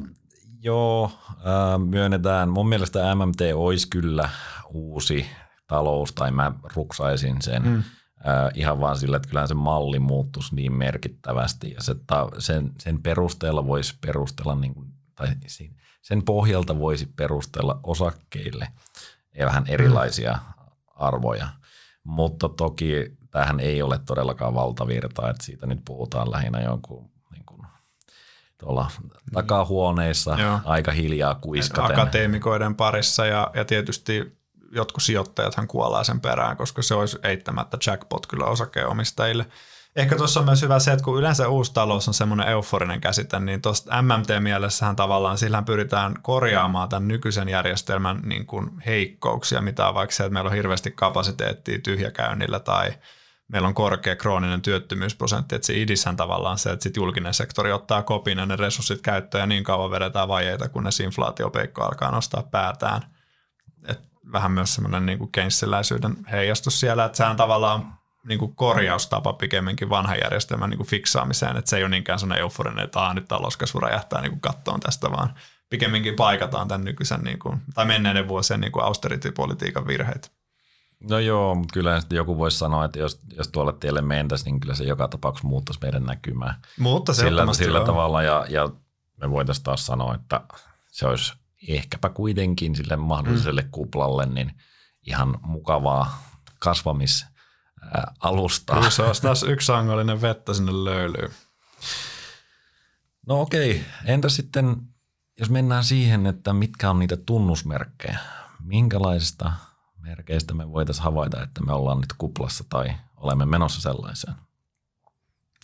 joo, 0.61 1.11
äh, 1.31 1.81
myönnetään. 1.87 2.49
Mun 2.49 2.69
mielestä 2.69 3.15
MMT 3.15 3.41
olisi 3.55 3.89
kyllä 3.89 4.29
uusi 4.69 5.27
talous, 5.67 6.13
tai 6.13 6.31
mä 6.31 6.53
ruksaisin 6.75 7.43
sen 7.43 7.63
mm. 7.63 7.77
äh, 7.77 7.85
ihan 8.55 8.81
vaan 8.81 8.99
sillä, 8.99 9.17
että 9.17 9.29
kyllähän 9.29 9.49
se 9.49 9.55
malli 9.55 9.99
muuttuisi 9.99 10.55
niin 10.55 10.73
merkittävästi, 10.73 11.71
ja 11.71 11.83
se, 11.83 11.95
ta, 12.07 12.29
sen, 12.39 12.73
sen 12.79 13.03
perusteella 13.03 13.67
voisi 13.67 13.95
perustella, 14.01 14.55
niin 14.55 14.75
kuin, 14.75 14.89
tai 15.15 15.29
sen 16.03 16.23
pohjalta 16.25 16.79
voisi 16.79 17.07
perustella 17.17 17.81
osakkeille 17.83 18.69
ja 19.39 19.47
vähän 19.47 19.65
erilaisia 19.67 20.33
mm. 20.33 20.65
arvoja. 20.97 21.49
Mutta 22.05 22.49
toki 22.49 23.18
tämähän 23.39 23.61
ei 23.61 23.83
ole 23.83 24.01
todellakaan 24.07 24.55
valtavirta, 24.55 25.31
että 25.31 25.45
siitä 25.45 25.67
nyt 25.67 25.79
puhutaan 25.85 26.31
lähinnä 26.31 26.61
jonkun 26.61 27.11
niin 27.33 27.45
kuin, 27.47 27.61
tuolla 28.59 28.91
takahuoneissa 29.33 30.37
Joo. 30.41 30.61
aika 30.65 30.93
hiljaa 30.93 31.35
kuiskaten. 31.35 31.99
Akateemikoiden 31.99 32.75
parissa 32.75 33.27
ja, 33.27 33.51
ja 33.55 33.65
tietysti 33.65 34.39
jotkut 34.73 35.03
sijoittajathan 35.03 35.69
kuolaa 35.69 36.05
sen 36.05 36.21
perään, 36.21 36.57
koska 36.57 36.83
se 36.83 36.95
olisi 36.95 37.19
eittämättä 37.23 37.79
jackpot 37.87 38.27
kyllä 38.27 38.45
osakeomistajille. 38.45 39.47
Ehkä 39.97 40.17
tuossa 40.17 40.41
on 40.41 40.47
myös 40.47 40.63
hyvä 40.63 40.79
se, 40.79 40.93
että 40.93 41.05
kun 41.05 41.19
yleensä 41.19 41.49
uusi 41.49 41.75
talous 41.75 42.09
on 42.09 42.15
semmoinen 42.15 42.49
euforinen 42.49 43.01
käsite, 43.01 43.41
niin 43.41 43.63
tuosta 43.63 44.03
MMT-mielessähän 44.03 44.97
tavallaan 44.97 45.39
sillä 45.39 45.63
pyritään 45.63 46.15
korjaamaan 46.23 46.89
tämän 46.89 47.09
nykyisen 47.09 47.49
järjestelmän 47.49 48.21
niin 48.25 48.47
kuin 48.47 48.71
heikkouksia, 48.87 49.61
mitä 49.61 49.89
on 49.89 49.95
vaikka 49.95 50.15
se, 50.15 50.25
että 50.25 50.33
meillä 50.33 50.49
on 50.49 50.57
hirveästi 50.57 50.91
kapasiteettia 50.91 51.79
tyhjäkäynnillä 51.79 52.61
tai– 52.61 52.93
meillä 53.49 53.69
on 53.69 53.75
korkea 53.75 54.17
krooninen 54.17 54.63
työttömyysprosentti, 54.63 55.55
että 55.55 55.67
se 55.67 55.81
idishän 55.81 56.17
tavallaan 56.17 56.59
se, 56.59 56.71
että 56.71 56.83
sit 56.83 56.97
julkinen 56.97 57.35
sektori 57.35 57.73
ottaa 57.73 58.03
kopin 58.03 58.39
ja 58.39 58.47
ne 58.47 58.57
resurssit 58.57 59.03
käyttöön 59.03 59.43
ja 59.43 59.47
niin 59.47 59.65
kauan 59.65 59.91
vedetään 59.91 60.29
vajeita, 60.29 60.69
kunnes 60.69 61.01
inflaatiopeikko 61.01 61.85
alkaa 61.85 62.11
nostaa 62.11 62.43
päätään. 62.43 63.03
Et 63.89 64.01
vähän 64.33 64.53
myös 64.53 64.75
semmoinen 64.75 65.07
niin 65.07 65.19
kuin 65.19 65.33
keynesiläisyyden 65.33 66.17
heijastus 66.31 66.81
siellä, 66.81 67.05
että 67.05 67.17
sehän 67.17 67.37
tavallaan 67.37 67.99
niin 68.29 68.39
kuin 68.39 68.57
korjaustapa 68.57 69.33
pikemminkin 69.33 69.91
vanhan 69.91 70.19
järjestelmän 70.23 70.71
niin 70.71 70.79
kuin 70.79 70.89
fiksaamiseen, 70.89 71.57
että 71.57 71.71
se 71.71 71.77
ei 71.77 71.83
ole 71.83 71.91
niinkään 71.91 72.19
sellainen 72.19 72.43
euforinen, 72.43 72.85
että 72.85 73.01
Aa, 73.01 73.15
nyt 73.15 73.29
talouskasvu 73.29 73.81
räjähtää 73.81 74.21
niin 74.21 74.31
kuin 74.31 74.41
kattoon 74.41 74.81
tästä, 74.81 75.11
vaan 75.11 75.35
pikemminkin 75.71 76.17
paikataan 76.17 76.69
tämän 76.69 76.85
nykyisen 76.85 77.21
niin 77.21 77.39
kuin, 77.39 77.61
tai 77.75 77.85
menneiden 77.85 78.29
vuosien 78.29 78.61
niin 78.61 78.73
kuin 78.73 78.85
austerity-politiikan 78.85 79.87
virheet. 79.87 80.38
No 81.01 81.19
joo, 81.19 81.55
mutta 81.55 81.73
kyllä 81.73 82.03
joku 82.11 82.39
voisi 82.39 82.59
sanoa, 82.59 82.85
että 82.85 82.99
jos, 82.99 83.21
jos 83.37 83.49
tuolle 83.49 83.73
tielle 83.73 84.03
mentäisiin, 84.03 84.45
niin 84.45 84.61
kyllä 84.61 84.75
se 84.75 84.85
joka 84.85 85.09
tapauksessa 85.09 85.49
muuttaisi 85.49 85.81
meidän 85.83 86.05
näkymää. 86.05 86.61
Mutta 86.79 87.15
se 87.15 87.21
sillä, 87.21 87.55
sillä 87.55 87.85
tavalla 87.85 88.23
ja, 88.23 88.47
ja 88.49 88.69
me 89.17 89.31
voitaisiin 89.31 89.65
taas 89.65 89.87
sanoa, 89.87 90.15
että 90.15 90.41
se 90.91 91.07
olisi 91.07 91.33
ehkäpä 91.69 92.09
kuitenkin 92.09 92.77
sille 92.77 92.97
mahdolliselle 92.97 93.63
mm. 93.63 93.69
kuplalle 93.71 94.27
niin 94.27 94.53
ihan 95.07 95.39
mukavaa 95.43 96.23
kasvamisalustaa. 96.59 98.77
Kyllä 98.77 98.91
se 98.91 99.03
olisi 99.03 99.23
taas 99.23 99.43
yksi 99.43 99.73
angolinen 99.73 100.23
vettä 100.23 100.55
sinne 100.55 100.85
löylyyn. 100.85 101.31
No 103.27 103.41
okei, 103.41 103.85
entä 104.05 104.29
sitten 104.29 104.77
jos 105.41 105.51
mennään 105.51 105.85
siihen, 105.85 106.27
että 106.27 106.53
mitkä 106.53 106.91
on 106.91 106.99
niitä 106.99 107.17
tunnusmerkkejä, 107.17 108.19
minkälaisista 108.65 109.53
merkeistä 109.99 110.55
me 110.55 110.73
voitaisiin 110.73 111.05
havaita, 111.05 111.43
että 111.43 111.65
me 111.65 111.73
ollaan 111.73 112.01
nyt 112.01 112.13
kuplassa 112.19 112.65
tai 112.69 112.89
olemme 113.17 113.47
menossa 113.47 113.81
sellaiseen? 113.81 114.35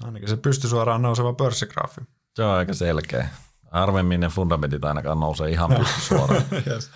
Ainakin 0.02 0.28
se 0.28 0.36
pystyy 0.36 0.70
suoraan 0.70 1.02
nouseva 1.02 1.32
pörssigraafi. 1.32 2.00
Se 2.34 2.44
on 2.44 2.54
aika 2.54 2.74
selkeä. 2.74 3.28
Harvemmin 3.70 4.20
ne 4.20 4.28
fundamentit 4.28 4.84
ainakaan 4.84 5.20
nousee 5.20 5.50
ihan 5.50 5.74
pysty 5.74 6.00
suoraan. 6.00 6.44
yes. 6.70 6.90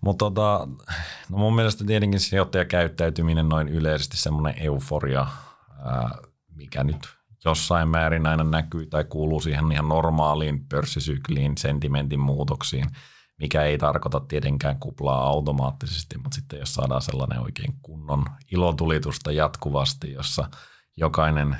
Mutta 0.00 0.24
tota, 0.24 0.68
no 1.28 1.38
mun 1.38 1.54
mielestä 1.54 1.84
tietenkin 1.84 2.20
sijoittajakäyttäytyminen 2.20 3.48
noin 3.48 3.68
yleisesti 3.68 4.16
semmoinen 4.16 4.62
euforia, 4.62 5.26
ää, 5.84 6.10
mikä 6.54 6.84
nyt 6.84 7.08
jossain 7.44 7.88
määrin 7.88 8.26
aina 8.26 8.44
näkyy 8.44 8.86
tai 8.86 9.04
kuuluu 9.04 9.40
siihen 9.40 9.72
ihan 9.72 9.88
normaaliin 9.88 10.66
pörssisykliin, 10.68 11.58
sentimentin 11.58 12.20
muutoksiin, 12.20 12.86
mikä 13.42 13.62
ei 13.62 13.78
tarkoita 13.78 14.20
tietenkään 14.20 14.78
kuplaa 14.80 15.26
automaattisesti, 15.26 16.18
mutta 16.18 16.34
sitten 16.34 16.58
jos 16.58 16.74
saadaan 16.74 17.02
sellainen 17.02 17.38
oikein 17.38 17.74
kunnon 17.82 18.24
ilotulitusta 18.52 19.32
jatkuvasti, 19.32 20.12
jossa 20.12 20.48
jokainen 20.96 21.56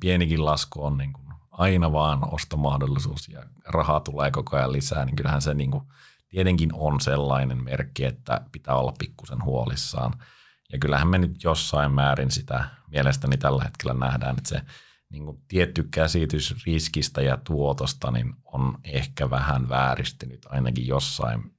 pienikin 0.00 0.44
lasku 0.44 0.84
on 0.84 0.98
niin 0.98 1.12
kuin 1.12 1.26
aina 1.50 1.92
vaan 1.92 2.34
ostomahdollisuus 2.34 3.28
ja 3.28 3.42
rahaa 3.68 4.00
tulee 4.00 4.30
koko 4.30 4.56
ajan 4.56 4.72
lisää, 4.72 5.04
niin 5.04 5.16
kyllähän 5.16 5.42
se 5.42 5.54
niin 5.54 5.70
kuin 5.70 5.84
tietenkin 6.28 6.70
on 6.74 7.00
sellainen 7.00 7.64
merkki, 7.64 8.04
että 8.04 8.40
pitää 8.52 8.74
olla 8.74 8.92
pikkusen 8.98 9.44
huolissaan. 9.44 10.12
Ja 10.72 10.78
kyllähän 10.78 11.08
me 11.08 11.18
nyt 11.18 11.44
jossain 11.44 11.92
määrin 11.92 12.30
sitä 12.30 12.64
mielestäni 12.90 13.36
tällä 13.36 13.64
hetkellä 13.64 13.94
nähdään, 13.94 14.36
että 14.38 14.48
se 14.48 14.60
niin 15.10 15.24
kuin 15.24 15.42
tietty 15.48 15.82
käsitys 15.82 16.64
riskistä 16.66 17.22
ja 17.22 17.36
tuotosta 17.36 18.10
niin 18.10 18.34
on 18.44 18.78
ehkä 18.84 19.30
vähän 19.30 19.68
vääristynyt 19.68 20.46
ainakin 20.48 20.86
jossain, 20.86 21.54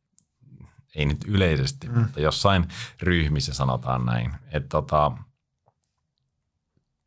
ei 0.95 1.05
nyt 1.05 1.17
yleisesti, 1.27 1.87
mm. 1.87 1.99
mutta 1.99 2.21
jossain 2.21 2.67
ryhmissä 3.01 3.53
sanotaan 3.53 4.05
näin. 4.05 4.31
Että 4.51 4.69
tota, 4.69 5.11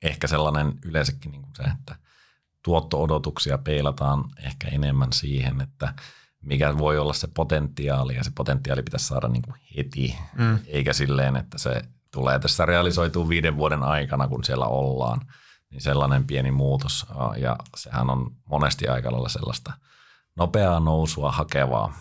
ehkä 0.02 0.26
sellainen 0.26 0.78
yleensäkin 0.85 1.33
niin 1.33 1.42
kuin 1.42 1.57
se, 1.57 1.62
että 1.62 1.96
tuotto-odotuksia 2.62 3.59
peilataan 3.59 4.24
ehkä 4.38 4.68
enemmän 4.68 5.12
siihen, 5.12 5.61
että 5.61 5.94
mikä 6.42 6.78
voi 6.78 6.98
olla 6.98 7.12
se 7.12 7.28
potentiaali, 7.35 8.14
ja 8.14 8.24
se 8.24 8.30
potentiaali 8.35 8.83
pitäisi 8.83 9.07
saada 9.07 9.28
niin 9.28 9.42
kuin 9.42 9.57
heti, 9.76 10.16
mm. 10.38 10.59
eikä 10.66 10.92
silleen, 10.92 11.37
että 11.37 11.59
se 11.59 11.83
tulee 12.11 12.38
tässä 12.38 12.66
realisoituu 12.66 13.28
viiden 13.28 13.57
vuoden 13.57 13.83
aikana, 13.83 14.28
kun 14.28 14.44
siellä 14.44 14.66
ollaan– 14.66 15.20
niin 15.74 15.82
sellainen 15.82 16.26
pieni 16.26 16.50
muutos, 16.50 17.06
ja 17.37 17.56
sehän 17.76 18.10
on 18.10 18.30
monesti 18.44 18.88
aika 18.88 19.12
lailla 19.12 19.28
sellaista 19.28 19.72
nopeaa 20.37 20.80
nousua 20.80 21.32
hakevaa 21.32 21.94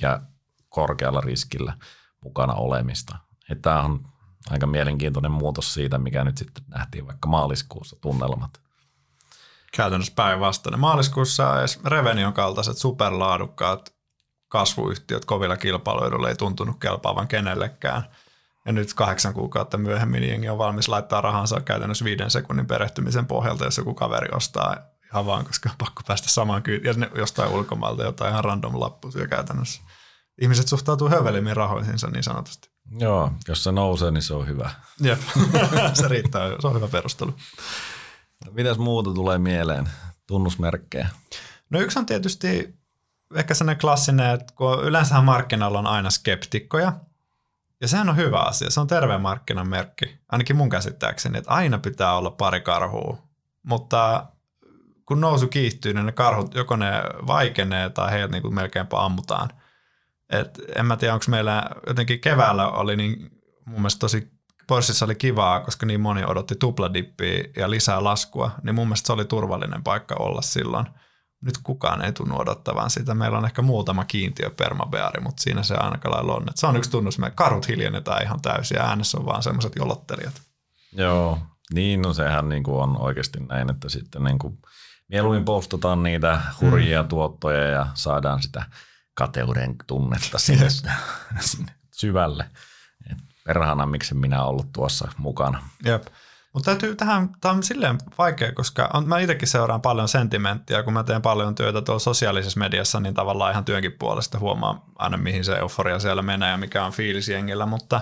ja 0.00 0.20
korkealla 0.68 1.20
riskillä 1.20 1.76
mukana 2.24 2.54
olemista. 2.54 3.16
Tämä 3.62 3.82
on 3.82 4.08
aika 4.50 4.66
mielenkiintoinen 4.66 5.32
muutos 5.32 5.74
siitä, 5.74 5.98
mikä 5.98 6.24
nyt 6.24 6.36
sitten 6.38 6.64
nähtiin 6.68 7.06
vaikka 7.06 7.28
maaliskuussa 7.28 7.96
tunnelmat. 8.00 8.60
Käytännössä 9.76 10.12
päinvastainen. 10.16 10.80
Maaliskuussa 10.80 11.60
edes 11.60 11.84
Revenion 11.84 12.32
kaltaiset 12.32 12.78
superlaadukkaat 12.78 13.94
kasvuyhtiöt 14.48 15.24
kovilla 15.24 15.56
kilpailuilla 15.56 16.28
ei 16.28 16.36
tuntunut 16.36 16.76
kelpaavan 16.80 17.28
kenellekään– 17.28 18.04
ja 18.66 18.72
nyt 18.72 18.94
kahdeksan 18.94 19.34
kuukautta 19.34 19.78
myöhemmin 19.78 20.28
jengi 20.28 20.48
on 20.48 20.58
valmis 20.58 20.88
laittaa 20.88 21.20
rahansa 21.20 21.60
käytännössä 21.60 22.04
viiden 22.04 22.30
sekunnin 22.30 22.66
perehtymisen 22.66 23.26
pohjalta, 23.26 23.64
jos 23.64 23.78
joku 23.78 23.94
kaveri 23.94 24.28
ostaa 24.32 24.76
ihan 25.04 25.26
vaan, 25.26 25.44
koska 25.44 25.70
on 25.70 25.76
pakko 25.78 26.02
päästä 26.06 26.28
samaan 26.28 26.62
kyytiin. 26.62 27.00
Ja 27.00 27.08
jostain 27.14 27.50
ulkomailta 27.50 28.02
jotain 28.02 28.30
ihan 28.30 28.44
random 28.44 28.80
lappusia 28.80 29.26
käytännössä. 29.26 29.82
Ihmiset 30.40 30.68
suhtautuu 30.68 31.08
hövelimmin 31.08 31.56
rahoihinsa 31.56 32.10
niin 32.10 32.22
sanotusti. 32.22 32.70
Joo, 32.98 33.32
jos 33.48 33.64
se 33.64 33.72
nousee, 33.72 34.10
niin 34.10 34.22
se 34.22 34.34
on 34.34 34.46
hyvä. 34.46 34.70
Jep, 35.00 35.20
se 36.00 36.08
riittää. 36.08 36.48
Se 36.60 36.66
on 36.66 36.74
hyvä 36.74 36.88
perustelu. 36.88 37.34
Mitäs 38.50 38.78
muuta 38.78 39.14
tulee 39.14 39.38
mieleen? 39.38 39.90
Tunnusmerkkejä? 40.26 41.08
No 41.70 41.80
yksi 41.80 41.98
on 41.98 42.06
tietysti 42.06 42.74
ehkä 43.34 43.54
sellainen 43.54 43.80
klassinen, 43.80 44.34
että 44.34 44.54
kun 44.56 44.84
yleensä 44.84 45.20
markkinoilla 45.20 45.78
on 45.78 45.86
aina 45.86 46.10
skeptikkoja– 46.10 46.92
ja 47.80 47.88
sehän 47.88 48.08
on 48.08 48.16
hyvä 48.16 48.38
asia. 48.38 48.70
Se 48.70 48.80
on 48.80 48.86
terveen 48.86 49.20
markkinan 49.20 49.68
merkki, 49.68 50.18
ainakin 50.28 50.56
mun 50.56 50.68
käsittääkseni, 50.68 51.38
että 51.38 51.50
aina 51.50 51.78
pitää 51.78 52.16
olla 52.16 52.30
pari 52.30 52.60
karhua. 52.60 53.18
Mutta 53.62 54.26
kun 55.06 55.20
nousu 55.20 55.48
kiihtyy, 55.48 55.94
niin 55.94 56.06
ne 56.06 56.12
karhut, 56.12 56.54
joko 56.54 56.76
ne 56.76 56.92
vaikenee 57.26 57.90
tai 57.90 58.10
heidät 58.10 58.30
niin 58.30 58.54
melkeinpä 58.54 59.04
ammutaan. 59.04 59.50
Et 60.30 60.60
en 60.76 60.86
mä 60.86 60.96
tiedä, 60.96 61.14
onko 61.14 61.26
meillä 61.28 61.70
jotenkin 61.86 62.20
keväällä 62.20 62.68
oli 62.68 62.96
niin 62.96 63.30
mun 63.64 63.80
mielestä 63.80 64.00
tosi 64.00 64.30
pörssissä 64.66 65.04
oli 65.04 65.14
kivaa, 65.14 65.60
koska 65.60 65.86
niin 65.86 66.00
moni 66.00 66.24
odotti 66.24 66.54
tupladippiä 66.54 67.44
ja 67.56 67.70
lisää 67.70 68.04
laskua, 68.04 68.50
niin 68.62 68.74
mun 68.74 68.86
mielestä 68.86 69.06
se 69.06 69.12
oli 69.12 69.24
turvallinen 69.24 69.84
paikka 69.84 70.14
olla 70.18 70.42
silloin– 70.42 70.86
nyt 71.40 71.58
kukaan 71.62 72.04
ei 72.04 72.12
tunnu 72.12 72.40
odottavan 72.40 72.90
sitä. 72.90 73.14
Meillä 73.14 73.38
on 73.38 73.44
ehkä 73.44 73.62
muutama 73.62 74.04
kiintiö 74.04 74.50
permabeari, 74.50 75.20
mutta 75.20 75.42
siinä 75.42 75.62
se 75.62 75.74
ainakaan 75.74 76.14
lailla 76.14 76.34
on. 76.34 76.46
se 76.54 76.66
on 76.66 76.76
yksi 76.76 76.90
tunnus, 76.90 77.18
me 77.18 77.30
karut 77.30 77.68
hiljennetään 77.68 78.22
ihan 78.22 78.42
täysin 78.42 78.76
ja 78.76 78.88
äänessä 78.88 79.18
on 79.18 79.26
vaan 79.26 79.42
semmoiset 79.42 79.72
jolottelijat. 79.76 80.42
Joo, 80.92 81.38
niin 81.74 82.02
no 82.02 82.12
sehän 82.12 82.48
niin 82.48 82.62
kuin 82.62 82.82
on 82.82 83.00
oikeasti 83.00 83.40
näin, 83.40 83.70
että 83.70 83.88
sitten 83.88 84.24
niin 84.24 84.38
kuin 84.38 84.58
mieluummin 85.08 85.44
postataan 85.44 86.02
niitä 86.02 86.40
hurjia 86.60 87.02
mm. 87.02 87.08
tuottoja 87.08 87.64
ja 87.64 87.86
saadaan 87.94 88.42
sitä 88.42 88.62
kateuden 89.14 89.76
tunnetta 89.86 90.38
sinne, 90.38 90.68
sinne 91.40 91.72
syvälle. 91.92 92.50
Et 93.10 93.18
perhana, 93.44 93.86
miksi 93.86 94.14
minä 94.14 94.44
ollut 94.44 94.72
tuossa 94.72 95.08
mukana. 95.18 95.62
Jep. 95.84 96.06
Mutta 96.54 96.70
täytyy 96.70 96.96
tähän, 96.96 97.28
tämä 97.40 97.54
on 97.54 97.62
silleen 97.62 97.98
vaikea, 98.18 98.52
koska 98.52 98.90
on, 98.94 99.08
mä 99.08 99.18
itsekin 99.18 99.48
seuraan 99.48 99.82
paljon 99.82 100.08
sentimenttiä, 100.08 100.82
kun 100.82 100.92
mä 100.92 101.04
teen 101.04 101.22
paljon 101.22 101.54
työtä 101.54 101.82
tuolla 101.82 101.98
sosiaalisessa 101.98 102.60
mediassa, 102.60 103.00
niin 103.00 103.14
tavallaan 103.14 103.52
ihan 103.52 103.64
työnkin 103.64 103.92
puolesta 103.98 104.38
huomaa 104.38 104.84
aina, 104.98 105.16
mihin 105.16 105.44
se 105.44 105.52
euforia 105.52 105.98
siellä 105.98 106.22
menee 106.22 106.50
ja 106.50 106.56
mikä 106.56 106.84
on 106.84 106.92
fiilis 106.92 107.28
jengillä, 107.28 107.66
mutta 107.66 108.00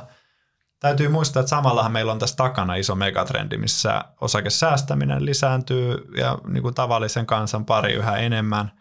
täytyy 0.80 1.08
muistaa, 1.08 1.40
että 1.40 1.50
samallahan 1.50 1.92
meillä 1.92 2.12
on 2.12 2.18
tässä 2.18 2.36
takana 2.36 2.74
iso 2.74 2.94
megatrendi, 2.94 3.56
missä 3.56 4.04
osakesäästäminen 4.20 5.24
lisääntyy 5.24 6.04
ja 6.16 6.38
niin 6.46 6.62
kuin 6.62 6.74
tavallisen 6.74 7.26
kansan 7.26 7.64
pari 7.64 7.92
yhä 7.92 8.16
enemmän– 8.16 8.72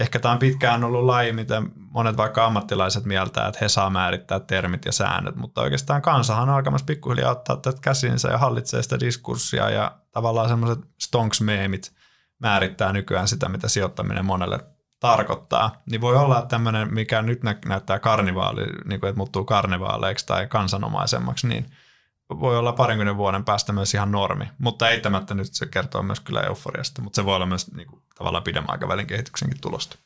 ehkä 0.00 0.18
tämä 0.18 0.32
on 0.32 0.38
pitkään 0.38 0.84
ollut 0.84 1.04
laji, 1.04 1.32
miten 1.32 1.72
monet 1.76 2.16
vaikka 2.16 2.46
ammattilaiset 2.46 3.04
mieltää, 3.04 3.48
että 3.48 3.58
he 3.60 3.68
saa 3.68 3.90
määrittää 3.90 4.40
termit 4.40 4.84
ja 4.84 4.92
säännöt, 4.92 5.36
mutta 5.36 5.60
oikeastaan 5.60 6.02
kansahan 6.02 6.48
on 6.48 6.54
alkamassa 6.54 6.84
pikkuhiljaa 6.84 7.30
ottaa 7.30 7.56
tätä 7.56 7.78
käsinsä 7.82 8.28
ja 8.28 8.38
hallitsee 8.38 8.82
sitä 8.82 9.00
diskurssia 9.00 9.70
ja 9.70 9.92
tavallaan 10.12 10.48
semmoiset 10.48 10.84
stonks-meemit 11.00 11.92
määrittää 12.38 12.92
nykyään 12.92 13.28
sitä, 13.28 13.48
mitä 13.48 13.68
sijoittaminen 13.68 14.24
monelle 14.24 14.58
tarkoittaa. 15.00 15.82
Niin 15.90 16.00
voi 16.00 16.16
olla, 16.16 16.38
että 16.38 16.48
tämmöinen, 16.48 16.94
mikä 16.94 17.22
nyt 17.22 17.40
näyttää 17.64 17.98
karnivaali, 17.98 18.64
niin 18.84 19.00
kuin, 19.00 19.08
että 19.08 19.16
muuttuu 19.16 19.44
karnivaaleiksi 19.44 20.26
tai 20.26 20.46
kansanomaisemmaksi, 20.46 21.48
niin 21.48 21.66
voi 22.40 22.58
olla 22.58 22.72
parinkymmenen 22.72 23.16
vuoden 23.16 23.44
päästä 23.44 23.72
myös 23.72 23.94
ihan 23.94 24.12
normi, 24.12 24.44
mutta 24.58 24.90
eittämättä 24.90 25.34
nyt 25.34 25.48
se 25.52 25.66
kertoo 25.66 26.02
myös 26.02 26.20
kyllä 26.20 26.40
euforiasta, 26.40 27.02
mutta 27.02 27.16
se 27.16 27.24
voi 27.24 27.36
olla 27.36 27.46
myös 27.46 27.74
niin 27.74 27.88
kuin, 27.88 28.02
tavallaan 28.18 28.44
pidemmän 28.44 28.70
aikavälin 28.70 29.06
kehityksenkin 29.06 29.60
tulosta. 29.60 29.98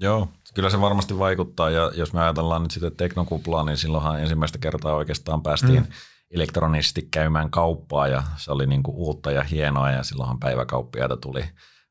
Joo, 0.00 0.28
kyllä 0.54 0.70
se 0.70 0.80
varmasti 0.80 1.18
vaikuttaa 1.18 1.70
ja 1.70 1.90
jos 1.94 2.12
me 2.12 2.20
ajatellaan 2.20 2.62
nyt 2.62 2.70
sitten 2.70 2.96
teknokuplaa, 2.96 3.64
niin 3.64 3.76
silloinhan 3.76 4.20
ensimmäistä 4.20 4.58
kertaa 4.58 4.94
oikeastaan 4.94 5.42
päästiin 5.42 5.82
mm. 5.82 5.88
elektronisesti 6.30 7.08
käymään 7.10 7.50
kauppaa 7.50 8.08
ja 8.08 8.22
se 8.36 8.52
oli 8.52 8.66
niin 8.66 8.82
kuin 8.82 8.96
uutta 8.96 9.30
ja 9.30 9.42
hienoa 9.42 9.90
ja 9.90 10.02
silloinhan 10.02 10.38
päiväkauppiaita 10.38 11.16
tuli 11.16 11.44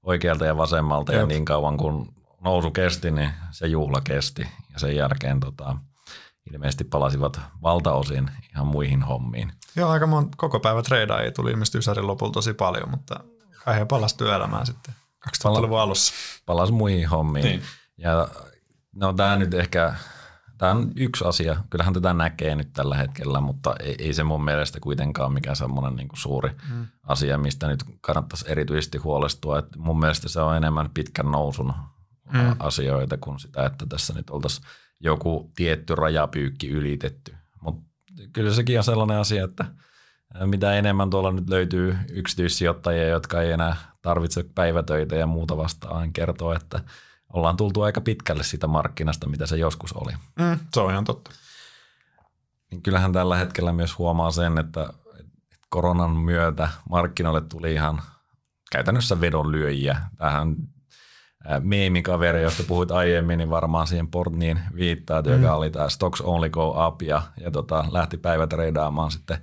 oikealta 0.04 0.46
ja 0.46 0.58
vasemmalta 0.58 1.13
Jep. 1.13 1.22
ja 1.22 1.28
niin 1.28 1.46
kauan 1.46 1.78
kun 1.78 2.13
nousu 2.42 2.72
kesti, 2.72 3.12
niin 3.12 3.30
se 3.52 3.68
juhla 3.68 4.02
kesti 4.02 4.48
ja 4.74 4.80
sen 4.80 4.96
jälkeen 4.96 5.40
tota, 5.40 5.76
ilmeisesti 6.52 6.84
palasivat 6.84 7.42
valtaosin 7.63 8.32
ihan 8.54 8.68
muihin 8.68 9.04
hommiin. 9.04 9.52
Joo, 9.78 9.90
aika 9.90 10.08
mon 10.08 10.32
koko 10.38 10.60
päivä 10.60 10.82
ei 11.24 11.32
tuli 11.32 11.52
ilmeisesti 11.52 11.78
Ysärin 11.78 12.08
lopulla 12.08 12.32
tosi 12.32 12.54
paljon, 12.54 12.90
mutta 12.90 13.20
kai 13.66 13.80
he 13.80 13.86
palasi 13.86 14.18
työelämään 14.18 14.66
sitten 14.66 14.94
2000-luvun 15.28 15.80
alussa. 15.80 16.13
Palasi 16.46 16.74
muihin 16.74 17.10
hommiin. 17.10 17.46
Niin. 17.46 17.62
Ja 17.98 18.28
no 18.96 19.13
tämä 19.13 19.36
nyt 19.36 19.54
ehkä, 19.54 19.94
tämä 20.58 20.72
on 20.72 20.92
yksi 20.96 21.26
asia. 21.26 21.63
Kyllähän 21.70 21.94
tätä 21.94 22.13
näkee 22.13 22.56
nyt 22.56 22.74
tällä 22.74 22.98
hetkellä, 22.98 23.42
mutta 23.42 23.76
ei, 23.80 23.96
ei 24.00 24.13
se 24.13 24.24
mun 24.24 24.44
mielestä 24.44 24.80
kuitenkaan 24.80 25.34
mikään 25.34 25.56
semmoinen 25.56 25.96
niin 25.96 26.08
kuin 26.08 26.20
suuri 26.20 26.50
mm. 26.70 26.88
asia, 27.04 27.38
mistä 27.38 27.68
nyt 27.68 27.84
kannattaisi 28.02 28.46
erityisesti 28.48 28.98
huolestua. 28.98 29.60
Et 29.60 29.76
mun 29.78 30.00
mielestä 30.00 30.30
se 30.30 30.40
on 30.40 30.58
enemmän 30.58 30.90
pitkän 30.94 31.32
nousun 31.32 31.74
mm. 32.34 32.56
asioita 32.60 33.18
kuin 33.18 33.40
sitä, 33.40 33.66
että 33.66 33.86
tässä 33.86 34.13
nyt 34.13 34.30
oltaisiin 34.30 34.68
joku 35.00 35.52
tietty 35.56 35.96
rajapyykki 35.96 36.70
ylitetty. 36.70 37.37
Kyllä 38.34 38.53
sekin 38.53 38.77
on 38.77 38.84
sellainen 38.84 39.17
asia, 39.17 39.43
että 39.43 39.65
mitä 40.45 40.73
enemmän 40.73 41.10
tuolla 41.10 41.32
nyt 41.32 41.49
löytyy 41.49 41.97
yksityissijoittajia, 42.10 43.08
jotka 43.08 43.41
ei 43.41 43.51
enää 43.51 43.75
tarvitse 44.01 44.45
päivätöitä 44.56 45.15
ja 45.15 45.25
muuta 45.27 45.58
vastaan, 45.58 46.13
kertoo, 46.13 46.53
että 46.53 46.80
ollaan 47.34 47.58
tultu 47.58 47.82
aika 47.82 48.01
pitkälle 48.01 48.43
sitä 48.43 48.67
markkinasta, 48.67 49.30
mitä 49.30 49.45
se 49.45 49.58
joskus 49.58 49.93
oli. 49.93 50.12
Mm, 50.39 50.60
se 50.73 50.80
on 50.80 50.91
ihan 50.91 51.03
totta. 51.03 51.32
Niin 52.71 52.82
kyllähän 52.82 53.13
tällä 53.13 53.38
hetkellä 53.38 53.73
myös 53.73 53.97
huomaa 53.97 54.32
sen, 54.32 54.58
että 54.58 54.93
koronan 55.69 56.12
myötä 56.12 56.69
markkinoille 56.89 57.41
tuli 57.41 57.73
ihan 57.73 58.01
käytännössä 58.71 59.21
vedonlyöjiä. 59.21 59.97
Tähän 60.17 60.56
meemikaveri, 61.60 62.44
josta 62.44 62.64
puhuit 62.68 62.92
aiemmin, 62.92 63.38
niin 63.38 63.50
varmaan 63.50 63.88
siihen 63.88 64.08
Portniin 64.08 64.60
viittaa, 64.76 65.22
mm. 65.22 65.32
joka 65.32 65.56
oli 65.56 65.72
tämä 65.72 65.90
Stocks 65.90 66.22
Only 66.22 66.50
Go 66.50 66.88
Up 66.88 67.02
ja, 67.02 67.22
ja 67.42 67.52
tota, 67.52 67.86
lähti 67.92 68.18
päivätreidaamaan 68.18 69.12
sitten 69.12 69.38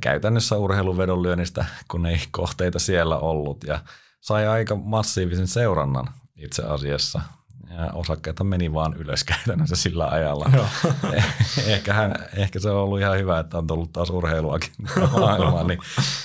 käytännössä 0.00 0.56
urheiluvedonlyönnistä, 0.56 1.64
kun 1.90 2.06
ei 2.06 2.18
kohteita 2.30 2.78
siellä 2.78 3.18
ollut 3.18 3.64
ja 3.64 3.80
sai 4.20 4.46
aika 4.46 4.74
massiivisen 4.74 5.46
seurannan 5.46 6.06
itse 6.36 6.62
asiassa. 6.62 7.20
Ja 7.70 7.90
osakkeita 7.92 8.44
meni 8.44 8.72
vaan 8.72 8.94
ylös 8.94 9.24
käytännössä 9.34 9.76
sillä 9.76 10.08
ajalla. 10.08 10.50
ehkä, 11.66 11.94
hän, 11.94 12.14
ehkä 12.36 12.58
se 12.60 12.70
on 12.70 12.76
ollut 12.76 13.00
ihan 13.00 13.18
hyvä, 13.18 13.38
että 13.38 13.58
on 13.58 13.66
tullut 13.66 13.92
taas 13.92 14.10
urheiluakin 14.10 14.72
maailmaan, 15.20 15.66
niin 15.66 15.78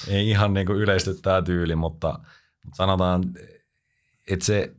ei 0.07 0.29
ihan 0.29 0.53
niin 0.53 0.65
kuin 0.65 0.79
yleisty 0.79 1.13
tämä 1.13 1.41
tyyli, 1.41 1.75
mutta 1.75 2.19
sanotaan, 2.73 3.23
että 4.27 4.45
se 4.45 4.76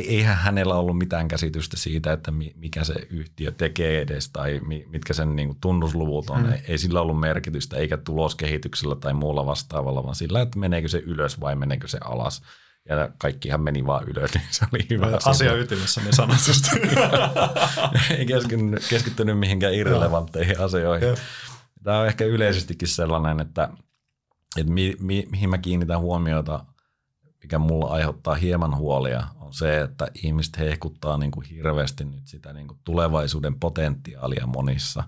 eihän 0.00 0.36
hänellä 0.36 0.74
ollut 0.74 0.98
mitään 0.98 1.28
käsitystä 1.28 1.76
siitä, 1.76 2.12
että 2.12 2.32
mikä 2.56 2.84
se 2.84 2.94
yhtiö 3.10 3.50
tekee 3.50 4.00
edes 4.00 4.28
tai 4.28 4.60
mitkä 4.90 5.14
sen 5.14 5.36
niin 5.36 5.48
kuin 5.48 5.58
tunnusluvut 5.60 6.30
on. 6.30 6.42
Mm. 6.42 6.52
Ei 6.68 6.78
sillä 6.78 7.00
ollut 7.00 7.20
merkitystä 7.20 7.76
eikä 7.76 7.96
tuloskehityksellä 7.96 8.96
tai 8.96 9.14
muulla 9.14 9.46
vastaavalla, 9.46 10.04
vaan 10.04 10.14
sillä, 10.14 10.40
että 10.40 10.58
meneekö 10.58 10.88
se 10.88 10.98
ylös 10.98 11.40
vai 11.40 11.56
meneekö 11.56 11.88
se 11.88 11.98
alas. 12.04 12.42
Ja 12.88 13.08
kaikkihan 13.18 13.60
meni 13.60 13.86
vaan 13.86 14.08
ylös, 14.08 14.30
niin 14.34 14.44
se 14.50 14.64
oli 14.72 14.86
hyvä. 14.90 15.18
Asia 15.24 15.54
ytimessä 15.54 16.00
niin 16.00 16.14
sanotusti. 16.14 16.70
Ei 18.18 18.26
keskittynyt, 18.26 18.86
keskittynyt 18.90 19.38
mihinkään 19.38 19.74
irrelevantteihin 19.74 20.60
asioihin. 20.60 21.16
Tämä 21.84 22.00
on 22.00 22.06
ehkä 22.06 22.24
yleisestikin 22.24 22.88
sellainen, 22.88 23.40
että, 23.40 23.68
että 24.56 24.72
mi, 24.72 24.96
mi, 25.00 25.26
mihin 25.30 25.50
mä 25.50 25.58
kiinnitän 25.58 26.00
huomiota, 26.00 26.64
mikä 27.44 27.58
mulla 27.58 27.86
aiheuttaa 27.86 28.34
hieman 28.34 28.76
huolia, 28.76 29.26
on 29.40 29.52
se, 29.52 29.80
että 29.80 30.08
ihmiset 30.22 30.58
hehkuttaa 30.58 31.18
niin 31.18 31.30
kuin 31.30 31.46
hirveästi 31.46 32.04
nyt 32.04 32.26
sitä 32.26 32.52
niin 32.52 32.68
kuin 32.68 32.78
tulevaisuuden 32.84 33.60
potentiaalia 33.60 34.46
monissa 34.46 35.04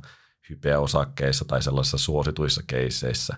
hypeosakkeissa 0.51 1.45
tai 1.45 1.63
sellaisissa 1.63 1.99
suosituissa 1.99 2.63
keisseissä 2.67 3.37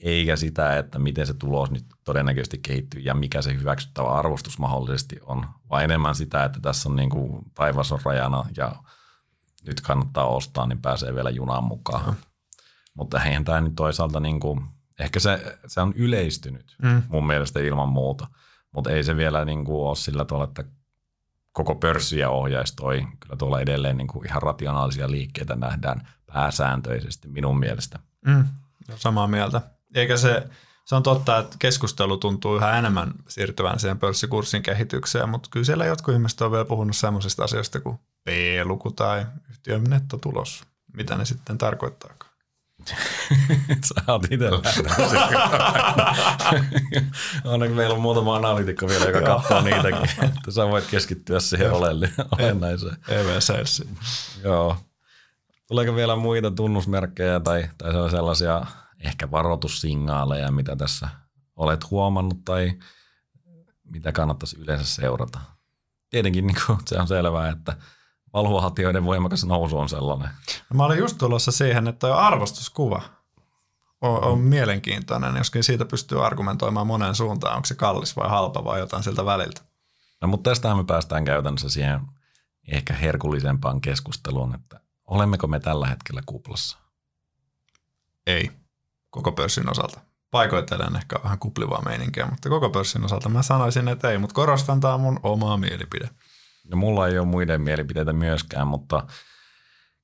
eikä 0.00 0.36
sitä, 0.36 0.78
että 0.78 0.98
miten 0.98 1.26
se 1.26 1.34
tulos 1.34 1.70
nyt 1.70 1.84
todennäköisesti 2.04 2.58
kehittyy 2.58 3.00
ja 3.00 3.14
mikä 3.14 3.42
se 3.42 3.54
hyväksyttävä 3.54 4.08
arvostus 4.08 4.58
mahdollisesti 4.58 5.16
on, 5.22 5.46
vaan 5.70 5.84
enemmän 5.84 6.14
sitä, 6.14 6.44
että 6.44 6.60
tässä 6.60 6.88
on 6.88 6.96
niin 6.96 7.10
kuin 7.10 7.44
taivas 7.54 7.92
on 7.92 8.00
rajana 8.04 8.44
ja 8.56 8.72
nyt 9.66 9.80
kannattaa 9.80 10.26
ostaa, 10.26 10.66
niin 10.66 10.82
pääsee 10.82 11.14
vielä 11.14 11.30
junaan 11.30 11.64
mukaan. 11.64 12.16
Mutta 12.94 13.24
eihän 13.24 13.44
tämä 13.44 13.60
nyt 13.60 13.72
toisaalta, 13.76 14.20
niin 14.20 14.40
kuin, 14.40 14.60
ehkä 14.98 15.20
se, 15.20 15.58
se 15.66 15.80
on 15.80 15.92
yleistynyt 15.96 16.76
mm. 16.82 17.02
mun 17.08 17.26
mielestä 17.26 17.60
ilman 17.60 17.88
muuta, 17.88 18.26
mutta 18.72 18.90
ei 18.90 19.04
se 19.04 19.16
vielä 19.16 19.44
niin 19.44 19.64
kuin 19.64 19.86
ole 19.86 19.96
sillä 19.96 20.24
tavalla, 20.24 20.44
että 20.44 20.64
koko 21.52 21.74
pörssiä 21.74 22.30
ohjaisi 22.30 22.76
toi. 22.76 23.06
Kyllä 23.20 23.36
tuolla 23.36 23.60
edelleen 23.60 23.96
niin 23.96 24.08
kuin 24.08 24.26
ihan 24.26 24.42
rationaalisia 24.42 25.10
liikkeitä 25.10 25.56
nähdään 25.56 26.08
pääsääntöisesti 26.26 27.28
minun 27.28 27.58
mielestä. 27.58 27.98
Mm. 28.26 28.44
Samaa 28.94 29.26
mieltä. 29.26 29.60
Eikä 29.94 30.16
se, 30.16 30.48
se 30.84 30.94
on 30.94 31.02
totta, 31.02 31.38
että 31.38 31.56
keskustelu 31.58 32.16
tuntuu 32.16 32.56
yhä 32.56 32.78
enemmän 32.78 33.12
siirtyvän 33.28 33.78
siihen 33.78 33.98
pörssikurssin 33.98 34.62
kehitykseen, 34.62 35.28
mutta 35.28 35.48
kyllä 35.52 35.66
siellä 35.66 35.86
jotkut 35.86 36.14
ihmiset 36.14 36.40
on 36.40 36.52
vielä 36.52 36.64
puhunut 36.64 36.96
sellaisista 36.96 37.44
asioista 37.44 37.80
kuin 37.80 37.98
P-luku 38.24 38.90
tai 38.90 39.26
yhtiön 39.50 39.84
nettotulos. 39.84 40.64
Mitä 40.96 41.16
ne 41.16 41.24
sitten 41.24 41.58
tarkoittaakaan? 41.58 42.31
Sä 43.84 43.94
oot 44.08 44.24
itse 44.30 44.50
Onneksi 47.44 47.74
meillä 47.74 47.94
on 47.94 48.00
muutama 48.00 48.36
analytikko 48.36 48.88
vielä, 48.88 49.04
joka 49.04 49.20
katsoo 49.20 49.60
niitäkin, 49.60 50.24
että 50.24 50.50
sä 50.50 50.68
voit 50.68 50.86
keskittyä 50.86 51.40
siihen 51.40 51.72
olennaiseen. 51.72 52.96
EV 53.08 53.38
Joo. 54.44 54.76
Tuleeko 55.68 55.96
vielä 55.96 56.16
muita 56.16 56.50
tunnusmerkkejä 56.50 57.40
tai, 57.40 57.68
tai 57.78 57.92
sellaisia 58.10 58.66
ehkä 59.00 59.30
varoitussignaaleja, 59.30 60.50
mitä 60.50 60.76
tässä 60.76 61.08
olet 61.56 61.90
huomannut 61.90 62.44
tai 62.44 62.72
mitä 63.84 64.12
kannattaisi 64.12 64.60
yleensä 64.60 64.84
seurata? 64.84 65.40
Tietenkin 66.10 66.46
niin 66.46 66.56
kuin, 66.66 66.78
se 66.86 66.98
on 66.98 67.08
selvää, 67.08 67.48
että 67.48 67.76
valhuahatioiden 68.34 69.04
voimakas 69.04 69.44
nousu 69.44 69.78
on 69.78 69.88
sellainen. 69.88 70.30
No 70.70 70.76
mä 70.76 70.84
olin 70.84 70.98
just 70.98 71.18
tulossa 71.18 71.52
siihen, 71.52 71.88
että 71.88 72.06
tuo 72.06 72.16
arvostuskuva 72.16 73.02
on, 74.00 74.24
on 74.24 74.38
mielenkiintoinen, 74.38 75.36
joskin 75.36 75.64
siitä 75.64 75.84
pystyy 75.84 76.26
argumentoimaan 76.26 76.86
moneen 76.86 77.14
suuntaan, 77.14 77.56
onko 77.56 77.66
se 77.66 77.74
kallis 77.74 78.16
vai 78.16 78.28
halpa 78.28 78.64
vai 78.64 78.78
jotain 78.78 79.02
siltä 79.02 79.24
väliltä. 79.24 79.60
No 80.20 80.28
mutta 80.28 80.50
tästähän 80.50 80.76
me 80.76 80.84
päästään 80.84 81.24
käytännössä 81.24 81.68
siihen 81.68 82.00
ehkä 82.68 82.94
herkullisempaan 82.94 83.80
keskusteluun, 83.80 84.54
että 84.54 84.80
olemmeko 85.06 85.46
me 85.46 85.60
tällä 85.60 85.86
hetkellä 85.86 86.22
kuplassa? 86.26 86.78
Ei 88.26 88.50
koko 89.10 89.32
pörssin 89.32 89.70
osalta. 89.70 90.00
Paikoittelen 90.30 90.96
ehkä 90.96 91.16
vähän 91.24 91.38
kuplivaa 91.38 91.82
meininkiä, 91.82 92.26
mutta 92.26 92.48
koko 92.48 92.70
pörssin 92.70 93.04
osalta 93.04 93.28
mä 93.28 93.42
sanoisin, 93.42 93.88
että 93.88 94.10
ei, 94.10 94.18
mutta 94.18 94.34
korostan 94.34 94.80
tämä 94.80 94.98
mun 94.98 95.20
omaa 95.22 95.56
mielipide. 95.56 96.10
No 96.64 96.76
mulla 96.76 97.08
ei 97.08 97.18
ole 97.18 97.26
muiden 97.26 97.60
mielipiteitä 97.60 98.12
myöskään, 98.12 98.66
mutta 98.66 99.06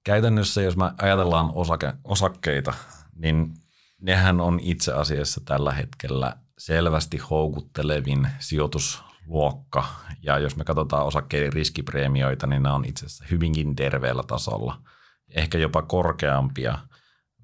käytännössä 0.05 0.63
jos 0.63 0.77
me 0.77 0.91
ajatellaan 1.03 1.51
osake, 1.55 1.93
osakkeita, 2.05 2.75
niin 3.15 3.55
nehän 4.01 4.41
on 4.41 4.61
itse 4.63 4.93
asiassa 4.93 5.41
tällä 5.45 5.73
hetkellä 5.73 6.37
selvästi 6.59 7.19
houkuttelevin 7.19 8.29
sijoitusluokka. 8.39 9.85
Ja 10.23 10.39
jos 10.39 10.57
me 10.57 10.65
katsotaan 10.65 11.07
osakkeiden 11.07 11.53
riskipreemioita, 11.53 12.47
niin 12.47 12.63
ne 12.63 12.71
on 12.71 12.85
itse 12.85 13.07
asiassa 13.07 13.25
hyvinkin 13.31 13.77
terveellä 13.77 14.23
tasolla. 14.23 14.81
Ehkä 15.35 15.59
jopa 15.59 15.83
korkeampia 15.83 16.79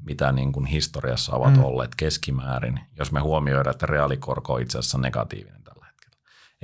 mitä 0.06 0.32
niin 0.32 0.52
kuin 0.52 0.66
historiassa 0.66 1.32
ovat 1.32 1.56
mm. 1.56 1.64
olleet 1.64 1.94
keskimäärin, 1.94 2.80
jos 2.98 3.12
me 3.12 3.20
huomioidaan, 3.20 3.74
että 3.74 3.86
reaalikorko 3.86 4.54
on 4.54 4.62
itse 4.62 4.78
asiassa 4.78 4.98
negatiivinen 4.98 5.62
tällä. 5.64 5.83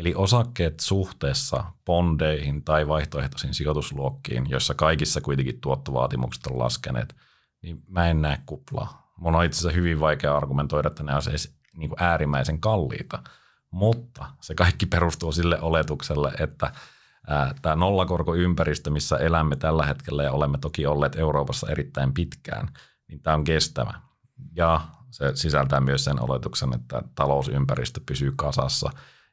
Eli 0.00 0.14
osakkeet 0.14 0.80
suhteessa 0.80 1.64
bondeihin 1.84 2.64
tai 2.64 2.88
vaihtoehtoisiin 2.88 3.54
sijoitusluokkiin, 3.54 4.50
joissa 4.50 4.74
kaikissa 4.74 5.20
kuitenkin 5.20 5.60
tuottovaatimukset 5.60 6.46
on 6.46 6.58
laskeneet, 6.58 7.16
niin 7.62 7.82
mä 7.88 8.08
en 8.08 8.22
näe 8.22 8.38
kuplaa. 8.46 9.12
Mun 9.16 9.34
on 9.34 9.44
itse 9.44 9.58
asiassa 9.58 9.76
hyvin 9.76 10.00
vaikea 10.00 10.36
argumentoida, 10.36 10.88
että 10.88 11.02
ne 11.02 11.20
siis 11.20 11.54
niin 11.76 11.90
äärimmäisen 11.96 12.60
kalliita, 12.60 13.22
mutta 13.70 14.26
se 14.40 14.54
kaikki 14.54 14.86
perustuu 14.86 15.32
sille 15.32 15.60
oletukselle, 15.60 16.32
että 16.38 16.72
tämä 17.62 17.76
nollakorkoympäristö, 17.76 18.90
missä 18.90 19.16
elämme 19.16 19.56
tällä 19.56 19.86
hetkellä 19.86 20.22
ja 20.22 20.32
olemme 20.32 20.58
toki 20.58 20.86
olleet 20.86 21.16
Euroopassa 21.16 21.70
erittäin 21.70 22.14
pitkään– 22.14 22.68
niin 23.10 23.22
tämä 23.22 23.36
on 23.36 23.44
kestävä. 23.44 23.94
Ja 24.52 24.80
se 25.10 25.30
sisältää 25.34 25.80
myös 25.80 26.04
sen 26.04 26.22
oletuksen, 26.22 26.74
että 26.74 27.02
talousympäristö 27.14 28.00
pysyy 28.06 28.32
kasassa 28.36 28.90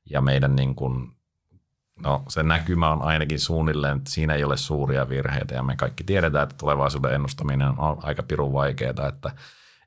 ja 0.10 0.22
meidän 0.22 0.56
niin 0.56 0.76
kuin, 0.76 1.12
no, 2.04 2.24
se 2.30 2.44
näkymä 2.44 2.92
on 2.92 3.02
ainakin 3.02 3.40
suunnilleen, 3.40 3.98
että 3.98 4.12
siinä 4.12 4.34
ei 4.34 4.44
ole 4.44 4.58
suuria 4.58 5.10
virheitä 5.10 5.56
ja 5.56 5.64
me 5.64 5.76
kaikki 5.76 6.04
tiedetään, 6.04 6.44
että 6.44 6.56
tulevaisuuden 6.58 7.14
ennustaminen 7.14 7.80
on 7.80 7.98
aika 8.04 8.24
pirun 8.24 8.54
vaikeaa, 8.54 9.08
että 9.08 9.32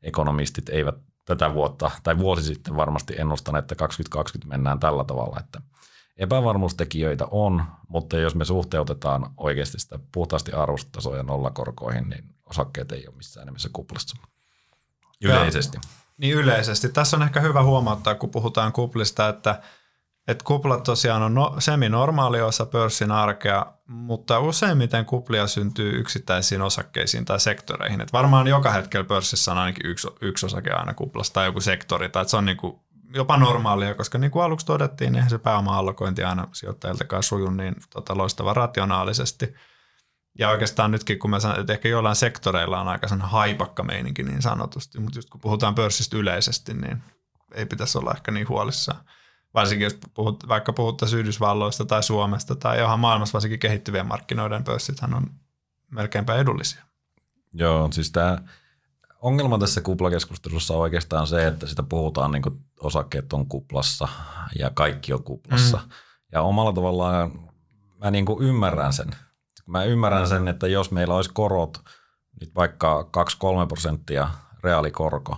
ekonomistit 0.02 0.68
eivät 0.68 0.94
tätä 1.24 1.54
vuotta 1.54 1.90
tai 2.02 2.18
vuosi 2.18 2.42
sitten 2.42 2.76
varmasti 2.76 3.14
ennustaneet, 3.18 3.62
että 3.62 3.74
2020 3.74 4.48
mennään 4.48 4.80
tällä 4.80 5.04
tavalla, 5.04 5.40
että 5.40 5.60
epävarmuustekijöitä 6.16 7.26
on, 7.30 7.64
mutta 7.88 8.16
jos 8.16 8.34
me 8.34 8.44
suhteutetaan 8.44 9.26
oikeasti 9.36 9.78
sitä 9.78 9.98
puhtaasti 10.12 10.52
arvostasoja 10.52 11.22
nollakorkoihin, 11.22 12.08
niin 12.08 12.24
osakkeet 12.46 12.92
ei 12.92 13.06
ole 13.06 13.16
missään 13.16 13.46
nimessä 13.46 13.68
kuplassa. 13.72 14.16
Yleisesti. 15.22 15.76
Ja, 15.76 15.88
niin 16.18 16.34
yleisesti. 16.34 16.88
Tässä 16.88 17.16
on 17.16 17.22
ehkä 17.22 17.40
hyvä 17.40 17.62
huomauttaa, 17.62 18.14
kun 18.14 18.30
puhutaan 18.30 18.72
kuplista, 18.72 19.28
että, 19.28 19.62
että 20.30 20.44
kuplat 20.44 20.82
tosiaan 20.82 21.22
on 21.22 21.34
no, 21.34 21.54
semi-normaali 21.58 22.40
osa 22.40 22.66
pörssin 22.66 23.10
arkea, 23.10 23.66
mutta 23.86 24.38
useimmiten 24.38 25.04
kuplia 25.04 25.46
syntyy 25.46 26.00
yksittäisiin 26.00 26.62
osakkeisiin 26.62 27.24
tai 27.24 27.40
sektoreihin. 27.40 28.00
Et 28.00 28.12
varmaan 28.12 28.46
joka 28.46 28.70
hetkellä 28.70 29.04
pörssissä 29.04 29.52
on 29.52 29.58
ainakin 29.58 29.90
yksi, 29.90 30.08
yksi 30.20 30.46
osake 30.46 30.70
aina 30.70 30.94
kuplassa 30.94 31.32
tai 31.32 31.46
joku 31.46 31.60
sektori, 31.60 32.08
tai 32.08 32.28
se 32.28 32.36
on 32.36 32.44
niin 32.44 32.56
kuin 32.56 32.80
jopa 33.14 33.36
normaalia, 33.36 33.94
koska 33.94 34.18
niin 34.18 34.30
kuin 34.30 34.42
aluksi 34.42 34.66
todettiin, 34.66 35.12
niin 35.12 35.30
se 35.30 35.38
pääoma-allokointi 35.38 36.24
aina 36.24 36.48
sijoittajiltakaan 36.52 37.22
suju 37.22 37.50
niin 37.50 37.76
tota, 37.90 38.16
loistava 38.16 38.54
rationaalisesti. 38.54 39.54
Ja 40.38 40.50
oikeastaan 40.50 40.90
nytkin, 40.90 41.18
kun 41.18 41.30
mä 41.30 41.40
sanon, 41.40 41.60
että 41.60 41.72
ehkä 41.72 41.88
jollain 41.88 42.16
sektoreilla 42.16 42.80
on 42.80 42.88
aika 42.88 43.08
sellainen 43.08 43.30
haipakka 43.30 43.82
meininki 43.82 44.22
niin 44.22 44.42
sanotusti, 44.42 45.00
mutta 45.00 45.18
just 45.18 45.30
kun 45.30 45.40
puhutaan 45.40 45.74
pörssistä 45.74 46.16
yleisesti, 46.16 46.74
niin 46.74 47.02
ei 47.54 47.66
pitäisi 47.66 47.98
olla 47.98 48.12
ehkä 48.16 48.30
niin 48.30 48.48
huolissaan. 48.48 49.00
Varsinkin 49.54 49.84
jos 49.84 49.98
puhut, 50.14 50.48
vaikka 50.48 50.72
puhuttaisiin 50.72 51.20
Yhdysvalloista 51.20 51.84
tai 51.84 52.02
Suomesta 52.02 52.56
tai 52.56 52.78
johon 52.78 53.00
maailmassa 53.00 53.32
varsinkin 53.32 53.58
kehittyvien 53.58 54.06
markkinoiden 54.06 54.64
pörssithän 54.64 55.14
on 55.14 55.26
melkeinpä 55.90 56.34
edullisia. 56.34 56.82
Joo, 57.52 57.88
siis 57.92 58.12
tämä 58.12 58.38
ongelma 59.22 59.58
tässä 59.58 59.80
kuplakeskustelussa 59.80 60.74
on 60.74 60.80
oikeastaan 60.80 61.26
se, 61.26 61.46
että 61.46 61.66
sitä 61.66 61.82
puhutaan 61.82 62.30
niin 62.30 62.42
kuin 62.42 62.64
osakkeet 62.80 63.32
on 63.32 63.46
kuplassa 63.46 64.08
ja 64.58 64.70
kaikki 64.74 65.12
on 65.12 65.24
kuplassa. 65.24 65.76
Mm. 65.76 65.90
Ja 66.32 66.42
omalla 66.42 66.72
tavallaan 66.72 67.50
mä 67.98 68.10
niin 68.10 68.26
kuin 68.26 68.44
ymmärrän 68.44 68.92
sen. 68.92 69.10
Mä 69.66 69.84
ymmärrän 69.84 70.28
sen, 70.28 70.48
että 70.48 70.66
jos 70.66 70.90
meillä 70.90 71.14
olisi 71.14 71.30
korot, 71.32 71.82
nyt 72.40 72.54
vaikka 72.54 73.08
2-3 73.64 73.66
prosenttia 73.68 74.30
reaalikorko, 74.62 75.36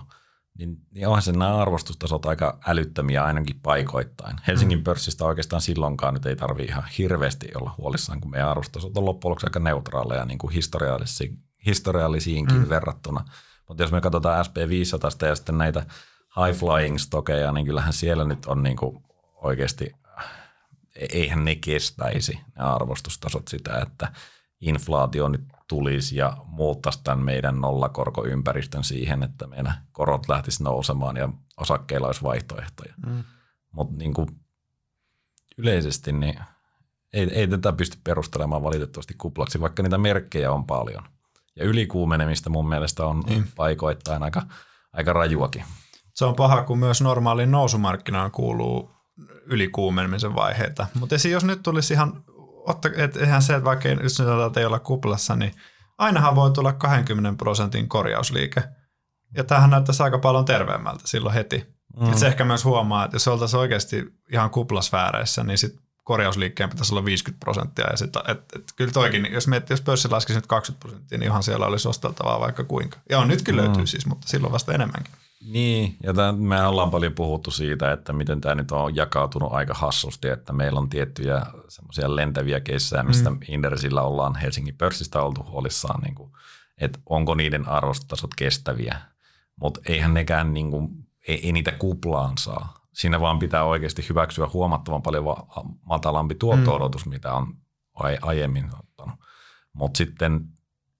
niin, 0.57 0.77
niin 0.91 1.07
onhan 1.07 1.21
se 1.21 1.31
nämä 1.31 1.55
arvostustasot 1.55 2.25
aika 2.25 2.59
älyttömiä 2.67 3.23
ainakin 3.23 3.59
paikoittain. 3.63 4.35
Helsingin 4.47 4.77
mm. 4.77 4.83
pörssistä 4.83 5.25
oikeastaan 5.25 5.61
silloinkaan 5.61 6.13
nyt 6.13 6.25
ei 6.25 6.35
tarvitse 6.35 6.71
ihan 6.71 6.83
hirveästi 6.97 7.47
olla 7.55 7.75
huolissaan, 7.77 8.21
kun 8.21 8.31
meidän 8.31 8.49
arvostustasot 8.49 8.97
on 8.97 9.05
loppujen 9.05 9.29
lopuksi 9.29 9.47
aika 9.47 9.59
neutraaleja 9.59 10.25
niin 10.25 10.37
kuin 10.37 10.53
historiallisiin, 10.53 11.37
historiallisiinkin 11.65 12.57
mm. 12.57 12.69
verrattuna. 12.69 13.25
Mutta 13.67 13.83
jos 13.83 13.91
me 13.91 14.01
katsotaan 14.01 14.45
SP500 14.45 15.27
ja 15.27 15.35
sitten 15.35 15.57
näitä 15.57 15.85
high 16.37 16.59
flying 16.59 16.97
stokeja, 16.97 17.51
niin 17.51 17.65
kyllähän 17.65 17.93
siellä 17.93 18.23
nyt 18.23 18.45
on 18.45 18.63
niin 18.63 18.77
kuin 18.77 19.03
oikeasti, 19.35 19.91
eihän 20.95 21.45
ne 21.45 21.55
kestäisi 21.55 22.33
ne 22.33 22.63
arvostustasot 22.63 23.47
sitä, 23.47 23.79
että 23.79 24.11
inflaatio 24.63 25.29
nyt 25.29 25.43
tulisi 25.67 26.15
ja 26.17 26.37
muuttaisi 26.45 27.03
tämän 27.03 27.25
meidän 27.25 27.61
nollakorkoympäristön 27.61 28.83
siihen, 28.83 29.23
että 29.23 29.47
meidän 29.47 29.73
korot 29.91 30.29
lähtisi 30.29 30.63
nousemaan 30.63 31.17
ja 31.17 31.29
osakkeilla 31.57 32.07
olisi 32.07 32.23
vaihtoehtoja. 32.23 32.93
Mm. 33.05 33.23
Mutta 33.71 33.97
niin 33.97 34.13
yleisesti 35.57 36.11
niin 36.11 36.39
ei, 37.13 37.27
ei 37.33 37.47
tätä 37.47 37.73
pysty 37.73 37.97
perustelemaan 38.03 38.63
valitettavasti 38.63 39.13
kuplaksi, 39.17 39.61
vaikka 39.61 39.83
niitä 39.83 39.97
merkkejä 39.97 40.51
on 40.51 40.65
paljon. 40.65 41.03
Ja 41.55 41.65
ylikuumenemista 41.65 42.49
mun 42.49 42.69
mielestä 42.69 43.05
on 43.05 43.19
niin. 43.19 43.47
paikoittain 43.55 44.23
aika, 44.23 44.41
aika 44.93 45.13
rajuakin. 45.13 45.63
Se 46.13 46.25
on 46.25 46.35
paha, 46.35 46.63
kun 46.63 46.79
myös 46.79 47.01
normaaliin 47.01 47.51
nousumarkkinaan 47.51 48.31
kuuluu 48.31 48.91
ylikuumenemisen 49.45 50.35
vaiheita. 50.35 50.87
Mutta 50.99 51.15
jos 51.31 51.43
nyt 51.43 51.63
tulisi 51.63 51.93
ihan, 51.93 52.23
otta, 52.67 52.89
et, 52.97 53.17
eihän 53.17 53.41
se, 53.41 53.53
että 53.53 53.65
vaikka 53.65 53.89
jos 53.89 54.15
sanotaan, 54.15 54.47
että 54.47 54.59
ei 54.59 54.65
olla 54.65 54.79
kuplassa, 54.79 55.35
niin 55.35 55.53
ainahan 55.97 56.35
voi 56.35 56.51
tulla 56.51 56.73
20 56.73 57.37
prosentin 57.37 57.89
korjausliike. 57.89 58.63
Ja 59.37 59.43
tämähän 59.43 59.69
näyttäisi 59.69 60.03
aika 60.03 60.19
paljon 60.19 60.45
terveemmältä 60.45 61.01
silloin 61.05 61.35
heti. 61.35 61.73
Mm. 61.99 62.13
se 62.13 62.27
ehkä 62.27 62.45
myös 62.45 62.65
huomaa, 62.65 63.05
että 63.05 63.15
jos 63.15 63.27
oltaisiin 63.27 63.59
oikeasti 63.59 64.13
ihan 64.31 64.49
kuplasfääreissä, 64.49 65.43
niin 65.43 65.57
sit 65.57 65.75
korjausliikkeen 66.03 66.69
pitäisi 66.69 66.93
olla 66.93 67.05
50 67.05 67.45
prosenttia. 67.45 67.89
Ja 67.91 67.97
sit, 67.97 68.15
et, 68.27 68.39
et, 68.55 68.63
kyllä 68.75 68.91
toikin, 68.91 69.27
jos, 69.31 69.47
miet, 69.47 69.69
jos 69.69 69.81
pörssi 69.81 70.09
laskisi 70.09 70.37
nyt 70.37 70.47
20 70.47 70.81
prosenttia, 70.81 71.17
niin 71.17 71.27
ihan 71.27 71.43
siellä 71.43 71.65
olisi 71.65 71.87
osteltavaa 71.87 72.39
vaikka 72.39 72.63
kuinka. 72.63 72.97
Ja 73.09 73.19
on 73.19 73.27
nytkin 73.27 73.55
mm. 73.55 73.61
löytyy 73.61 73.87
siis, 73.87 74.05
mutta 74.05 74.27
silloin 74.27 74.53
vasta 74.53 74.73
enemmänkin. 74.73 75.13
Niin, 75.45 75.97
ja 76.03 76.13
tämän, 76.13 76.35
me 76.35 76.67
ollaan 76.67 76.91
paljon 76.91 77.13
puhuttu 77.13 77.51
siitä, 77.51 77.91
että 77.91 78.13
miten 78.13 78.41
tämä 78.41 78.55
nyt 78.55 78.71
on 78.71 78.95
jakautunut 78.95 79.53
aika 79.53 79.73
hassusti, 79.73 80.27
että 80.27 80.53
meillä 80.53 80.79
on 80.79 80.89
tiettyjä 80.89 81.45
semmoisia 81.67 82.15
lentäviä 82.15 82.59
keissejä, 82.59 83.03
mistä 83.03 83.29
mm. 83.29 83.39
Indersillä 83.47 84.01
ollaan 84.01 84.35
Helsingin 84.35 84.77
pörssistä 84.77 85.21
oltu 85.21 85.43
huolissaan, 85.43 86.01
niin 86.01 86.15
kuin, 86.15 86.31
että 86.77 86.99
onko 87.05 87.35
niiden 87.35 87.67
arvostustasot 87.67 88.35
kestäviä. 88.37 88.97
Mutta 89.55 89.81
eihän 89.85 90.13
nekään, 90.13 90.53
niin 90.53 90.71
kuin, 90.71 90.89
ei, 91.27 91.45
ei 91.45 91.51
niitä 91.51 91.71
kuplaan 91.71 92.37
saa 92.37 92.83
siinä 92.93 93.19
vaan 93.19 93.39
pitää 93.39 93.63
oikeasti 93.63 94.05
hyväksyä 94.09 94.47
huomattavan 94.53 95.01
paljon 95.01 95.25
matalampi 95.85 96.35
tuotto-odotus, 96.35 97.05
mm. 97.05 97.09
mitä 97.09 97.33
on 97.33 97.57
aiemmin 98.21 98.69
ottanut. 98.79 99.19
Mutta 99.73 99.97
sitten 99.97 100.47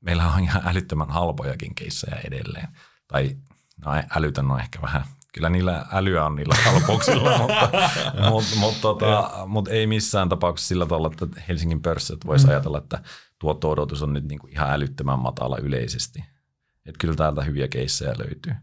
meillä 0.01 0.33
on 0.33 0.43
ihan 0.43 0.61
älyttömän 0.65 1.09
halpojakin 1.09 1.75
keissejä 1.75 2.21
edelleen. 2.27 2.67
Tai 3.07 3.37
no 3.85 3.91
älytön 4.15 4.51
on 4.51 4.59
ehkä 4.59 4.81
vähän, 4.81 5.03
kyllä 5.33 5.49
niillä 5.49 5.85
älyä 5.91 6.25
on 6.25 6.35
niillä 6.35 6.55
halpouksilla, 6.65 7.37
mutta, 7.37 7.69
mutta, 8.29 8.55
mutta, 8.55 8.81
tota, 8.81 9.31
mutta 9.47 9.71
ei 9.71 9.87
missään 9.87 10.29
tapauksessa 10.29 10.67
sillä 10.67 10.85
tavalla, 10.85 11.09
että 11.11 11.41
Helsingin 11.47 11.81
pörssit 11.81 12.25
voisi 12.25 12.45
mm. 12.45 12.49
ajatella, 12.49 12.77
että 12.77 13.03
tuotto-odotus 13.39 14.03
on 14.03 14.13
nyt 14.13 14.27
niin 14.27 14.39
kuin 14.39 14.51
ihan 14.51 14.71
älyttömän 14.71 15.19
matala 15.19 15.57
yleisesti. 15.57 16.25
Että 16.85 16.99
kyllä 16.99 17.15
täältä 17.15 17.43
hyviä 17.43 17.67
keissejä 17.67 18.13
löytyy. 18.17 18.53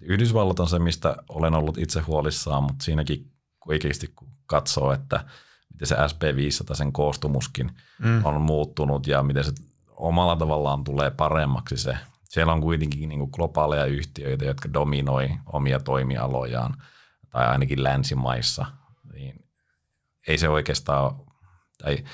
Yhdysvallat 0.00 0.60
on 0.60 0.68
se, 0.68 0.78
mistä 0.78 1.16
olen 1.28 1.54
ollut 1.54 1.78
itse 1.78 2.00
huolissaan, 2.00 2.62
mutta 2.62 2.84
siinäkin 2.84 3.32
oikeasti 3.68 4.12
kun 4.16 4.28
katsoo, 4.46 4.92
että 4.92 5.24
miten 5.72 5.88
se 5.88 5.94
SP500, 5.94 6.74
sen 6.74 6.92
koostumuskin 6.92 7.70
mm. 7.98 8.24
on 8.24 8.40
muuttunut 8.40 9.06
ja 9.06 9.22
miten 9.22 9.44
se 9.44 9.52
omalla 9.90 10.36
tavallaan 10.36 10.84
tulee 10.84 11.10
paremmaksi 11.10 11.76
se. 11.76 11.96
Siellä 12.32 12.52
on 12.52 12.60
kuitenkin 12.60 13.08
niin 13.08 13.18
kuin 13.18 13.30
globaaleja 13.32 13.84
yhtiöitä, 13.84 14.44
jotka 14.44 14.72
dominoi 14.72 15.30
omia 15.46 15.80
toimialojaan, 15.80 16.76
tai 17.30 17.46
ainakin 17.46 17.82
länsimaissa, 17.82 18.66
niin 19.12 19.44
ei 20.28 20.38
se 20.38 20.48
oikeastaan, 20.48 21.16
tai 21.82 22.04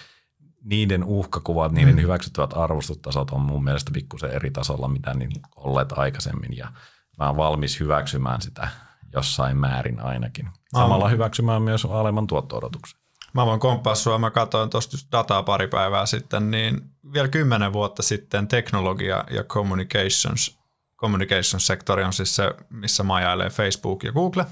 niiden 0.64 1.04
uhkakuvat, 1.04 1.72
niiden 1.72 1.94
mm. 1.94 2.00
hyväksyttävät 2.00 2.56
arvostustasot 2.56 3.30
on 3.30 3.40
mun 3.40 3.64
mielestä 3.64 3.90
pikkusen 3.94 4.30
eri 4.30 4.50
tasolla, 4.50 4.88
mitä 4.88 5.14
niin 5.14 5.30
olleet 5.56 5.92
aikaisemmin, 5.92 6.56
ja 6.56 6.72
mä 7.18 7.26
oon 7.26 7.36
valmis 7.36 7.80
hyväksymään 7.80 8.42
sitä 8.42 8.68
jossain 9.12 9.56
määrin 9.56 10.00
ainakin. 10.00 10.48
Samalla 10.72 11.04
mä 11.04 11.10
hyväksymään 11.10 11.62
myös 11.62 11.84
alemman 11.84 12.26
tuotto-odotuksen. 12.26 12.97
Mä 13.32 13.46
voin 13.46 13.60
komppaa 13.60 13.94
sua, 13.94 14.18
mä 14.18 14.30
katsoin 14.30 14.70
tuosta 14.70 14.96
dataa 15.12 15.42
pari 15.42 15.68
päivää 15.68 16.06
sitten, 16.06 16.50
niin 16.50 16.80
vielä 17.12 17.28
kymmenen 17.28 17.72
vuotta 17.72 18.02
sitten 18.02 18.48
teknologia 18.48 19.24
ja 19.30 19.44
communications, 19.44 20.58
communications 20.96 21.66
sektori 21.66 22.04
on 22.04 22.12
siis 22.12 22.36
se, 22.36 22.54
missä 22.70 23.02
majailee 23.02 23.50
Facebook 23.50 24.04
ja 24.04 24.12
Google, 24.12 24.46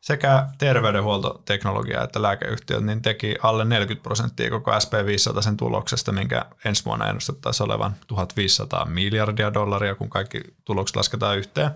sekä 0.00 0.46
terveydenhuoltoteknologia 0.58 2.02
että 2.02 2.22
lääkeyhtiöt, 2.22 2.84
niin 2.84 3.02
teki 3.02 3.36
alle 3.42 3.64
40 3.64 4.02
prosenttia 4.02 4.50
koko 4.50 4.70
SP500 4.70 5.42
sen 5.42 5.56
tuloksesta, 5.56 6.12
minkä 6.12 6.44
ensi 6.64 6.84
vuonna 6.84 7.08
ennustettaisiin 7.08 7.64
olevan 7.64 7.94
1500 8.06 8.84
miljardia 8.84 9.54
dollaria, 9.54 9.94
kun 9.94 10.10
kaikki 10.10 10.40
tulokset 10.64 10.96
lasketaan 10.96 11.38
yhteen. 11.38 11.70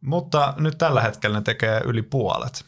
Mutta 0.00 0.54
nyt 0.56 0.78
tällä 0.78 1.00
hetkellä 1.00 1.38
ne 1.38 1.42
tekee 1.42 1.80
yli 1.84 2.02
puolet. 2.02 2.64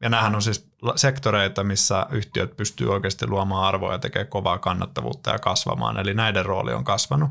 Ja 0.00 0.08
nämähän 0.08 0.34
on 0.34 0.42
siis 0.42 0.71
sektoreita, 0.96 1.64
missä 1.64 2.06
yhtiöt 2.10 2.56
pystyy 2.56 2.92
oikeasti 2.92 3.26
luomaan 3.26 3.64
arvoa 3.64 3.92
ja 3.92 3.98
tekee 3.98 4.24
kovaa 4.24 4.58
kannattavuutta 4.58 5.30
ja 5.30 5.38
kasvamaan. 5.38 5.98
Eli 5.98 6.14
näiden 6.14 6.46
rooli 6.46 6.72
on 6.72 6.84
kasvanut. 6.84 7.30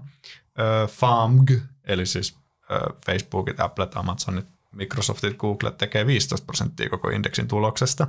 FAMG, 0.87 1.51
eli 1.83 2.05
siis 2.05 2.37
Facebookit, 3.05 3.59
Applet, 3.59 3.97
Amazonit, 3.97 4.45
Microsoftit, 4.71 5.37
Google 5.37 5.71
tekee 5.71 6.05
15 6.05 6.45
prosenttia 6.45 6.89
koko 6.89 7.09
indeksin 7.09 7.47
tuloksesta. 7.47 8.07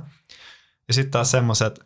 Ja 0.87 0.93
sitten 0.93 1.11
taas 1.11 1.31
semmoiset 1.31 1.79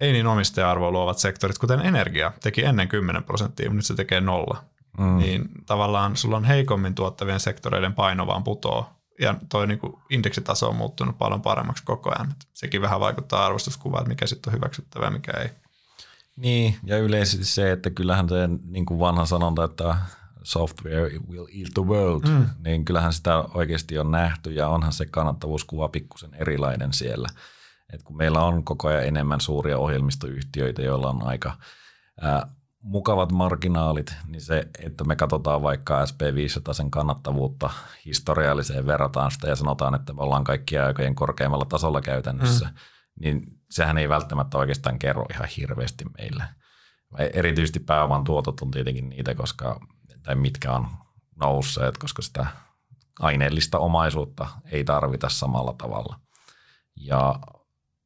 ei 0.00 0.12
niin 0.12 0.26
omistaja-arvoa 0.26 0.90
luovat 0.90 1.18
sektorit, 1.18 1.58
kuten 1.58 1.80
energia, 1.80 2.32
teki 2.42 2.64
ennen 2.64 2.88
10 2.88 3.24
prosenttia, 3.24 3.66
mutta 3.66 3.76
nyt 3.76 3.86
se 3.86 3.94
tekee 3.94 4.20
nolla. 4.20 4.64
Mm. 4.98 5.18
Niin 5.18 5.48
tavallaan 5.66 6.16
sulla 6.16 6.36
on 6.36 6.44
heikommin 6.44 6.94
tuottavien 6.94 7.40
sektoreiden 7.40 7.94
paino 7.94 8.26
vaan 8.26 8.44
putoo. 8.44 8.90
Ja 9.20 9.34
toi 9.48 9.66
niinku 9.66 10.00
indeksitaso 10.10 10.68
on 10.68 10.76
muuttunut 10.76 11.18
paljon 11.18 11.42
paremmaksi 11.42 11.84
koko 11.84 12.10
ajan. 12.10 12.30
Et 12.30 12.46
sekin 12.54 12.82
vähän 12.82 13.00
vaikuttaa 13.00 13.46
arvostuskuvaan, 13.46 14.08
mikä 14.08 14.26
sitten 14.26 14.50
on 14.50 14.56
hyväksyttävää 14.56 15.06
ja 15.06 15.10
mikä 15.10 15.32
ei. 15.32 15.48
Niin, 16.36 16.76
ja 16.84 16.98
yleisesti 16.98 17.44
se, 17.44 17.72
että 17.72 17.90
kyllähän 17.90 18.28
se 18.28 18.48
niin 18.64 18.86
kuin 18.86 19.00
vanha 19.00 19.26
sanonta, 19.26 19.64
että 19.64 19.96
software 20.42 21.10
will 21.30 21.46
eat 21.58 21.74
the 21.74 21.82
world, 21.82 22.28
mm. 22.28 22.46
niin 22.64 22.84
kyllähän 22.84 23.12
sitä 23.12 23.38
oikeasti 23.54 23.98
on 23.98 24.10
nähty 24.10 24.52
ja 24.52 24.68
onhan 24.68 24.92
se 24.92 25.06
kannattavuuskuva 25.06 25.88
pikkusen 25.88 26.34
erilainen 26.34 26.92
siellä. 26.92 27.28
Et 27.92 28.02
kun 28.02 28.16
meillä 28.16 28.44
on 28.44 28.64
koko 28.64 28.88
ajan 28.88 29.04
enemmän 29.04 29.40
suuria 29.40 29.78
ohjelmistoyhtiöitä, 29.78 30.82
joilla 30.82 31.10
on 31.10 31.22
aika 31.22 31.56
ää, 32.20 32.46
mukavat 32.82 33.32
marginaalit, 33.32 34.14
niin 34.26 34.40
se, 34.40 34.68
että 34.78 35.04
me 35.04 35.16
katsotaan 35.16 35.62
vaikka 35.62 36.04
SP500 36.04 36.74
sen 36.74 36.90
kannattavuutta 36.90 37.70
historialliseen, 38.06 38.86
verrataan 38.86 39.30
sitä 39.30 39.48
ja 39.48 39.56
sanotaan, 39.56 39.94
että 39.94 40.12
me 40.12 40.22
ollaan 40.22 40.44
kaikkia 40.44 40.86
aikojen 40.86 41.14
korkeimmalla 41.14 41.64
tasolla 41.64 42.00
käytännössä, 42.00 42.66
mm. 42.66 42.74
niin 43.20 43.42
sehän 43.70 43.98
ei 43.98 44.08
välttämättä 44.08 44.58
oikeastaan 44.58 44.98
kerro 44.98 45.24
ihan 45.34 45.48
hirveästi 45.56 46.04
meille. 46.18 46.44
Erityisesti 47.32 47.80
pääoman 47.80 48.24
tuotot 48.24 48.60
on 48.60 48.70
tietenkin 48.70 49.08
niitä, 49.08 49.34
koska, 49.34 49.80
tai 50.22 50.34
mitkä 50.34 50.72
on 50.72 50.88
nousseet, 51.40 51.98
koska 51.98 52.22
sitä 52.22 52.46
aineellista 53.20 53.78
omaisuutta 53.78 54.46
ei 54.72 54.84
tarvita 54.84 55.28
samalla 55.28 55.74
tavalla. 55.78 56.20
Ja 56.96 57.40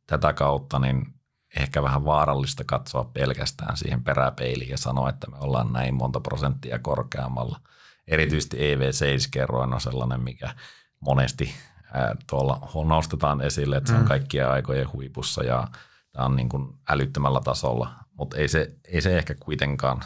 tätä 0.07 0.33
kautta 0.33 0.79
niin 0.79 1.14
ehkä 1.57 1.83
vähän 1.83 2.05
vaarallista 2.05 2.65
katsoa 2.65 3.05
pelkästään 3.05 3.77
siihen 3.77 4.05
peräpeiliin 4.05 4.71
ja 4.71 4.79
sanoa, 4.79 5.09
että 5.09 5.31
me 5.31 5.37
ollaan 5.41 5.73
näin 5.73 5.95
monta 5.95 6.21
prosenttia 6.21 6.79
korkeammalla. 6.79 7.61
Erityisesti 8.09 8.57
EV7-kerroin 8.57 9.75
on 9.75 9.81
sellainen, 9.81 10.21
mikä 10.21 10.55
monesti 11.01 11.55
ää, 11.93 12.17
tuolla 12.31 12.69
nostetaan 12.85 13.41
esille, 13.41 13.77
että 13.77 13.91
se 13.91 13.97
on 13.97 14.03
mm. 14.03 14.09
kaikkien 14.09 14.51
aikojen 14.51 14.93
huipussa 14.93 15.45
ja 15.45 15.69
tämä 16.13 16.25
on 16.27 16.37
niin 16.37 16.49
kuin 16.49 16.69
älyttömällä 16.89 17.41
tasolla, 17.41 17.95
mutta 18.13 18.37
ei 18.37 18.49
se, 18.49 18.77
ei 18.89 19.01
se 19.01 19.19
ehkä 19.19 19.35
kuitenkaan 19.35 20.01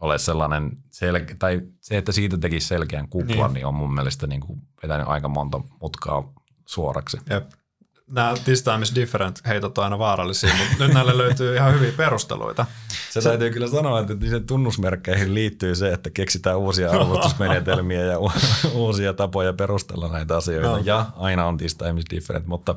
ole 0.00 0.18
sellainen, 0.18 0.70
selke- 0.90 1.36
tai 1.38 1.60
se, 1.80 1.96
että 1.96 2.12
siitä 2.12 2.38
tekisi 2.38 2.68
selkeän 2.68 3.08
kuplan, 3.08 3.36
niin, 3.36 3.54
niin 3.54 3.66
on 3.66 3.74
mun 3.74 3.94
mielestä 3.94 4.26
niin 4.26 4.40
kuin 4.40 4.62
vetänyt 4.82 5.08
aika 5.08 5.28
monta 5.28 5.60
mutkaa 5.80 6.32
suoraksi. 6.66 7.18
Jep 7.30 7.50
nämä 8.10 8.34
this 8.44 8.62
time 8.62 8.82
is 8.82 8.94
different 8.94 9.40
heitot 9.46 9.78
on 9.78 9.84
aina 9.84 9.98
vaarallisia, 9.98 10.54
mutta 10.54 10.84
nyt 10.84 10.94
näille 10.94 11.18
löytyy 11.18 11.56
ihan 11.56 11.74
hyviä 11.74 11.92
perusteluita. 11.96 12.66
Se, 13.10 13.20
täytyy 13.20 13.50
kyllä 13.50 13.68
sanoa, 13.68 14.00
että 14.00 14.14
niiden 14.14 14.46
tunnusmerkkeihin 14.46 15.34
liittyy 15.34 15.74
se, 15.74 15.92
että 15.92 16.10
keksitään 16.10 16.58
uusia 16.58 16.90
arvostusmenetelmiä 16.90 18.00
ja 18.00 18.18
uusia 18.72 19.12
tapoja 19.12 19.52
perustella 19.52 20.08
näitä 20.08 20.36
asioita. 20.36 20.68
No. 20.68 20.78
Ja 20.84 21.06
aina 21.16 21.46
on 21.46 21.56
this 21.56 21.74
time 21.74 22.00
is 22.00 22.04
different, 22.10 22.46
mutta 22.46 22.74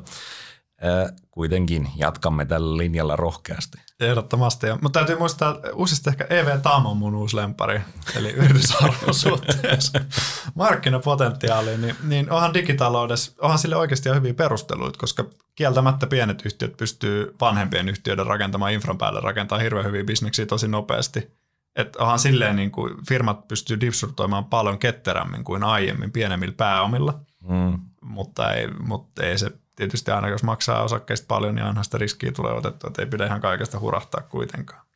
kuitenkin 1.30 1.88
jatkamme 1.96 2.44
tällä 2.44 2.76
linjalla 2.76 3.16
rohkeasti. 3.16 3.78
Ehdottomasti. 4.00 4.66
Mutta 4.82 4.98
täytyy 4.98 5.18
muistaa, 5.18 5.54
että 5.54 5.72
uusista 5.74 6.10
ehkä 6.10 6.26
EV 6.30 6.60
Tam 6.60 6.86
on 6.86 6.96
mun 6.96 7.14
uusi 7.14 7.36
lempari, 7.36 7.80
eli 8.16 8.30
yritysarvon 8.30 9.14
suhteessa 9.14 10.00
markkinapotentiaali, 10.54 11.78
niin, 11.78 11.96
niin 12.02 12.30
onhan 12.30 12.54
digitaloudessa, 12.54 13.32
onhan 13.40 13.58
sille 13.58 13.76
oikeasti 13.76 14.08
hyviä 14.14 14.34
perusteluita, 14.34 14.98
koska 14.98 15.24
kieltämättä 15.54 16.06
pienet 16.06 16.46
yhtiöt 16.46 16.76
pystyy 16.76 17.34
vanhempien 17.40 17.88
yhtiöiden 17.88 18.26
rakentamaan 18.26 18.72
infran 18.72 18.98
päälle, 18.98 19.20
rakentaa 19.20 19.58
hirveän 19.58 19.86
hyviä 19.86 20.04
bisneksiä 20.04 20.46
tosi 20.46 20.68
nopeasti. 20.68 21.38
Että 21.76 22.02
onhan 22.02 22.18
silleen 22.18 22.56
niin 22.56 22.70
kuin 22.70 22.94
firmat 23.08 23.48
pystyy 23.48 23.80
disruptoimaan 23.80 24.44
paljon 24.44 24.78
ketterämmin 24.78 25.44
kuin 25.44 25.64
aiemmin 25.64 26.12
pienemmillä 26.12 26.54
pääomilla, 26.56 27.20
mm. 27.48 27.78
mutta, 28.02 28.52
ei, 28.52 28.68
mutta 28.70 29.22
ei 29.22 29.38
se 29.38 29.50
tietysti 29.78 30.10
aina 30.10 30.28
jos 30.28 30.42
maksaa 30.42 30.82
osakkeista 30.82 31.26
paljon, 31.28 31.54
niin 31.54 31.64
aina 31.64 31.82
sitä 31.82 31.98
riskiä 31.98 32.32
tulee 32.32 32.52
otettua, 32.52 32.88
että 32.88 33.02
ei 33.02 33.06
pidä 33.06 33.26
ihan 33.26 33.40
kaikesta 33.40 33.80
hurahtaa 33.80 34.20
kuitenkaan. 34.20 34.86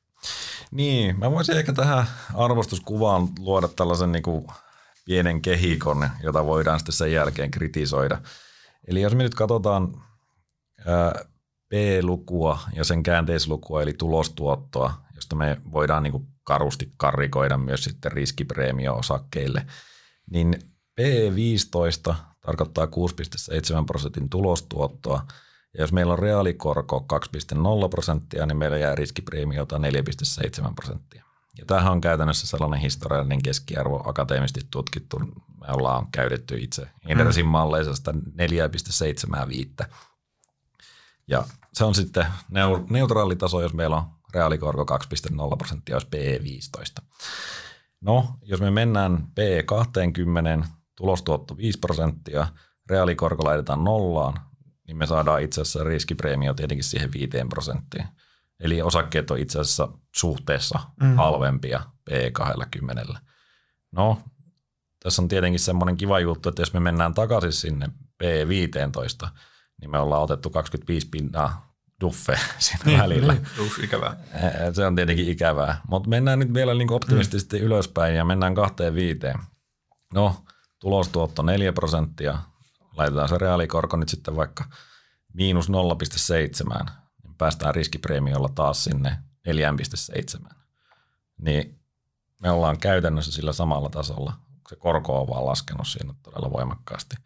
Niin, 0.71 1.19
mä 1.19 1.31
voisin 1.31 1.57
ehkä 1.57 1.73
tähän 1.73 2.07
arvostuskuvaan 2.35 3.29
luoda 3.39 3.69
tällaisen 3.69 4.13
niin 4.13 4.23
kuin 4.23 4.47
pienen 5.05 5.43
kehikon, 5.43 6.11
jota 6.23 6.47
voidaan 6.47 6.79
sitten 6.79 6.93
sen 6.93 7.13
jälkeen 7.13 7.51
kritisoida. 7.51 8.19
Eli 8.89 9.01
jos 9.01 9.15
me 9.15 9.23
nyt 9.23 9.35
katsotaan 9.35 10.03
P-lukua 11.69 12.59
ja 12.75 12.85
sen 12.85 13.03
käänteislukua, 13.03 13.83
eli 13.83 13.93
tulostuottoa, 13.93 14.95
josta 15.15 15.37
me 15.37 15.61
voidaan 15.73 16.03
niin 16.03 16.13
kuin 16.13 16.27
karusti 16.45 16.93
karikoida 16.97 17.59
myös 17.59 17.85
sitten 17.85 18.13
riskipreemio-osakkeille, 18.13 19.67
niin 20.31 20.55
P15 21.01 22.15
tarkoittaa 22.43 22.87
6,7 22.87 22.91
prosentin 23.87 24.29
tulostuottoa. 24.29 25.27
Ja 25.75 25.81
jos 25.83 25.93
meillä 25.93 26.13
on 26.13 26.19
reaalikorko 26.19 27.07
2,0 27.55 27.89
prosenttia, 27.91 28.47
niin 28.47 28.57
meillä 28.57 28.79
jää 28.79 28.95
riskipreemiota 28.95 29.79
4,7 29.79 30.75
prosenttia. 30.75 31.25
Ja 31.59 31.65
tämähän 31.67 31.93
on 31.93 32.01
käytännössä 32.01 32.47
sellainen 32.47 32.81
historiallinen 32.81 33.43
keskiarvo 33.43 34.03
akateemisesti 34.09 34.61
tutkittu. 34.71 35.19
Me 35.61 35.67
ollaan 35.69 36.07
käytetty 36.13 36.57
itse 36.59 36.89
Indersin 37.09 37.47
mm. 37.47 37.51
malleisesta 37.51 38.13
4,75. 38.13 39.87
Ja 41.29 41.45
se 41.73 41.85
on 41.85 41.95
sitten 41.95 42.27
neutraali 42.91 43.37
taso, 43.37 43.61
jos 43.61 43.75
meillä 43.75 43.97
on 43.97 44.05
reaalikorko 44.35 44.99
2,0 45.53 45.57
prosenttia, 45.59 45.97
jos 45.97 46.05
PE 46.05 46.41
15. 46.43 47.03
No, 48.01 48.39
jos 48.43 48.61
me 48.61 48.71
mennään 48.71 49.27
PE 49.35 49.63
20, 49.63 50.69
tulostuotto 50.97 51.57
5 51.57 51.79
prosenttia, 51.79 52.47
reaalikorko 52.91 53.45
laitetaan 53.45 53.85
nollaan, 53.85 54.35
niin 54.87 54.97
me 54.97 55.07
saadaan 55.07 55.43
itse 55.43 55.61
asiassa 55.61 55.85
riskipreemio 55.85 56.55
tietenkin 56.55 56.85
siihen 56.85 57.13
5 57.13 57.31
prosenttiin. 57.49 58.05
Eli 58.61 58.83
osakkeet 58.83 59.31
on 59.31 59.39
itse 59.39 59.61
asiassa 59.61 59.89
suhteessa 60.17 60.81
mm. 61.03 61.17
halvempia 61.17 61.81
P20. 62.11 63.17
No, 63.93 64.23
tässä 65.03 65.23
on 65.23 65.29
tietenkin 65.29 65.61
semmoinen 65.61 65.97
kiva 65.97 66.21
juttu, 66.21 66.49
että 66.49 66.63
jos 66.63 66.73
me 66.73 66.81
mennään 66.81 67.15
takaisin 67.15 67.53
sinne 67.53 67.89
P15, 68.25 69.29
niin 69.81 69.91
me 69.91 69.99
ollaan 69.99 70.23
otettu 70.23 70.51
25 70.51 71.09
pinnaa 71.09 71.73
duffe 72.01 72.39
siinä 72.59 72.85
niin, 72.85 73.01
välillä. 73.01 73.33
Niin. 73.33 73.47
Uff, 73.61 73.79
ikävää. 73.79 74.17
Se 74.73 74.87
on 74.87 74.97
tietenkin 74.97 75.29
ikävää. 75.29 75.81
Mutta 75.89 76.09
mennään 76.09 76.39
nyt 76.39 76.55
vielä 76.55 76.75
niin 76.75 76.93
optimistisesti 76.93 77.59
mm. 77.59 77.65
ylöspäin 77.65 78.17
ja 78.17 78.25
mennään 78.25 78.55
kahteen 78.55 78.95
viiteen. 78.95 79.39
No, 80.15 80.37
tulostuotto 80.83 81.43
4 81.43 81.73
prosenttia, 81.73 82.39
laitetaan 82.97 83.29
se 83.29 83.39
reaalikorko 83.39 83.97
nyt 83.97 84.09
sitten 84.09 84.37
vaikka 84.37 84.65
miinus 85.33 85.69
0,7, 85.69 86.91
niin 87.23 87.35
päästään 87.39 87.75
riskipreemiolla 87.75 88.49
taas 88.55 88.85
sinne 88.85 89.17
4,7. 90.41 90.55
Niin 91.39 91.81
me 92.43 92.51
ollaan 92.51 92.79
käytännössä 92.79 93.33
sillä 93.33 93.53
samalla 93.53 93.89
tasolla. 93.89 94.33
Se 94.69 94.77
korko 94.77 95.21
on 95.21 95.29
vaan 95.29 95.47
laskenut 95.47 95.89
siinä 95.89 96.15
todella 96.23 96.53
voimakkaasti. 96.53 97.17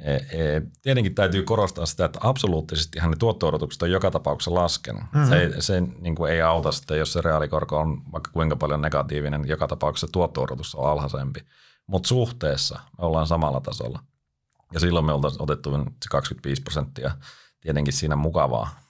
E, 0.00 0.14
e, 0.14 0.62
tietenkin 0.82 1.14
täytyy 1.14 1.42
korostaa 1.42 1.86
sitä, 1.86 2.04
että 2.04 2.18
absoluuttisesti 2.22 2.98
ne 3.00 3.16
tuotto 3.18 3.48
on 3.82 3.90
joka 3.90 4.10
tapauksessa 4.10 4.54
laskenut. 4.54 5.02
Mm-hmm. 5.02 5.28
Se, 5.28 5.60
se 5.60 5.80
niin 5.80 6.14
kuin 6.14 6.32
ei 6.32 6.42
auta 6.42 6.72
sitä, 6.72 6.96
jos 6.96 7.12
se 7.12 7.20
reaalikorko 7.20 7.78
on 7.78 8.12
vaikka 8.12 8.30
kuinka 8.30 8.56
paljon 8.56 8.82
negatiivinen, 8.82 9.48
joka 9.48 9.68
tapauksessa 9.68 10.08
tuotto 10.12 10.42
on 10.76 10.90
alhaisempi. 10.90 11.40
Mutta 11.86 12.08
suhteessa 12.08 12.80
me 12.98 13.06
ollaan 13.06 13.26
samalla 13.26 13.60
tasolla. 13.60 14.02
Ja 14.72 14.80
silloin 14.80 15.04
me 15.04 15.12
oltaisiin 15.12 15.42
otettu 15.42 15.70
se 15.70 16.08
25 16.10 16.62
prosenttia 16.62 17.16
tietenkin 17.60 17.92
siinä 17.92 18.16
mukavaa. 18.16 18.80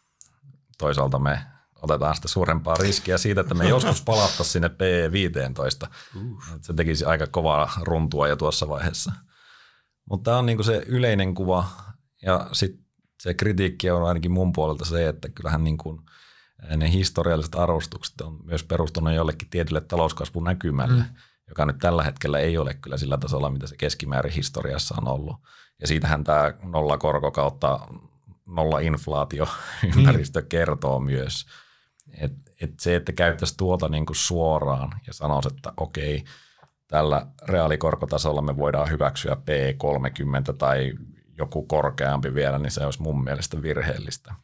Toisaalta 0.79 1.19
me 1.19 1.47
otetaan 1.83 2.17
sitä 2.17 2.29
suurempaa 2.29 2.77
riskiä 2.77 3.19
siitä, 3.19 3.41
että 3.41 3.55
me 3.55 3.69
joskus 3.69 4.03
palattaisiin 4.13 4.53
sinne 4.53 4.69
P15. 4.69 5.89
Se 6.61 6.75
tekisi 6.75 7.05
aika 7.05 7.27
kovaa 7.27 7.73
runtua 7.81 8.29
jo 8.29 8.37
tuossa 8.37 8.69
vaiheessa. 8.69 9.13
Mutta 10.11 10.31
tämä 10.31 10.39
on 10.39 10.47
niinku 10.47 10.63
se 10.63 10.83
yleinen 10.87 11.35
kuva 11.35 11.67
ja 12.23 12.49
sitten 12.53 12.85
se 13.23 13.35
kritiikki 13.35 13.91
on 13.91 14.09
ainakin 14.09 14.33
mun 14.33 14.53
puolelta 14.53 14.85
se, 14.85 15.09
että 15.09 15.29
kyllähän 15.29 15.65
niinku 15.65 16.03
ne 16.77 16.93
historialliset 16.93 17.55
arvostukset 17.55 18.21
on 18.21 18.41
myös 18.45 18.65
perustunut 18.65 19.15
jollekin 19.15 19.51
tietylle 19.51 19.81
talouskasvun 19.81 20.45
näkymälle. 20.45 21.03
Mm 21.03 21.15
joka 21.49 21.67
nyt 21.67 21.79
tällä 21.79 22.03
hetkellä 22.03 22.39
ei 22.39 22.59
ole 22.59 22.75
kyllä 22.75 22.97
sillä 22.97 23.19
tasolla, 23.19 23.51
mitä 23.51 23.67
se 23.67 23.77
keskimäärin 23.77 24.33
historiassa 24.33 24.95
on 24.99 25.09
ollut. 25.09 25.37
Ja 25.81 25.87
siitähän 25.87 26.25
tämä 26.25 26.55
nolla 26.63 26.99
korko 26.99 27.31
kautta 27.31 27.81
nolla 28.47 28.79
inflaatio 28.79 29.49
ympäristö 29.97 30.41
mm. 30.41 30.47
kertoo 30.47 31.01
myös. 31.01 31.47
Et, 32.21 32.33
et 32.61 32.81
se, 32.81 32.97
että 32.97 33.13
käyttäisi 33.13 33.57
tuota 33.57 33.89
niin 33.89 34.07
kuin 34.07 34.17
suoraan 34.17 35.01
ja 35.07 35.13
sanoisi, 35.13 35.49
että 35.57 35.73
okei, 35.77 36.25
tällä 36.89 37.27
reaalikorkotasolla 37.43 38.43
me 38.43 38.57
voidaan 38.57 38.91
hyväksyä 38.91 39.35
P30 39.35 40.57
tai 40.59 40.93
joku 41.39 41.67
korkeampi 41.67 42.35
vielä, 42.35 42.59
niin 42.59 42.71
se 42.71 42.85
olisi 42.85 43.03
mun 43.03 43.25
mielestä 43.25 43.63
virheellistä. 43.63 44.35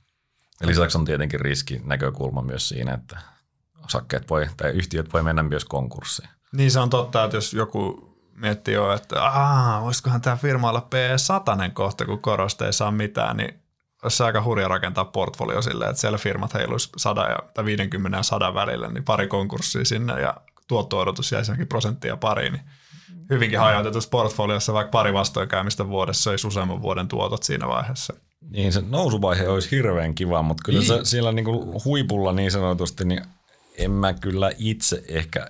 Ja 0.61 0.67
lisäksi 0.67 0.99
on 0.99 1.05
tietenkin 1.05 1.41
riski 1.41 1.81
näkökulma 1.85 2.43
myös 2.43 2.69
siinä, 2.69 2.95
että 2.95 3.19
osakkeet 3.85 4.31
voi, 4.31 4.47
tai 4.57 4.71
yhtiöt 4.71 5.13
voi 5.13 5.23
mennä 5.23 5.43
myös 5.43 5.65
konkurssiin. 5.65 6.29
Niin 6.53 6.71
se 6.71 6.81
on 6.81 6.91
totta, 6.91 7.25
että 7.25 7.37
jos 7.37 7.55
joku 7.55 8.11
miettii 8.35 8.75
jo, 8.75 8.93
että 8.93 9.25
aah, 9.25 9.83
voisikohan 9.83 10.21
tämä 10.21 10.37
firma 10.37 10.69
olla 10.69 10.89
P100 10.95 11.71
kohta, 11.73 12.07
kun 12.07 12.23
korosta 12.23 12.67
ei 12.67 12.73
saa 12.73 12.91
mitään, 12.91 13.37
niin 13.37 13.55
olisi 14.03 14.23
aika 14.23 14.43
hurja 14.43 14.69
rakentaa 14.69 15.05
portfolio 15.05 15.63
silleen, 15.63 15.91
että 15.91 16.01
siellä 16.01 16.19
firmat 16.19 16.55
heiluisi 16.55 16.91
100 16.97 17.21
ja, 17.21 17.39
tai 17.55 17.65
50 17.65 18.19
ja 18.19 18.23
100 18.23 18.55
välillä, 18.55 18.89
niin 18.89 19.05
pari 19.05 19.29
konkurssia 19.29 19.85
sinne 19.85 20.21
ja 20.21 20.35
tuotto-odotus 20.69 21.33
jäisi 21.33 21.51
johonkin 21.51 21.69
prosenttia 21.69 22.17
pariin, 22.17 22.53
niin 22.53 22.65
hyvinkin 23.31 23.59
hajautetussa 23.59 24.11
portfoliossa 24.11 24.73
vaikka 24.73 24.91
pari 24.91 25.13
vastoinkäymistä 25.13 25.89
vuodessa 25.89 26.31
olisi 26.31 26.47
useamman 26.47 26.83
vuoden 26.83 27.09
tuotot 27.09 27.43
siinä 27.43 27.69
vaiheessa. 27.69 28.15
Niin 28.51 28.73
se 28.73 28.83
nousuvaihe 28.89 29.49
olisi 29.49 29.71
hirveän 29.71 30.15
kiva, 30.15 30.43
mutta 30.43 30.63
kyllä 30.65 30.79
niin. 30.79 30.89
se 30.89 31.01
siellä 31.05 31.33
niinku 31.33 31.83
huipulla 31.85 32.33
niin 32.33 32.51
sanotusti, 32.51 33.05
niin 33.05 33.25
en 33.79 33.91
mä 33.91 34.13
kyllä 34.13 34.51
itse 34.59 35.05
ehkä 35.09 35.47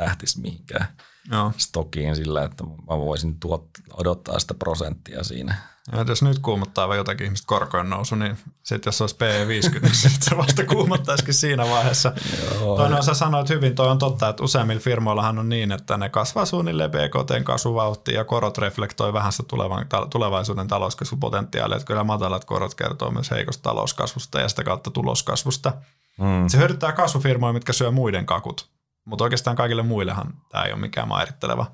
lähtisi 0.00 0.40
mihinkään 0.40 0.86
no. 1.30 1.52
stokiin 1.56 2.16
sillä, 2.16 2.44
että 2.44 2.64
mä 2.64 2.98
voisin 2.98 3.40
tuot, 3.40 3.64
odottaa 3.92 4.38
sitä 4.38 4.54
prosenttia 4.54 5.24
siinä. 5.24 5.54
Ja 5.92 6.04
jos 6.08 6.22
nyt 6.22 6.38
kuumottaa 6.38 6.88
vai 6.88 6.96
jotakin 6.96 7.24
ihmistä 7.24 7.46
korkojen 7.46 7.90
nousu, 7.90 8.14
niin 8.14 8.38
sitten 8.62 8.88
jos 8.88 9.00
olisi 9.00 9.16
PE50, 9.16 9.82
niin 9.82 9.94
sit 9.94 10.22
se 10.22 10.36
vasta 10.36 10.66
kuumottaisikin 10.66 11.34
siinä 11.34 11.68
vaiheessa. 11.68 12.12
Toinen 12.58 12.98
on, 12.98 13.04
sä 13.04 13.14
sanoit 13.14 13.48
hyvin, 13.48 13.74
toi 13.74 13.88
on 13.88 13.98
totta, 13.98 14.28
että 14.28 14.44
useimmilla 14.44 14.80
firmoillahan 14.80 15.38
on 15.38 15.48
niin, 15.48 15.72
että 15.72 15.96
ne 15.96 16.08
kasvaa 16.08 16.46
suunnilleen 16.46 16.90
BKT 16.90 17.44
kasvuvauhtia 17.44 18.14
ja 18.14 18.24
korot 18.24 18.58
reflektoi 18.58 19.12
vähän 19.12 19.32
sitä 19.32 19.48
tulevan, 19.48 19.86
tulevaisuuden 20.10 20.68
talouskasvupotentiaalia. 20.68 21.76
Että 21.76 21.86
kyllä 21.86 22.04
matalat 22.04 22.44
korot 22.44 22.74
kertoo 22.74 23.10
myös 23.10 23.30
heikosta 23.30 23.62
talouskasvusta 23.62 24.40
ja 24.40 24.48
sitä 24.48 24.64
kautta 24.64 24.90
tuloskasvusta. 24.90 25.72
Mm. 26.18 26.48
Se 26.48 26.58
hyödyttää 26.58 26.92
kasvufirmoja, 26.92 27.52
mitkä 27.52 27.72
syö 27.72 27.90
muiden 27.90 28.26
kakut. 28.26 28.68
Mutta 29.10 29.24
oikeastaan 29.24 29.56
kaikille 29.56 29.82
muillehan 29.82 30.34
tämä 30.50 30.64
ei 30.64 30.72
ole 30.72 30.80
mikään 30.80 31.08
mairitteleva 31.08 31.66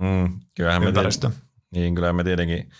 mm, 0.00 0.40
kyllähän 0.56 0.84
ympäristö. 0.84 1.28
Me 1.28 1.34
tiedän, 1.34 1.50
niin, 1.70 1.94
kyllä 1.94 2.12
me 2.12 2.24
tietenkin 2.24 2.70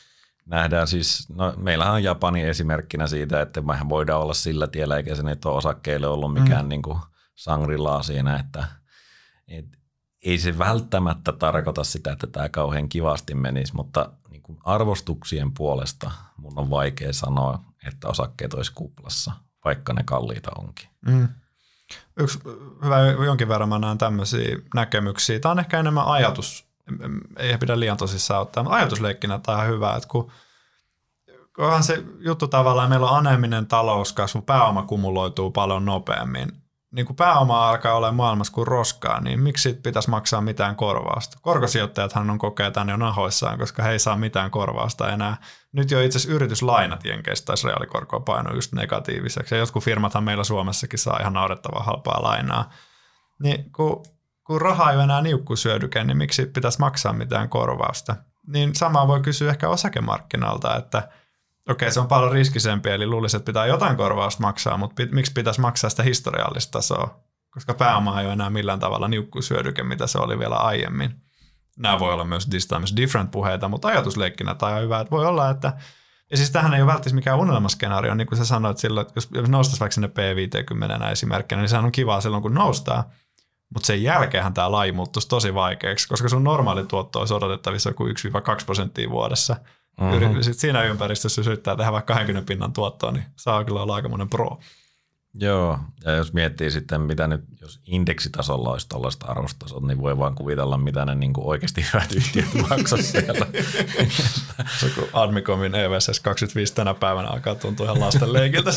nähdään 0.46 0.88
siis, 0.88 1.28
no 1.28 1.54
meillähän 1.56 1.94
on 1.94 2.02
Japani 2.02 2.42
esimerkkinä 2.42 3.06
siitä, 3.06 3.40
että 3.40 3.60
mehän 3.60 3.88
voidaan 3.88 4.20
olla 4.20 4.34
sillä 4.34 4.66
tiellä, 4.66 4.96
eikä 4.96 5.14
se 5.14 5.22
nyt 5.22 5.44
ole 5.44 5.56
osakkeille 5.56 6.06
ollut 6.06 6.32
mikään 6.32 6.64
mm. 6.64 6.68
niin 6.68 6.82
kuin 6.82 6.98
sangrilaa 7.34 8.02
siinä, 8.02 8.36
että 8.36 8.64
et, 9.48 9.66
ei 10.24 10.38
se 10.38 10.58
välttämättä 10.58 11.32
tarkoita 11.32 11.84
sitä, 11.84 12.12
että 12.12 12.26
tämä 12.26 12.48
kauhean 12.48 12.88
kivasti 12.88 13.34
menisi, 13.34 13.74
mutta 13.74 14.12
niin 14.30 14.42
kuin 14.42 14.58
arvostuksien 14.64 15.52
puolesta 15.52 16.10
mun 16.36 16.58
on 16.58 16.70
vaikea 16.70 17.12
sanoa, 17.12 17.60
että 17.86 18.08
osakkeet 18.08 18.54
olisi 18.54 18.72
kuplassa, 18.74 19.32
vaikka 19.64 19.92
ne 19.92 20.02
kalliita 20.02 20.50
onkin. 20.58 20.88
Mm. 21.06 21.28
Yksi 22.16 22.38
hyvä, 22.84 22.98
jonkin 23.24 23.48
verran 23.48 23.68
mä 23.68 23.78
näen 23.78 23.98
tämmöisiä 23.98 24.56
näkemyksiä. 24.74 25.40
Tämä 25.40 25.52
on 25.52 25.58
ehkä 25.58 25.80
enemmän 25.80 26.06
ajatus, 26.06 26.64
ei 27.36 27.58
pidä 27.58 27.80
liian 27.80 27.96
tosissaan 27.96 28.42
ottaa, 28.42 28.62
mutta 28.62 28.76
ajatusleikkinä 28.76 29.38
tämä 29.38 29.58
on 29.58 29.68
hyvä, 29.68 29.94
että 29.94 30.08
kun 30.08 30.30
onhan 31.58 31.82
se 31.82 32.04
juttu 32.18 32.48
tavallaan, 32.48 32.88
meillä 32.88 33.10
on 33.10 33.26
aneminen 33.26 33.66
talouskasvu, 33.66 34.42
pääoma 34.42 34.82
kumuloituu 34.82 35.50
paljon 35.50 35.84
nopeammin. 35.84 36.59
Niin 36.92 37.06
kun 37.06 37.16
pääoma 37.16 37.68
alkaa 37.68 37.94
olla 37.94 38.12
maailmassa 38.12 38.52
kuin 38.52 38.66
roskaa, 38.66 39.20
niin 39.20 39.40
miksi 39.40 39.62
siitä 39.62 39.82
pitäisi 39.82 40.10
maksaa 40.10 40.40
mitään 40.40 40.76
korvausta? 40.76 41.38
Korkosijoittajathan 41.42 42.30
on 42.30 42.38
kokee 42.38 42.70
tänne 42.70 42.92
jo 42.92 42.96
nahoissaan, 42.96 43.58
koska 43.58 43.82
he 43.82 43.90
ei 43.90 43.98
saa 43.98 44.16
mitään 44.16 44.50
korvausta 44.50 45.12
enää. 45.12 45.36
Nyt 45.72 45.90
jo 45.90 46.00
itse 46.00 46.18
asiassa 46.18 46.34
yrityslainat 46.34 47.04
jenkeistä 47.04 47.46
taisi 47.46 47.66
reaalikorkoa 47.66 48.20
painoa 48.20 48.54
just 48.54 48.72
negatiiviseksi. 48.72 49.54
Ja 49.54 49.58
jotkut 49.58 49.84
firmathan 49.84 50.24
meillä 50.24 50.44
Suomessakin 50.44 50.98
saa 50.98 51.18
ihan 51.20 51.32
naurettavaa 51.32 51.82
halpaa 51.82 52.22
lainaa. 52.22 52.70
Niin 53.42 53.72
kun 53.72 54.02
kun 54.50 54.60
raha 54.60 54.90
ei 54.90 54.96
ole 54.96 55.04
enää 55.04 55.20
niukkusyödyke, 55.20 56.04
niin 56.04 56.16
miksi 56.16 56.46
pitäisi 56.46 56.80
maksaa 56.80 57.12
mitään 57.12 57.48
korvausta? 57.48 58.16
Niin 58.46 58.74
samaa 58.74 59.08
voi 59.08 59.20
kysyä 59.20 59.50
ehkä 59.50 59.68
osakemarkkinalta, 59.68 60.76
että 60.76 61.08
okei, 61.70 61.90
se 61.90 62.00
on 62.00 62.08
paljon 62.08 62.32
riskisempi, 62.32 62.90
eli 62.90 63.06
luulisi, 63.06 63.36
että 63.36 63.46
pitää 63.46 63.66
jotain 63.66 63.96
korvausta 63.96 64.42
maksaa, 64.42 64.76
mutta 64.76 64.94
pit, 64.94 65.12
miksi 65.12 65.32
pitäisi 65.32 65.60
maksaa 65.60 65.90
sitä 65.90 66.02
historiallista 66.02 66.70
tasoa? 66.70 67.20
Koska 67.50 67.74
pääoma 67.74 68.20
ei 68.20 68.26
ole 68.26 68.32
enää 68.32 68.50
millään 68.50 68.80
tavalla 68.80 69.08
niukkusyödyke, 69.08 69.82
mitä 69.82 70.06
se 70.06 70.18
oli 70.18 70.38
vielä 70.38 70.56
aiemmin. 70.56 71.14
Nämä 71.78 71.98
voi 71.98 72.12
olla 72.12 72.24
myös 72.24 72.46
this 72.46 72.66
time 72.66 72.84
different 72.96 73.30
puheita, 73.30 73.68
mutta 73.68 73.88
ajatusleikkinä 73.88 74.54
tai 74.54 74.72
on 74.72 74.82
hyvä, 74.82 75.00
että 75.00 75.10
voi 75.10 75.26
olla, 75.26 75.50
että 75.50 75.72
ja 76.30 76.36
siis 76.36 76.50
tähän 76.50 76.74
ei 76.74 76.82
ole 76.82 76.86
välttämättä 76.86 77.14
mikään 77.14 77.38
unelmaskenaario, 77.38 78.14
niin 78.14 78.26
kuin 78.26 78.38
sä 78.38 78.44
sanoit 78.44 78.78
silloin, 78.78 79.06
että 79.06 79.20
jos 79.34 79.48
noustaisi 79.48 79.80
vaikka 79.80 79.94
sinne 79.94 80.08
P50 80.08 81.10
esimerkkinä, 81.10 81.60
niin 81.62 81.68
sehän 81.68 81.84
on 81.84 81.92
kivaa 81.92 82.20
silloin, 82.20 82.42
kun 82.42 82.54
noustaa, 82.54 83.10
mutta 83.74 83.86
sen 83.86 84.02
jälkeenhän 84.02 84.54
tämä 84.54 84.72
laji 84.72 84.92
muuttuisi 84.92 85.28
tosi 85.28 85.54
vaikeaksi, 85.54 86.08
koska 86.08 86.28
sun 86.28 86.44
normaali 86.44 86.84
tuotto 86.86 87.18
olisi 87.18 87.34
odotettavissa 87.34 87.90
joku 87.90 88.06
1-2 88.06 88.10
prosenttia 88.66 89.10
vuodessa. 89.10 89.56
Mm-hmm. 90.00 90.42
Sitten 90.42 90.60
siinä 90.60 90.82
ympäristössä 90.82 91.42
syttää 91.42 91.76
tehdä 91.76 91.92
vaikka 91.92 92.14
20 92.14 92.48
pinnan 92.48 92.72
tuottoa, 92.72 93.12
niin 93.12 93.24
saa 93.36 93.64
kyllä 93.64 93.82
olla 93.82 93.94
aikamoinen 93.94 94.28
pro. 94.28 94.58
Joo, 95.34 95.78
ja 96.04 96.12
jos 96.12 96.32
miettii 96.32 96.70
sitten, 96.70 97.00
mitä 97.00 97.26
nyt, 97.26 97.44
jos 97.60 97.80
indeksitasolla 97.86 98.70
olisi 98.70 98.88
tällaista 98.88 99.26
arvostasot, 99.26 99.82
niin 99.82 100.00
voi 100.00 100.18
vaan 100.18 100.34
kuvitella, 100.34 100.78
mitä 100.78 101.04
ne 101.04 101.14
niin 101.14 101.32
oikeasti 101.36 101.84
hyvät 101.92 102.12
yhtiöt 102.12 102.68
maksaa 102.68 103.02
siellä. 103.02 103.46
Se 104.80 104.90
kun 104.94 105.08
Admicomin 105.12 105.74
EVSS 105.74 106.20
25 106.20 106.74
tänä 106.74 106.94
päivänä 106.94 107.28
alkaa 107.28 107.54
tuntua 107.54 107.86
ihan 107.86 108.00
lasten 108.00 108.32
leikiltä 108.32 108.70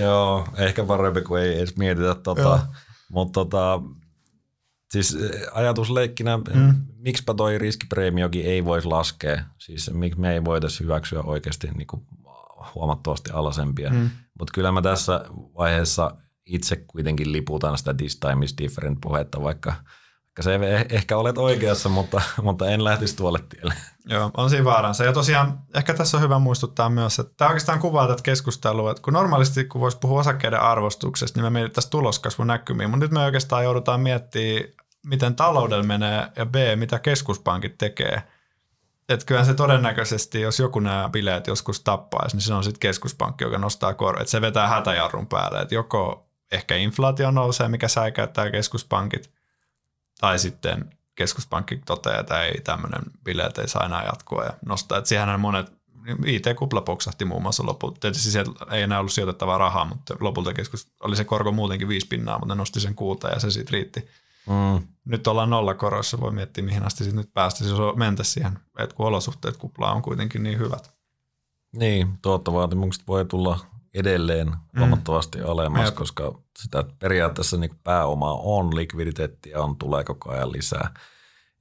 Joo, 0.00 0.48
ehkä 0.56 0.84
parempi 0.84 1.20
kuin 1.20 1.42
ei 1.42 1.58
edes 1.58 1.76
mietitä 1.76 2.14
tota. 2.14 2.66
Mutta 3.08 3.32
tota, 3.32 3.82
siis 4.90 5.14
eh, 5.14 5.30
ajatusleikkinä, 5.52 6.36
mm. 6.36 6.74
miksipä 6.98 7.34
toi 7.34 7.58
riskipreemiokin 7.58 8.46
ei 8.46 8.64
voisi 8.64 8.88
laskea. 8.88 9.44
Siis 9.58 9.90
miksi 9.92 10.20
me 10.20 10.32
ei 10.34 10.44
voitaisiin 10.44 10.84
hyväksyä 10.84 11.20
oikeasti 11.20 11.68
niin 11.76 11.86
kuin 11.86 12.02
huomattavasti 12.74 13.30
alasempia. 13.30 13.90
Mm. 13.90 14.10
Mutta 14.38 14.52
kyllä 14.54 14.72
mä 14.72 14.82
tässä 14.82 15.24
vaiheessa 15.58 16.16
itse 16.46 16.76
kuitenkin 16.76 17.32
liputan 17.32 17.78
sitä 17.78 17.94
this 17.94 18.16
time 18.16 18.44
is 18.44 18.54
different 18.58 18.98
puhetta, 19.00 19.42
vaikka– 19.42 19.74
se 20.42 20.54
eh, 20.54 20.86
ehkä 20.88 21.16
olet 21.16 21.38
oikeassa, 21.38 21.88
mutta, 21.88 22.22
mutta 22.42 22.70
en 22.70 22.84
lähtisi 22.84 23.16
tuolle 23.16 23.38
tielle. 23.48 23.74
Joo, 24.06 24.30
on 24.36 24.50
siinä 24.50 24.64
vaaransa. 24.64 25.04
Ja 25.04 25.12
tosiaan 25.12 25.58
ehkä 25.74 25.94
tässä 25.94 26.16
on 26.16 26.22
hyvä 26.22 26.38
muistuttaa 26.38 26.90
myös, 26.90 27.18
että 27.18 27.32
tämä 27.36 27.48
oikeastaan 27.48 27.78
kuvaa 27.78 28.08
tätä 28.08 28.22
keskustelua, 28.22 28.90
että 28.90 29.02
kun 29.02 29.12
normaalisti 29.12 29.64
kun 29.64 29.80
voisi 29.80 29.98
puhua 29.98 30.20
osakkeiden 30.20 30.60
arvostuksesta, 30.60 31.38
niin 31.38 31.44
me 31.46 31.50
mietittäisiin 31.50 31.90
tuloskasvun 31.90 32.46
näkymiin, 32.46 32.90
mutta 32.90 33.04
nyt 33.04 33.12
me 33.12 33.24
oikeastaan 33.24 33.64
joudutaan 33.64 34.00
miettimään, 34.00 34.64
miten 35.06 35.34
taloudella 35.34 35.84
menee 35.84 36.26
ja 36.36 36.46
B, 36.46 36.54
mitä 36.76 36.98
keskuspankit 36.98 37.78
tekee. 37.78 38.22
Että 39.08 39.26
kyllähän 39.26 39.46
se 39.46 39.54
todennäköisesti, 39.54 40.40
jos 40.40 40.58
joku 40.58 40.80
nämä 40.80 41.08
bileet 41.12 41.46
joskus 41.46 41.80
tappaisi, 41.80 42.36
niin 42.36 42.42
se 42.42 42.54
on 42.54 42.64
sitten 42.64 42.80
keskuspankki, 42.80 43.44
joka 43.44 43.58
nostaa 43.58 43.94
korot. 43.94 44.20
Että 44.20 44.30
se 44.30 44.40
vetää 44.40 44.68
hätäjarrun 44.68 45.26
päälle, 45.26 45.60
että 45.60 45.74
joko 45.74 46.30
ehkä 46.52 46.76
inflaatio 46.76 47.30
nousee, 47.30 47.68
mikä 47.68 47.88
säikäyttää 47.88 48.50
keskuspankit– 48.50 49.30
tai 50.20 50.38
sitten 50.38 50.90
keskuspankki 51.14 51.76
toteaa, 51.86 52.20
että 52.20 52.42
ei 52.42 52.60
tämmöinen 52.60 53.02
bileet 53.24 53.58
ei 53.58 53.68
saa 53.68 53.84
enää 53.84 54.04
jatkua 54.04 54.44
ja 54.44 54.52
nostaa. 54.66 54.98
Että 54.98 55.08
siihen 55.08 55.40
monet, 55.40 55.72
IT-kupla 56.26 56.80
poksahti 56.80 57.24
muun 57.24 57.42
muassa 57.42 57.66
lopulta. 57.66 58.00
Tietysti 58.00 58.30
siellä 58.30 58.52
ei 58.70 58.82
enää 58.82 58.98
ollut 58.98 59.12
sijoitettavaa 59.12 59.58
rahaa, 59.58 59.84
mutta 59.84 60.16
lopulta 60.20 60.54
keskus, 60.54 60.92
oli 61.00 61.16
se 61.16 61.24
korko 61.24 61.52
muutenkin 61.52 61.88
viisi 61.88 62.06
pinnaa, 62.06 62.38
mutta 62.38 62.54
ne 62.54 62.58
nosti 62.58 62.80
sen 62.80 62.94
kuuta 62.94 63.28
ja 63.28 63.40
se 63.40 63.50
siitä 63.50 63.70
riitti. 63.72 64.08
Mm. 64.48 64.86
Nyt 65.04 65.26
ollaan 65.26 65.50
nollakoroissa, 65.50 66.20
voi 66.20 66.32
miettiä 66.32 66.64
mihin 66.64 66.86
asti 66.86 67.04
sitten 67.04 67.16
nyt 67.16 67.34
päästä, 67.34 67.64
jos 67.64 67.96
mentä 67.96 68.24
siihen, 68.24 68.58
että 68.78 68.96
kun 68.96 69.06
olosuhteet 69.06 69.56
kuplaa 69.56 69.92
on 69.92 70.02
kuitenkin 70.02 70.42
niin 70.42 70.58
hyvät. 70.58 70.92
Niin, 71.72 72.18
tuottovaatimukset 72.22 73.06
voi 73.06 73.24
tulla 73.24 73.58
edelleen 73.98 74.48
mm. 74.48 74.78
huomattavasti 74.78 75.40
alemmas, 75.40 75.84
Jep. 75.84 75.94
koska 75.94 76.32
sitä 76.58 76.84
periaatteessa 76.98 77.56
niin 77.56 77.80
pääomaa 77.84 78.34
on, 78.34 78.76
likviditeettiä 78.76 79.62
on, 79.62 79.76
tulee 79.76 80.04
koko 80.04 80.30
ajan 80.30 80.52
lisää. 80.52 80.94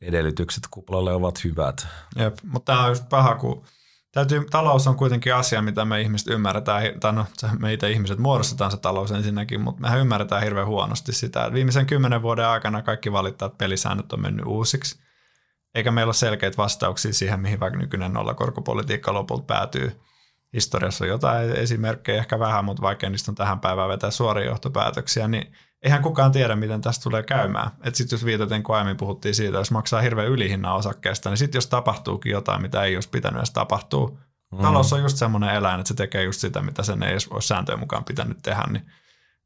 Edellytykset 0.02 0.64
kuplalle 0.72 1.14
ovat 1.14 1.44
hyvät. 1.44 1.88
Jep, 2.16 2.38
mutta 2.44 2.74
tämä 2.74 2.84
on 2.84 2.90
just 2.90 3.10
paha, 3.10 3.36
kun 3.36 3.66
täytyy, 4.12 4.46
talous 4.52 4.88
on 4.88 4.96
kuitenkin 4.96 5.36
asia, 5.36 5.62
mitä 5.62 5.86
me 5.86 6.02
ihmiset 6.02 6.28
ymmärretään, 6.28 6.84
tai 7.00 7.14
no 7.14 7.26
me 7.60 7.74
itse 7.74 7.92
ihmiset 7.92 8.20
muodostetaan 8.20 8.72
se 8.72 8.78
talous 8.78 9.12
ensinnäkin, 9.12 9.62
mutta 9.62 9.82
mehän 9.82 10.00
ymmärretään 10.00 10.44
hirveän 10.44 10.68
huonosti 10.68 11.14
sitä. 11.14 11.54
Viimeisen 11.54 11.86
kymmenen 11.86 12.22
vuoden 12.22 12.48
aikana 12.48 12.82
kaikki 12.82 13.12
valittaa, 13.12 13.46
että 13.46 13.58
pelisäännöt 13.58 14.14
on 14.14 14.22
mennyt 14.22 14.46
uusiksi, 14.46 15.00
eikä 15.76 15.92
meillä 15.92 16.08
ole 16.08 16.14
selkeitä 16.14 16.58
vastauksia 16.58 17.14
siihen, 17.14 17.40
mihin 17.40 17.60
vaikka 17.60 17.80
nykyinen 17.80 18.14
nollakorkopolitiikka 18.14 19.14
lopulta 19.14 19.44
päätyy 19.44 20.00
historiassa 20.54 21.06
on 21.06 21.10
jotain 21.10 21.52
esimerkkejä, 21.52 22.18
ehkä 22.18 22.40
vähän, 22.40 22.66
mutta 22.66 22.82
vaikea 22.82 23.10
niistä 23.10 23.32
on 23.32 23.36
tähän 23.36 23.60
päivään 23.60 23.90
vetää 23.90 24.12
suoria 24.12 24.46
johtopäätöksiä, 24.46 25.28
niin 25.28 25.54
eihän 25.82 26.02
kukaan 26.02 26.32
tiedä, 26.32 26.56
miten 26.56 26.82
tästä 26.82 27.04
tulee 27.04 27.24
käymään. 27.24 27.72
Että 27.84 27.98
sitten 27.98 28.16
jos 28.16 28.26
viitaten, 28.26 28.64
kun 28.64 28.76
aiemmin 28.76 28.98
puhuttiin 28.98 29.36
siitä, 29.36 29.58
jos 29.58 29.72
maksaa 29.72 30.02
hirveän 30.02 30.28
ylihinnan 30.28 30.76
osakkeesta, 30.76 31.30
niin 31.30 31.38
sitten 31.38 31.58
jos 31.58 31.68
tapahtuukin 31.68 32.32
jotain, 32.32 32.62
mitä 32.62 32.84
ei 32.84 32.96
olisi 32.96 33.10
pitänyt 33.10 33.38
edes 33.38 33.52
tapahtuu, 33.52 34.20
mm. 34.52 34.62
talous 34.62 34.94
on 34.94 35.02
just 35.02 35.18
semmoinen 35.18 35.56
eläin, 35.56 35.80
että 35.80 35.88
se 35.88 35.94
tekee 35.94 36.24
just 36.24 36.42
sitä, 36.42 36.62
mitä 36.62 36.84
sen 36.84 37.04
ei 37.04 37.14
olisi 37.14 37.48
sääntöjen 37.48 37.80
mukaan 37.80 38.04
pitänyt 38.04 38.38
tehdä, 38.44 38.64
niin 38.70 38.86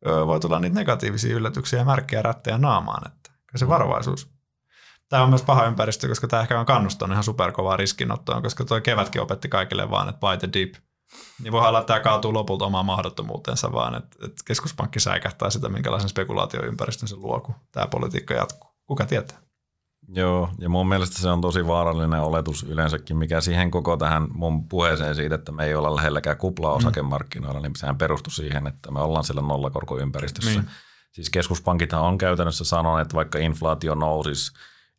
voi 0.05 0.39
tulla 0.39 0.59
niitä 0.59 0.75
negatiivisia 0.75 1.35
yllätyksiä 1.35 1.79
ja 1.79 1.85
märkkejä 1.85 2.21
rättejä 2.21 2.57
naamaan, 2.57 3.11
että 3.11 3.31
se 3.55 3.65
mm. 3.65 3.69
varovaisuus. 3.69 4.31
Tämä 5.09 5.23
on 5.23 5.29
myös 5.29 5.41
paha 5.43 5.65
ympäristö, 5.65 6.07
koska 6.07 6.27
tämä 6.27 6.41
ehkä 6.41 6.59
on 6.59 6.65
kannustanut 6.65 7.13
ihan 7.13 7.23
superkovaa 7.23 7.77
riskinottoon, 7.77 8.43
koska 8.43 8.65
tuo 8.65 8.81
kevätkin 8.81 9.21
opetti 9.21 9.49
kaikille 9.49 9.89
vaan, 9.89 10.09
että 10.09 10.19
buy 10.19 10.37
the 10.37 10.49
dip– 10.53 10.73
niin 11.43 11.51
voi 11.51 11.67
olla, 11.67 11.79
että 11.79 11.93
tämä 11.93 12.03
kaatuu 12.03 12.33
lopulta 12.33 12.65
omaan 12.65 12.85
mahdottomuutensa, 12.85 13.71
vaan 13.71 13.95
että, 13.95 14.17
että 14.25 14.43
keskuspankki 14.45 14.99
säikähtää 14.99 15.49
sitä, 15.49 15.69
minkälaisen 15.69 16.09
spekulaatioympäristön 16.09 17.09
se 17.09 17.15
luo, 17.15 17.39
kun 17.39 17.55
tämä 17.71 17.87
politiikka 17.87 18.33
jatkuu. 18.33 18.69
Kuka 18.85 19.05
tietää? 19.05 19.37
Joo, 20.07 20.49
ja 20.59 20.69
mun 20.69 20.87
mielestä 20.87 21.21
se 21.21 21.29
on 21.29 21.41
tosi 21.41 21.67
vaarallinen 21.67 22.19
oletus 22.19 22.63
yleensäkin, 22.63 23.17
mikä 23.17 23.41
siihen 23.41 23.71
koko 23.71 23.97
tähän 23.97 24.27
mun 24.33 24.67
puheeseen 24.67 25.15
siitä, 25.15 25.35
että 25.35 25.51
me 25.51 25.65
ei 25.65 25.75
olla 25.75 25.95
lähelläkään 25.95 26.37
kuplaa 26.37 26.71
mm. 26.71 26.77
osakemarkkinoilla, 26.77 27.59
mm. 27.59 27.63
niin 27.63 27.75
sehän 27.75 27.97
perustui 27.97 28.33
siihen, 28.33 28.67
että 28.67 28.91
me 28.91 28.99
ollaan 28.99 29.23
siellä 29.23 29.41
nollakorkoympäristössä. 29.41 30.51
Niin. 30.51 30.69
Siis 31.11 31.29
keskuspankithan 31.29 32.01
on 32.01 32.17
käytännössä 32.17 32.63
sanonut, 32.63 32.99
että 32.99 33.15
vaikka 33.15 33.39
inflaatio 33.39 33.95
nousisi 33.95 34.51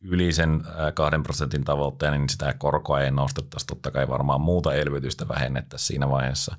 yli 0.02 0.32
sen 0.32 0.64
kahden 0.94 1.22
prosentin 1.22 1.64
tavoitteen, 1.64 2.12
niin 2.12 2.28
sitä 2.28 2.54
korkoa 2.58 3.00
ei 3.00 3.10
nostettaisi. 3.10 3.66
Totta 3.66 3.90
kai 3.90 4.08
varmaan 4.08 4.40
muuta 4.40 4.74
elvytystä 4.74 5.28
vähennettäisiin 5.28 5.86
siinä 5.86 6.08
vaiheessa. 6.08 6.56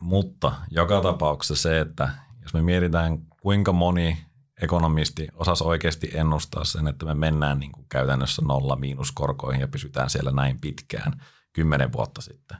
Mutta 0.00 0.52
joka 0.70 1.00
tapauksessa 1.00 1.62
se, 1.62 1.80
että 1.80 2.08
jos 2.42 2.54
me 2.54 2.62
mietitään 2.62 3.18
kuinka 3.40 3.72
moni 3.72 4.26
ekonomisti 4.62 5.28
osasi 5.34 5.64
oikeasti 5.64 6.10
ennustaa 6.14 6.64
sen, 6.64 6.88
että 6.88 7.06
me 7.06 7.14
mennään 7.14 7.58
niin 7.58 7.72
kuin 7.72 7.86
käytännössä 7.88 8.42
nolla 8.42 8.76
miinuskorkoihin 8.76 9.60
ja 9.60 9.68
pysytään 9.68 10.10
siellä 10.10 10.30
näin 10.30 10.60
pitkään 10.60 11.12
kymmenen 11.52 11.92
vuotta 11.92 12.20
sitten, 12.20 12.58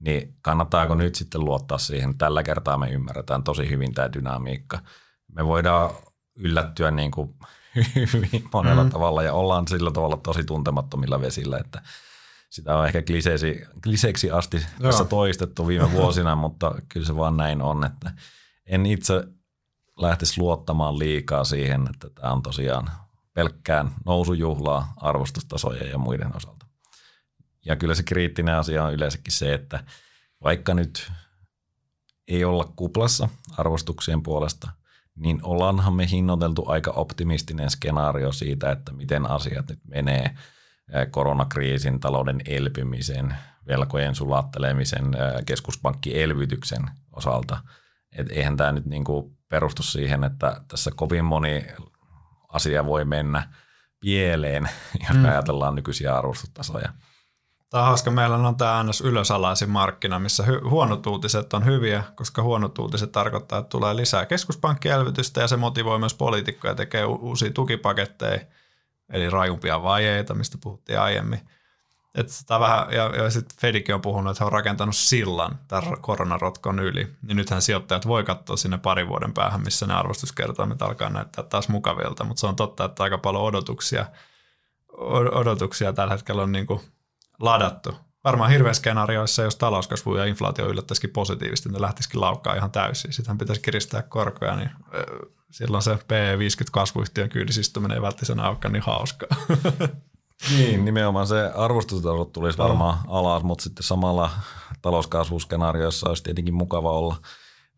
niin 0.00 0.34
kannattaako 0.42 0.94
nyt 0.94 1.14
sitten 1.14 1.44
luottaa 1.44 1.78
siihen? 1.78 2.18
Tällä 2.18 2.42
kertaa 2.42 2.78
me 2.78 2.90
ymmärretään 2.90 3.42
tosi 3.42 3.70
hyvin 3.70 3.94
tämä 3.94 4.12
dynamiikka. 4.12 4.78
Me 5.32 5.46
voidaan 5.46 5.90
yllättyä 6.38 6.90
niin 6.90 7.10
kuin 7.10 7.34
hyvin 8.12 8.48
monella 8.52 8.84
mm. 8.84 8.90
tavalla 8.90 9.22
ja 9.22 9.32
ollaan 9.32 9.68
sillä 9.68 9.90
tavalla 9.90 10.16
tosi 10.16 10.44
tuntemattomilla 10.44 11.20
vesillä, 11.20 11.58
että 11.58 11.82
sitä 12.50 12.76
on 12.76 12.86
ehkä 12.86 13.02
kliseeksi, 13.02 13.60
kliseeksi 13.82 14.30
asti 14.30 14.56
Joo. 14.56 14.90
tässä 14.90 15.04
toistettu 15.04 15.66
viime 15.66 15.92
vuosina, 15.92 16.36
mutta 16.44 16.74
kyllä 16.88 17.06
se 17.06 17.16
vaan 17.16 17.36
näin 17.36 17.62
on, 17.62 17.84
että 17.84 18.12
en 18.66 18.86
itse 18.86 19.24
lähtisi 19.96 20.40
luottamaan 20.40 20.98
liikaa 20.98 21.44
siihen, 21.44 21.88
että 21.94 22.10
tämä 22.10 22.32
on 22.32 22.42
tosiaan 22.42 22.90
pelkkään 23.34 23.90
nousujuhlaa 24.04 24.92
arvostustasojen 24.96 25.90
ja 25.90 25.98
muiden 25.98 26.36
osalta. 26.36 26.66
Ja 27.64 27.76
kyllä 27.76 27.94
se 27.94 28.02
kriittinen 28.02 28.54
asia 28.54 28.84
on 28.84 28.94
yleensäkin 28.94 29.32
se, 29.32 29.54
että 29.54 29.84
vaikka 30.42 30.74
nyt 30.74 31.12
ei 32.28 32.44
olla 32.44 32.72
kuplassa 32.76 33.28
arvostuksien 33.56 34.22
puolesta, 34.22 34.70
niin 35.16 35.40
ollaanhan 35.42 35.94
me 35.94 36.10
hinnoiteltu 36.10 36.64
aika 36.68 36.90
optimistinen 36.90 37.70
skenaario 37.70 38.32
siitä, 38.32 38.72
että 38.72 38.92
miten 38.92 39.30
asiat 39.30 39.68
nyt 39.68 39.80
menee 39.88 40.30
koronakriisin, 41.10 42.00
talouden 42.00 42.40
elpymisen, 42.46 43.36
velkojen 43.66 44.14
sulattelemisen, 44.14 45.04
keskuspankkielvytyksen 45.46 46.90
osalta. 47.12 47.60
Et 48.12 48.30
eihän 48.30 48.56
tämä 48.56 48.72
nyt 48.72 48.86
niinku 48.86 49.36
perustu 49.48 49.82
siihen, 49.82 50.24
että 50.24 50.60
tässä 50.68 50.90
kovin 50.96 51.24
moni 51.24 51.66
asia 52.48 52.86
voi 52.86 53.04
mennä 53.04 53.48
pieleen, 54.00 54.68
jos 55.08 55.16
me 55.16 55.22
mm. 55.22 55.24
ajatellaan 55.24 55.74
nykyisiä 55.74 56.16
arvostustasoja. 56.18 56.92
Tämä 57.70 57.82
on 57.82 57.86
hauska. 57.86 58.10
Meillä 58.10 58.36
on 58.36 58.56
tämä 58.56 58.84
ns. 58.84 59.00
ylösalaisin 59.00 59.70
markkina, 59.70 60.18
missä 60.18 60.42
hy- 60.42 60.70
huonot 60.70 61.06
uutiset 61.06 61.54
on 61.54 61.64
hyviä, 61.64 62.02
koska 62.14 62.42
huonot 62.42 62.78
uutiset 62.78 63.12
tarkoittaa, 63.12 63.58
että 63.58 63.68
tulee 63.68 63.96
lisää 63.96 64.26
keskuspankkielvytystä 64.26 65.40
ja 65.40 65.48
se 65.48 65.56
motivoi 65.56 65.98
myös 65.98 66.14
poliitikkoja 66.14 66.74
tekee 66.74 67.04
u- 67.04 67.18
uusia 67.22 67.50
tukipaketteja, 67.50 68.40
eli 69.12 69.30
rajumpia 69.30 69.82
vajeita, 69.82 70.34
mistä 70.34 70.58
puhuttiin 70.62 71.00
aiemmin. 71.00 71.40
Et 72.14 72.28
sitä 72.28 72.60
vähän, 72.60 72.86
ja, 72.90 73.16
ja 73.16 73.30
sitten 73.30 73.58
Fedikin 73.60 73.94
on 73.94 74.00
puhunut, 74.00 74.30
että 74.30 74.44
he 74.44 74.46
on 74.46 74.52
rakentanut 74.52 74.96
sillan 74.96 75.58
tämän 75.68 76.00
koronarotkon 76.00 76.78
yli. 76.78 77.08
Niin 77.22 77.36
nythän 77.36 77.62
sijoittajat 77.62 78.06
voi 78.06 78.24
katsoa 78.24 78.56
sinne 78.56 78.78
parin 78.78 79.08
vuoden 79.08 79.32
päähän, 79.32 79.64
missä 79.64 79.86
ne 79.86 79.94
arvostuskertoimet 79.94 80.82
alkaa 80.82 81.10
näyttää 81.10 81.44
taas 81.44 81.68
mukavilta. 81.68 82.24
Mutta 82.24 82.40
se 82.40 82.46
on 82.46 82.56
totta, 82.56 82.84
että 82.84 83.02
aika 83.02 83.18
paljon 83.18 83.44
odotuksia, 83.44 84.06
odotuksia 85.32 85.92
tällä 85.92 86.12
hetkellä 86.12 86.42
on 86.42 86.52
niin 86.52 86.66
kuin 86.66 86.80
ladattu. 87.40 87.94
Varmaan 88.24 88.50
hirveän 88.50 88.74
skenaarioissa, 88.74 89.42
jos 89.42 89.56
talouskasvu 89.56 90.16
ja 90.16 90.24
inflaatio 90.24 90.68
yllättäisikin 90.68 91.10
positiivisesti, 91.10 91.68
niin 91.68 91.74
ne 91.74 91.80
lähtisikin 91.80 92.20
laukkaa 92.20 92.54
ihan 92.54 92.70
täysin. 92.70 93.12
Sittenhän 93.12 93.38
pitäisi 93.38 93.62
kiristää 93.62 94.02
korkoja, 94.02 94.56
niin 94.56 94.70
silloin 95.50 95.82
se 95.82 95.94
P50 95.94 96.68
kasvuyhtiön 96.72 97.28
kyydisistuminen 97.28 97.94
ei 97.94 98.02
välttämättä 98.02 98.48
aukka 98.48 98.68
niin 98.68 98.82
hauskaa. 98.82 99.28
Niin, 100.50 100.84
nimenomaan 100.84 101.26
se 101.26 101.52
arvostustaso 101.54 102.24
tulisi 102.24 102.58
varmaan 102.58 102.98
oh. 103.06 103.16
alas, 103.16 103.42
mutta 103.42 103.64
sitten 103.64 103.82
samalla 103.82 104.30
talouskasvuskenaarioissa 104.82 106.08
olisi 106.08 106.22
tietenkin 106.22 106.54
mukava 106.54 106.90
olla 106.90 107.16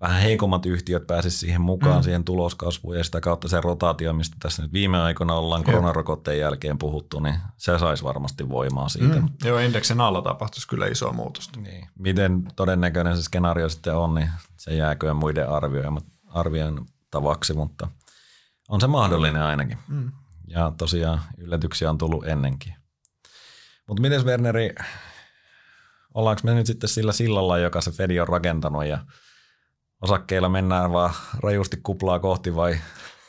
vähän 0.00 0.22
heikommat 0.22 0.66
yhtiöt 0.66 1.06
pääsisi 1.06 1.38
siihen 1.38 1.60
mukaan, 1.60 1.96
mm. 1.96 2.02
siihen 2.02 2.24
tuloskasvuun 2.24 2.96
ja 2.96 3.04
sitä 3.04 3.20
kautta 3.20 3.48
se 3.48 3.60
rotaatio, 3.60 4.12
mistä 4.12 4.36
tässä 4.40 4.62
nyt 4.62 4.72
viime 4.72 4.98
aikoina 5.00 5.34
ollaan 5.34 5.64
koronarokotteen 5.64 6.38
jälkeen 6.38 6.78
puhuttu, 6.78 7.20
niin 7.20 7.34
se 7.56 7.78
saisi 7.78 8.04
varmasti 8.04 8.48
voimaa 8.48 8.88
siitä. 8.88 9.20
Mm. 9.20 9.28
Joo, 9.44 9.58
indeksin 9.58 10.00
alla 10.00 10.22
tapahtuisi 10.22 10.68
kyllä 10.68 10.86
iso 10.86 11.12
muutosta. 11.12 11.60
Niin. 11.60 11.88
Miten 11.98 12.42
todennäköinen 12.56 13.16
se 13.16 13.22
skenaario 13.22 13.68
sitten 13.68 13.96
on, 13.96 14.14
niin 14.14 14.30
se 14.56 14.74
jääkö 14.74 15.14
muiden 15.14 15.46
arvioin 16.28 16.80
tavaksi, 17.10 17.54
mutta 17.54 17.88
on 18.68 18.80
se 18.80 18.86
mahdollinen 18.86 19.42
ainakin. 19.42 19.78
Mm. 19.88 20.12
Ja 20.46 20.72
tosiaan 20.78 21.20
yllätyksiä 21.38 21.90
on 21.90 21.98
tullut 21.98 22.26
ennenkin. 22.26 22.74
Mutta 23.88 24.02
miten 24.02 24.24
Werneri, 24.24 24.74
ollaanko 26.14 26.40
me 26.44 26.54
nyt 26.54 26.66
sitten 26.66 26.88
sillä 26.88 27.12
sillalla, 27.12 27.58
joka 27.58 27.80
se 27.80 27.90
Fedi 27.90 28.20
on 28.20 28.28
rakentanut 28.28 28.86
ja 28.86 28.98
osakkeilla 30.02 30.48
mennään 30.48 30.92
vaan 30.92 31.14
rajusti 31.42 31.80
kuplaa 31.82 32.18
kohti 32.18 32.56
vai 32.56 32.78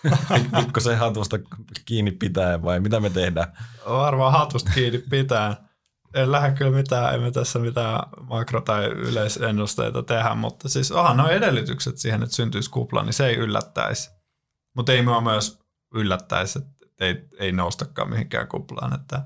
pikku 0.58 0.80
se 0.80 0.96
hatusta 0.96 1.40
kiinni 1.86 2.12
pitää 2.12 2.64
vai 2.64 2.80
mitä 2.80 3.00
me 3.00 3.10
tehdään? 3.10 3.54
Varmaan 3.90 4.32
hatusta 4.32 4.72
kiinni 4.76 5.00
pitää. 5.10 5.70
En 6.14 6.32
lähde 6.32 6.56
kyllä 6.56 6.72
mitään, 6.72 7.16
emme 7.16 7.32
tässä 7.32 7.60
mitään 7.60 8.00
makro- 8.22 8.62
tai 8.62 8.86
yleisennusteita 8.86 10.04
tehdä, 10.04 10.36
mutta 10.36 10.70
siis 10.70 10.92
onhan 10.92 11.18
nuo 11.18 11.28
edellytykset 11.28 11.98
siihen, 11.98 12.24
että 12.24 12.36
syntyisi 12.36 12.70
kupla, 12.70 13.04
niin 13.04 13.14
se 13.14 13.28
ei 13.28 13.36
yllättäisi. 13.36 14.10
Mutta 14.76 14.92
ei 14.92 15.04
myös 15.24 15.60
yllättäisi, 15.94 16.60
että 16.60 17.06
ei, 17.06 17.28
ei 17.40 17.52
noustakaan 17.52 18.10
mihinkään 18.10 18.48
kuplaan. 18.48 18.94
Että 18.94 19.22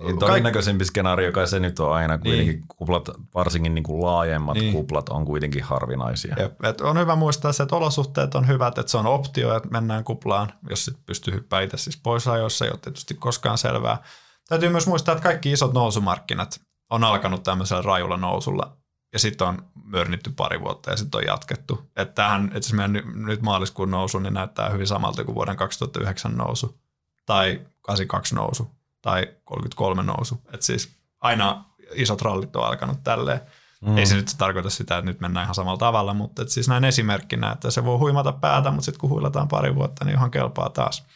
niin, 0.00 0.18
todennäköisempi 0.18 0.84
skenaario 0.84 1.32
kai 1.32 1.48
se 1.48 1.60
nyt 1.60 1.80
on 1.80 1.92
aina 1.92 2.18
kuitenkin 2.18 2.54
niin. 2.54 2.64
kuplat, 2.68 3.08
varsinkin 3.34 3.74
niin 3.74 3.82
kuin 3.82 4.02
laajemmat 4.02 4.54
niin. 4.54 4.72
kuplat 4.72 5.08
on 5.08 5.24
kuitenkin 5.24 5.62
harvinaisia. 5.62 6.36
Jep, 6.38 6.64
et 6.64 6.80
on 6.80 6.98
hyvä 6.98 7.16
muistaa 7.16 7.52
se, 7.52 7.62
että 7.62 7.76
olosuhteet 7.76 8.34
on 8.34 8.48
hyvät, 8.48 8.78
että 8.78 8.90
se 8.90 8.98
on 8.98 9.06
optio, 9.06 9.56
että 9.56 9.68
mennään 9.68 10.04
kuplaan, 10.04 10.52
jos 10.70 10.84
sit 10.84 10.96
pystyy 11.06 11.34
hyppäämään 11.34 11.64
itse 11.64 11.76
siis 11.76 11.96
pois 11.96 12.28
ajoissa, 12.28 12.64
ei 12.64 12.70
ole 12.70 12.78
tietysti 12.82 13.14
koskaan 13.14 13.58
selvää. 13.58 14.02
Täytyy 14.48 14.68
myös 14.68 14.86
muistaa, 14.86 15.12
että 15.12 15.22
kaikki 15.22 15.52
isot 15.52 15.72
nousumarkkinat 15.72 16.60
on 16.90 17.04
alkanut 17.04 17.42
tämmöisellä 17.42 17.82
rajulla 17.82 18.16
nousulla 18.16 18.76
ja 19.12 19.18
sitten 19.18 19.46
on 19.46 19.64
mörnitty 19.84 20.30
pari 20.36 20.60
vuotta 20.60 20.90
ja 20.90 20.96
sitten 20.96 21.18
on 21.18 21.24
jatkettu. 21.24 21.90
Että 21.96 22.14
tähän, 22.14 22.50
että 22.54 22.76
meidän 22.76 23.02
nyt 23.14 23.42
maaliskuun 23.42 23.90
nousu 23.90 24.18
niin 24.18 24.34
näyttää 24.34 24.68
hyvin 24.68 24.86
samalta 24.86 25.24
kuin 25.24 25.34
vuoden 25.34 25.56
2009 25.56 26.36
nousu 26.36 26.80
tai 27.26 27.60
82 27.82 28.34
nousu 28.34 28.70
tai 29.02 29.26
33 29.44 30.02
nousu. 30.02 30.42
Et 30.52 30.62
siis 30.62 30.96
aina 31.20 31.64
isot 31.94 32.22
rallit 32.22 32.56
on 32.56 32.66
alkanut 32.66 32.98
tälleen. 33.04 33.40
Mm. 33.80 33.98
Ei 33.98 34.06
se 34.06 34.14
nyt 34.14 34.34
tarkoita 34.38 34.70
sitä, 34.70 34.98
että 34.98 35.10
nyt 35.10 35.20
mennään 35.20 35.44
ihan 35.44 35.54
samalla 35.54 35.78
tavalla, 35.78 36.14
mutta 36.14 36.42
et 36.42 36.48
siis 36.48 36.68
näin 36.68 36.84
esimerkkinä, 36.84 37.52
että 37.52 37.70
se 37.70 37.84
voi 37.84 37.98
huimata 37.98 38.32
päätä, 38.32 38.70
mutta 38.70 38.84
sitten 38.84 39.00
kun 39.00 39.10
huilataan 39.10 39.48
pari 39.48 39.74
vuotta, 39.74 40.04
niin 40.04 40.16
ihan 40.16 40.30
kelpaa 40.30 40.70
taas. 40.70 41.06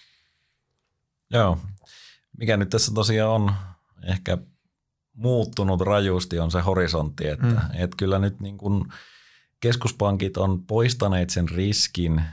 Joo. 1.30 1.58
Mikä 2.38 2.56
nyt 2.56 2.70
tässä 2.70 2.92
tosiaan 2.94 3.30
on 3.30 3.54
ehkä 4.02 4.38
muuttunut 5.16 5.80
rajusti 5.80 6.38
on 6.38 6.50
se 6.50 6.60
horisontti, 6.60 7.28
että 7.28 7.46
mm. 7.46 7.58
et 7.74 7.94
kyllä 7.96 8.18
nyt 8.18 8.40
niin 8.40 8.58
kun 8.58 8.92
keskuspankit 9.60 10.36
on 10.36 10.62
poistaneet 10.66 11.30
sen 11.30 11.48
riskin– 11.48 12.22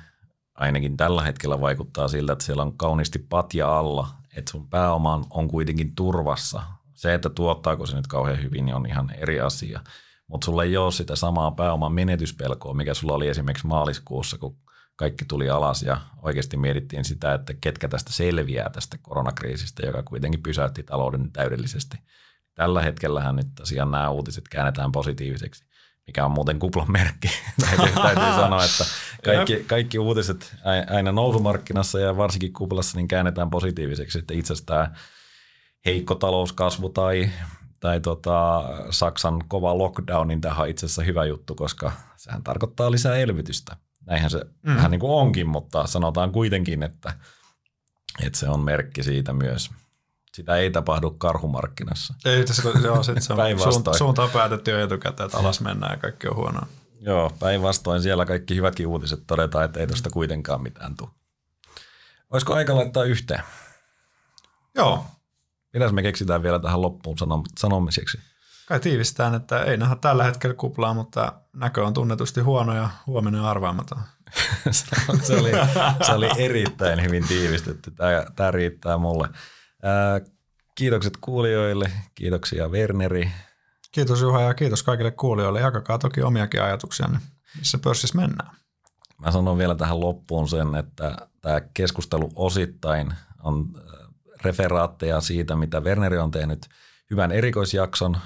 ainakin 0.55 0.97
tällä 0.97 1.23
hetkellä 1.23 1.61
vaikuttaa 1.61 2.07
siltä, 2.07 2.33
että 2.33 2.45
siellä 2.45 2.63
on 2.63 2.77
kauniisti 2.77 3.19
patja 3.19 3.79
alla, 3.79 4.07
että 4.35 4.51
sun 4.51 4.69
pääoma 4.69 5.21
on 5.29 5.47
kuitenkin 5.47 5.95
turvassa. 5.95 6.63
Se, 6.93 7.13
että 7.13 7.29
tuottaako 7.29 7.85
se 7.85 7.95
nyt 7.95 8.07
kauhean 8.07 8.41
hyvin, 8.41 8.65
niin 8.65 8.75
on 8.75 8.85
ihan 8.85 9.09
eri 9.17 9.39
asia. 9.39 9.79
Mutta 10.27 10.45
sulla 10.45 10.63
ei 10.63 10.77
ole 10.77 10.91
sitä 10.91 11.15
samaa 11.15 11.51
pääoman 11.51 11.93
menetyspelkoa, 11.93 12.73
mikä 12.73 12.93
sulla 12.93 13.13
oli 13.13 13.27
esimerkiksi 13.27 13.67
maaliskuussa, 13.67 14.37
kun 14.37 14.57
kaikki 14.95 15.25
tuli 15.25 15.49
alas 15.49 15.83
ja 15.83 15.97
oikeasti 16.21 16.57
mietittiin 16.57 17.05
sitä, 17.05 17.33
että 17.33 17.53
ketkä 17.61 17.87
tästä 17.87 18.11
selviää 18.11 18.69
tästä 18.69 18.97
koronakriisistä, 19.01 19.85
joka 19.85 20.03
kuitenkin 20.03 20.43
pysäytti 20.43 20.83
talouden 20.83 21.31
täydellisesti. 21.31 21.97
Tällä 22.55 22.81
hetkellähän 22.81 23.35
nyt 23.35 23.47
tosiaan 23.55 23.91
nämä 23.91 24.09
uutiset 24.09 24.47
käännetään 24.47 24.91
positiiviseksi 24.91 25.65
mikä 26.07 26.25
on 26.25 26.31
muuten 26.31 26.59
kuplan 26.59 26.91
merkki. 26.91 27.27
täytyy, 27.65 27.93
täytyy 28.01 28.33
sanoa, 28.41 28.65
että 28.65 28.85
kaikki, 29.25 29.63
kaikki 29.67 29.99
uutiset 29.99 30.55
aina 30.89 31.11
nousumarkkinassa 31.11 31.99
ja 31.99 32.17
varsinkin 32.17 32.53
kuplassa 32.53 32.97
niin 32.97 33.07
käännetään 33.07 33.49
positiiviseksi. 33.49 34.19
Että 34.19 34.33
itse 34.33 34.53
asiassa 34.53 34.65
tämä 34.65 34.91
heikko 35.85 36.15
talouskasvu 36.15 36.89
tai, 36.89 37.29
tai 37.79 38.01
tota, 38.01 38.63
Saksan 38.89 39.43
kova 39.47 39.77
lockdown, 39.77 40.27
niin 40.27 40.41
tämä 40.41 40.55
on 40.55 40.69
itse 40.69 40.85
asiassa 40.85 41.03
hyvä 41.03 41.25
juttu, 41.25 41.55
koska 41.55 41.91
sehän 42.17 42.43
tarkoittaa 42.43 42.91
lisää 42.91 43.15
elvytystä. 43.15 43.77
Näinhän 44.05 44.29
se 44.29 44.45
mm. 44.61 44.75
vähän 44.75 44.91
niin 44.91 44.99
kuin 44.99 45.13
onkin, 45.13 45.47
mutta 45.47 45.87
sanotaan 45.87 46.31
kuitenkin, 46.31 46.83
että, 46.83 47.13
että 48.23 48.39
se 48.39 48.49
on 48.49 48.59
merkki 48.59 49.03
siitä 49.03 49.33
myös– 49.33 49.69
sitä 50.33 50.55
ei 50.55 50.71
tapahdu 50.71 51.11
karhumarkkinassa. 51.11 52.13
Ei 52.25 52.45
tässä, 52.45 52.69
joo, 52.83 53.03
sit 53.03 53.21
se 53.21 53.33
on 53.33 53.59
suunta, 53.71 53.93
suunta 53.93 54.23
on 54.23 54.29
päätetty 54.29 54.71
jo 54.71 54.83
etukäteen, 54.83 55.25
että 55.25 55.37
alas 55.37 55.61
mennään 55.61 55.91
ja 55.91 55.97
kaikki 55.97 56.27
on 56.27 56.35
huonoa. 56.35 56.67
Joo, 56.99 57.31
päinvastoin 57.39 58.01
siellä 58.01 58.25
kaikki 58.25 58.55
hyvätkin 58.55 58.87
uutiset 58.87 59.23
todetaan, 59.27 59.65
että 59.65 59.79
ei 59.79 59.87
tuosta 59.87 60.09
kuitenkaan 60.09 60.63
mitään 60.63 60.95
tule. 60.95 61.09
Olisiko 62.31 62.53
aika 62.53 62.75
laittaa 62.75 63.03
yhteen? 63.03 63.43
Joo, 64.75 65.05
Mitäs 65.73 65.91
me 65.91 66.01
keksitään 66.01 66.43
vielä 66.43 66.59
tähän 66.59 66.81
loppuun 66.81 67.17
sanom- 67.17 67.51
sanomiseksi? 67.59 68.19
kai 68.65 68.79
tiivistään, 68.79 69.35
että 69.35 69.63
ei 69.63 69.77
nähdä 69.77 69.95
tällä 69.95 70.23
hetkellä 70.23 70.55
kuplaa, 70.55 70.93
mutta 70.93 71.33
näkö 71.53 71.85
on 71.85 71.93
tunnetusti 71.93 72.41
huono 72.41 72.75
ja 72.75 72.89
huomenna 73.07 73.49
arvaamaton. 73.49 74.01
se, 75.21 75.35
oli, 75.35 75.51
se 76.05 76.13
oli 76.13 76.29
erittäin 76.37 77.03
hyvin 77.03 77.27
tiivistetty. 77.27 77.91
Tämä, 77.91 78.25
tämä 78.35 78.51
riittää 78.51 78.97
mulle. 78.97 79.29
Ää, 79.83 80.21
kiitokset 80.75 81.17
kuulijoille. 81.21 81.91
Kiitoksia 82.15 82.69
Werneri. 82.69 83.31
Kiitos 83.91 84.21
Juha 84.21 84.41
ja 84.41 84.53
kiitos 84.53 84.83
kaikille 84.83 85.11
kuulijoille. 85.11 85.59
Jakakaa 85.59 85.97
toki 85.97 86.21
omiakin 86.21 86.61
ajatuksianne, 86.61 87.19
missä 87.57 87.77
pörssissä 87.77 88.17
mennään. 88.17 88.55
Mä 89.17 89.31
sanon 89.31 89.57
vielä 89.57 89.75
tähän 89.75 89.99
loppuun 89.99 90.47
sen, 90.47 90.75
että 90.75 91.17
tämä 91.41 91.61
keskustelu 91.73 92.31
osittain 92.35 93.13
on 93.43 93.73
referaatteja 94.43 95.21
siitä, 95.21 95.55
mitä 95.55 95.79
Werneri 95.79 96.17
on 96.17 96.31
tehnyt 96.31 96.67
hyvän 97.09 97.31
erikoisjakson 97.31 98.17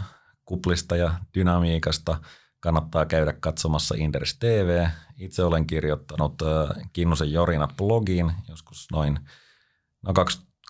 kuplista 0.45 0.95
ja 0.95 1.13
dynamiikasta. 1.33 2.17
Kannattaa 2.59 3.05
käydä 3.05 3.33
katsomassa 3.33 3.95
Inderes 3.97 4.37
TV. 4.39 4.87
Itse 5.17 5.43
olen 5.43 5.67
kirjoittanut 5.67 6.41
Kinnusen 6.93 7.31
Jorina 7.31 7.67
blogiin 7.77 8.31
joskus 8.49 8.87
noin 8.91 9.19
no 10.01 10.13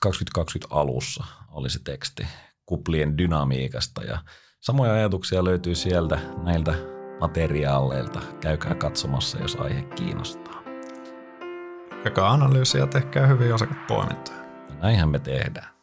2020 0.01 0.75
alussa 0.75 1.23
oli 1.51 1.69
se 1.69 1.79
teksti 1.83 2.27
kuplien 2.65 3.17
dynamiikasta 3.17 4.03
ja 4.03 4.19
samoja 4.59 4.93
ajatuksia 4.93 5.43
löytyy 5.43 5.75
sieltä 5.75 6.19
näiltä 6.43 6.73
materiaaleilta. 7.19 8.19
Käykää 8.41 8.75
katsomassa, 8.75 9.39
jos 9.39 9.55
aihe 9.55 9.81
kiinnostaa. 9.81 10.63
Jakaa 12.05 12.31
analyysiä 12.31 12.81
ja 12.81 12.87
tehkää 12.87 13.27
hyvin 13.27 13.53
osakepoimintoja. 13.53 14.37
Näinhän 14.81 15.09
me 15.09 15.19
tehdään. 15.19 15.76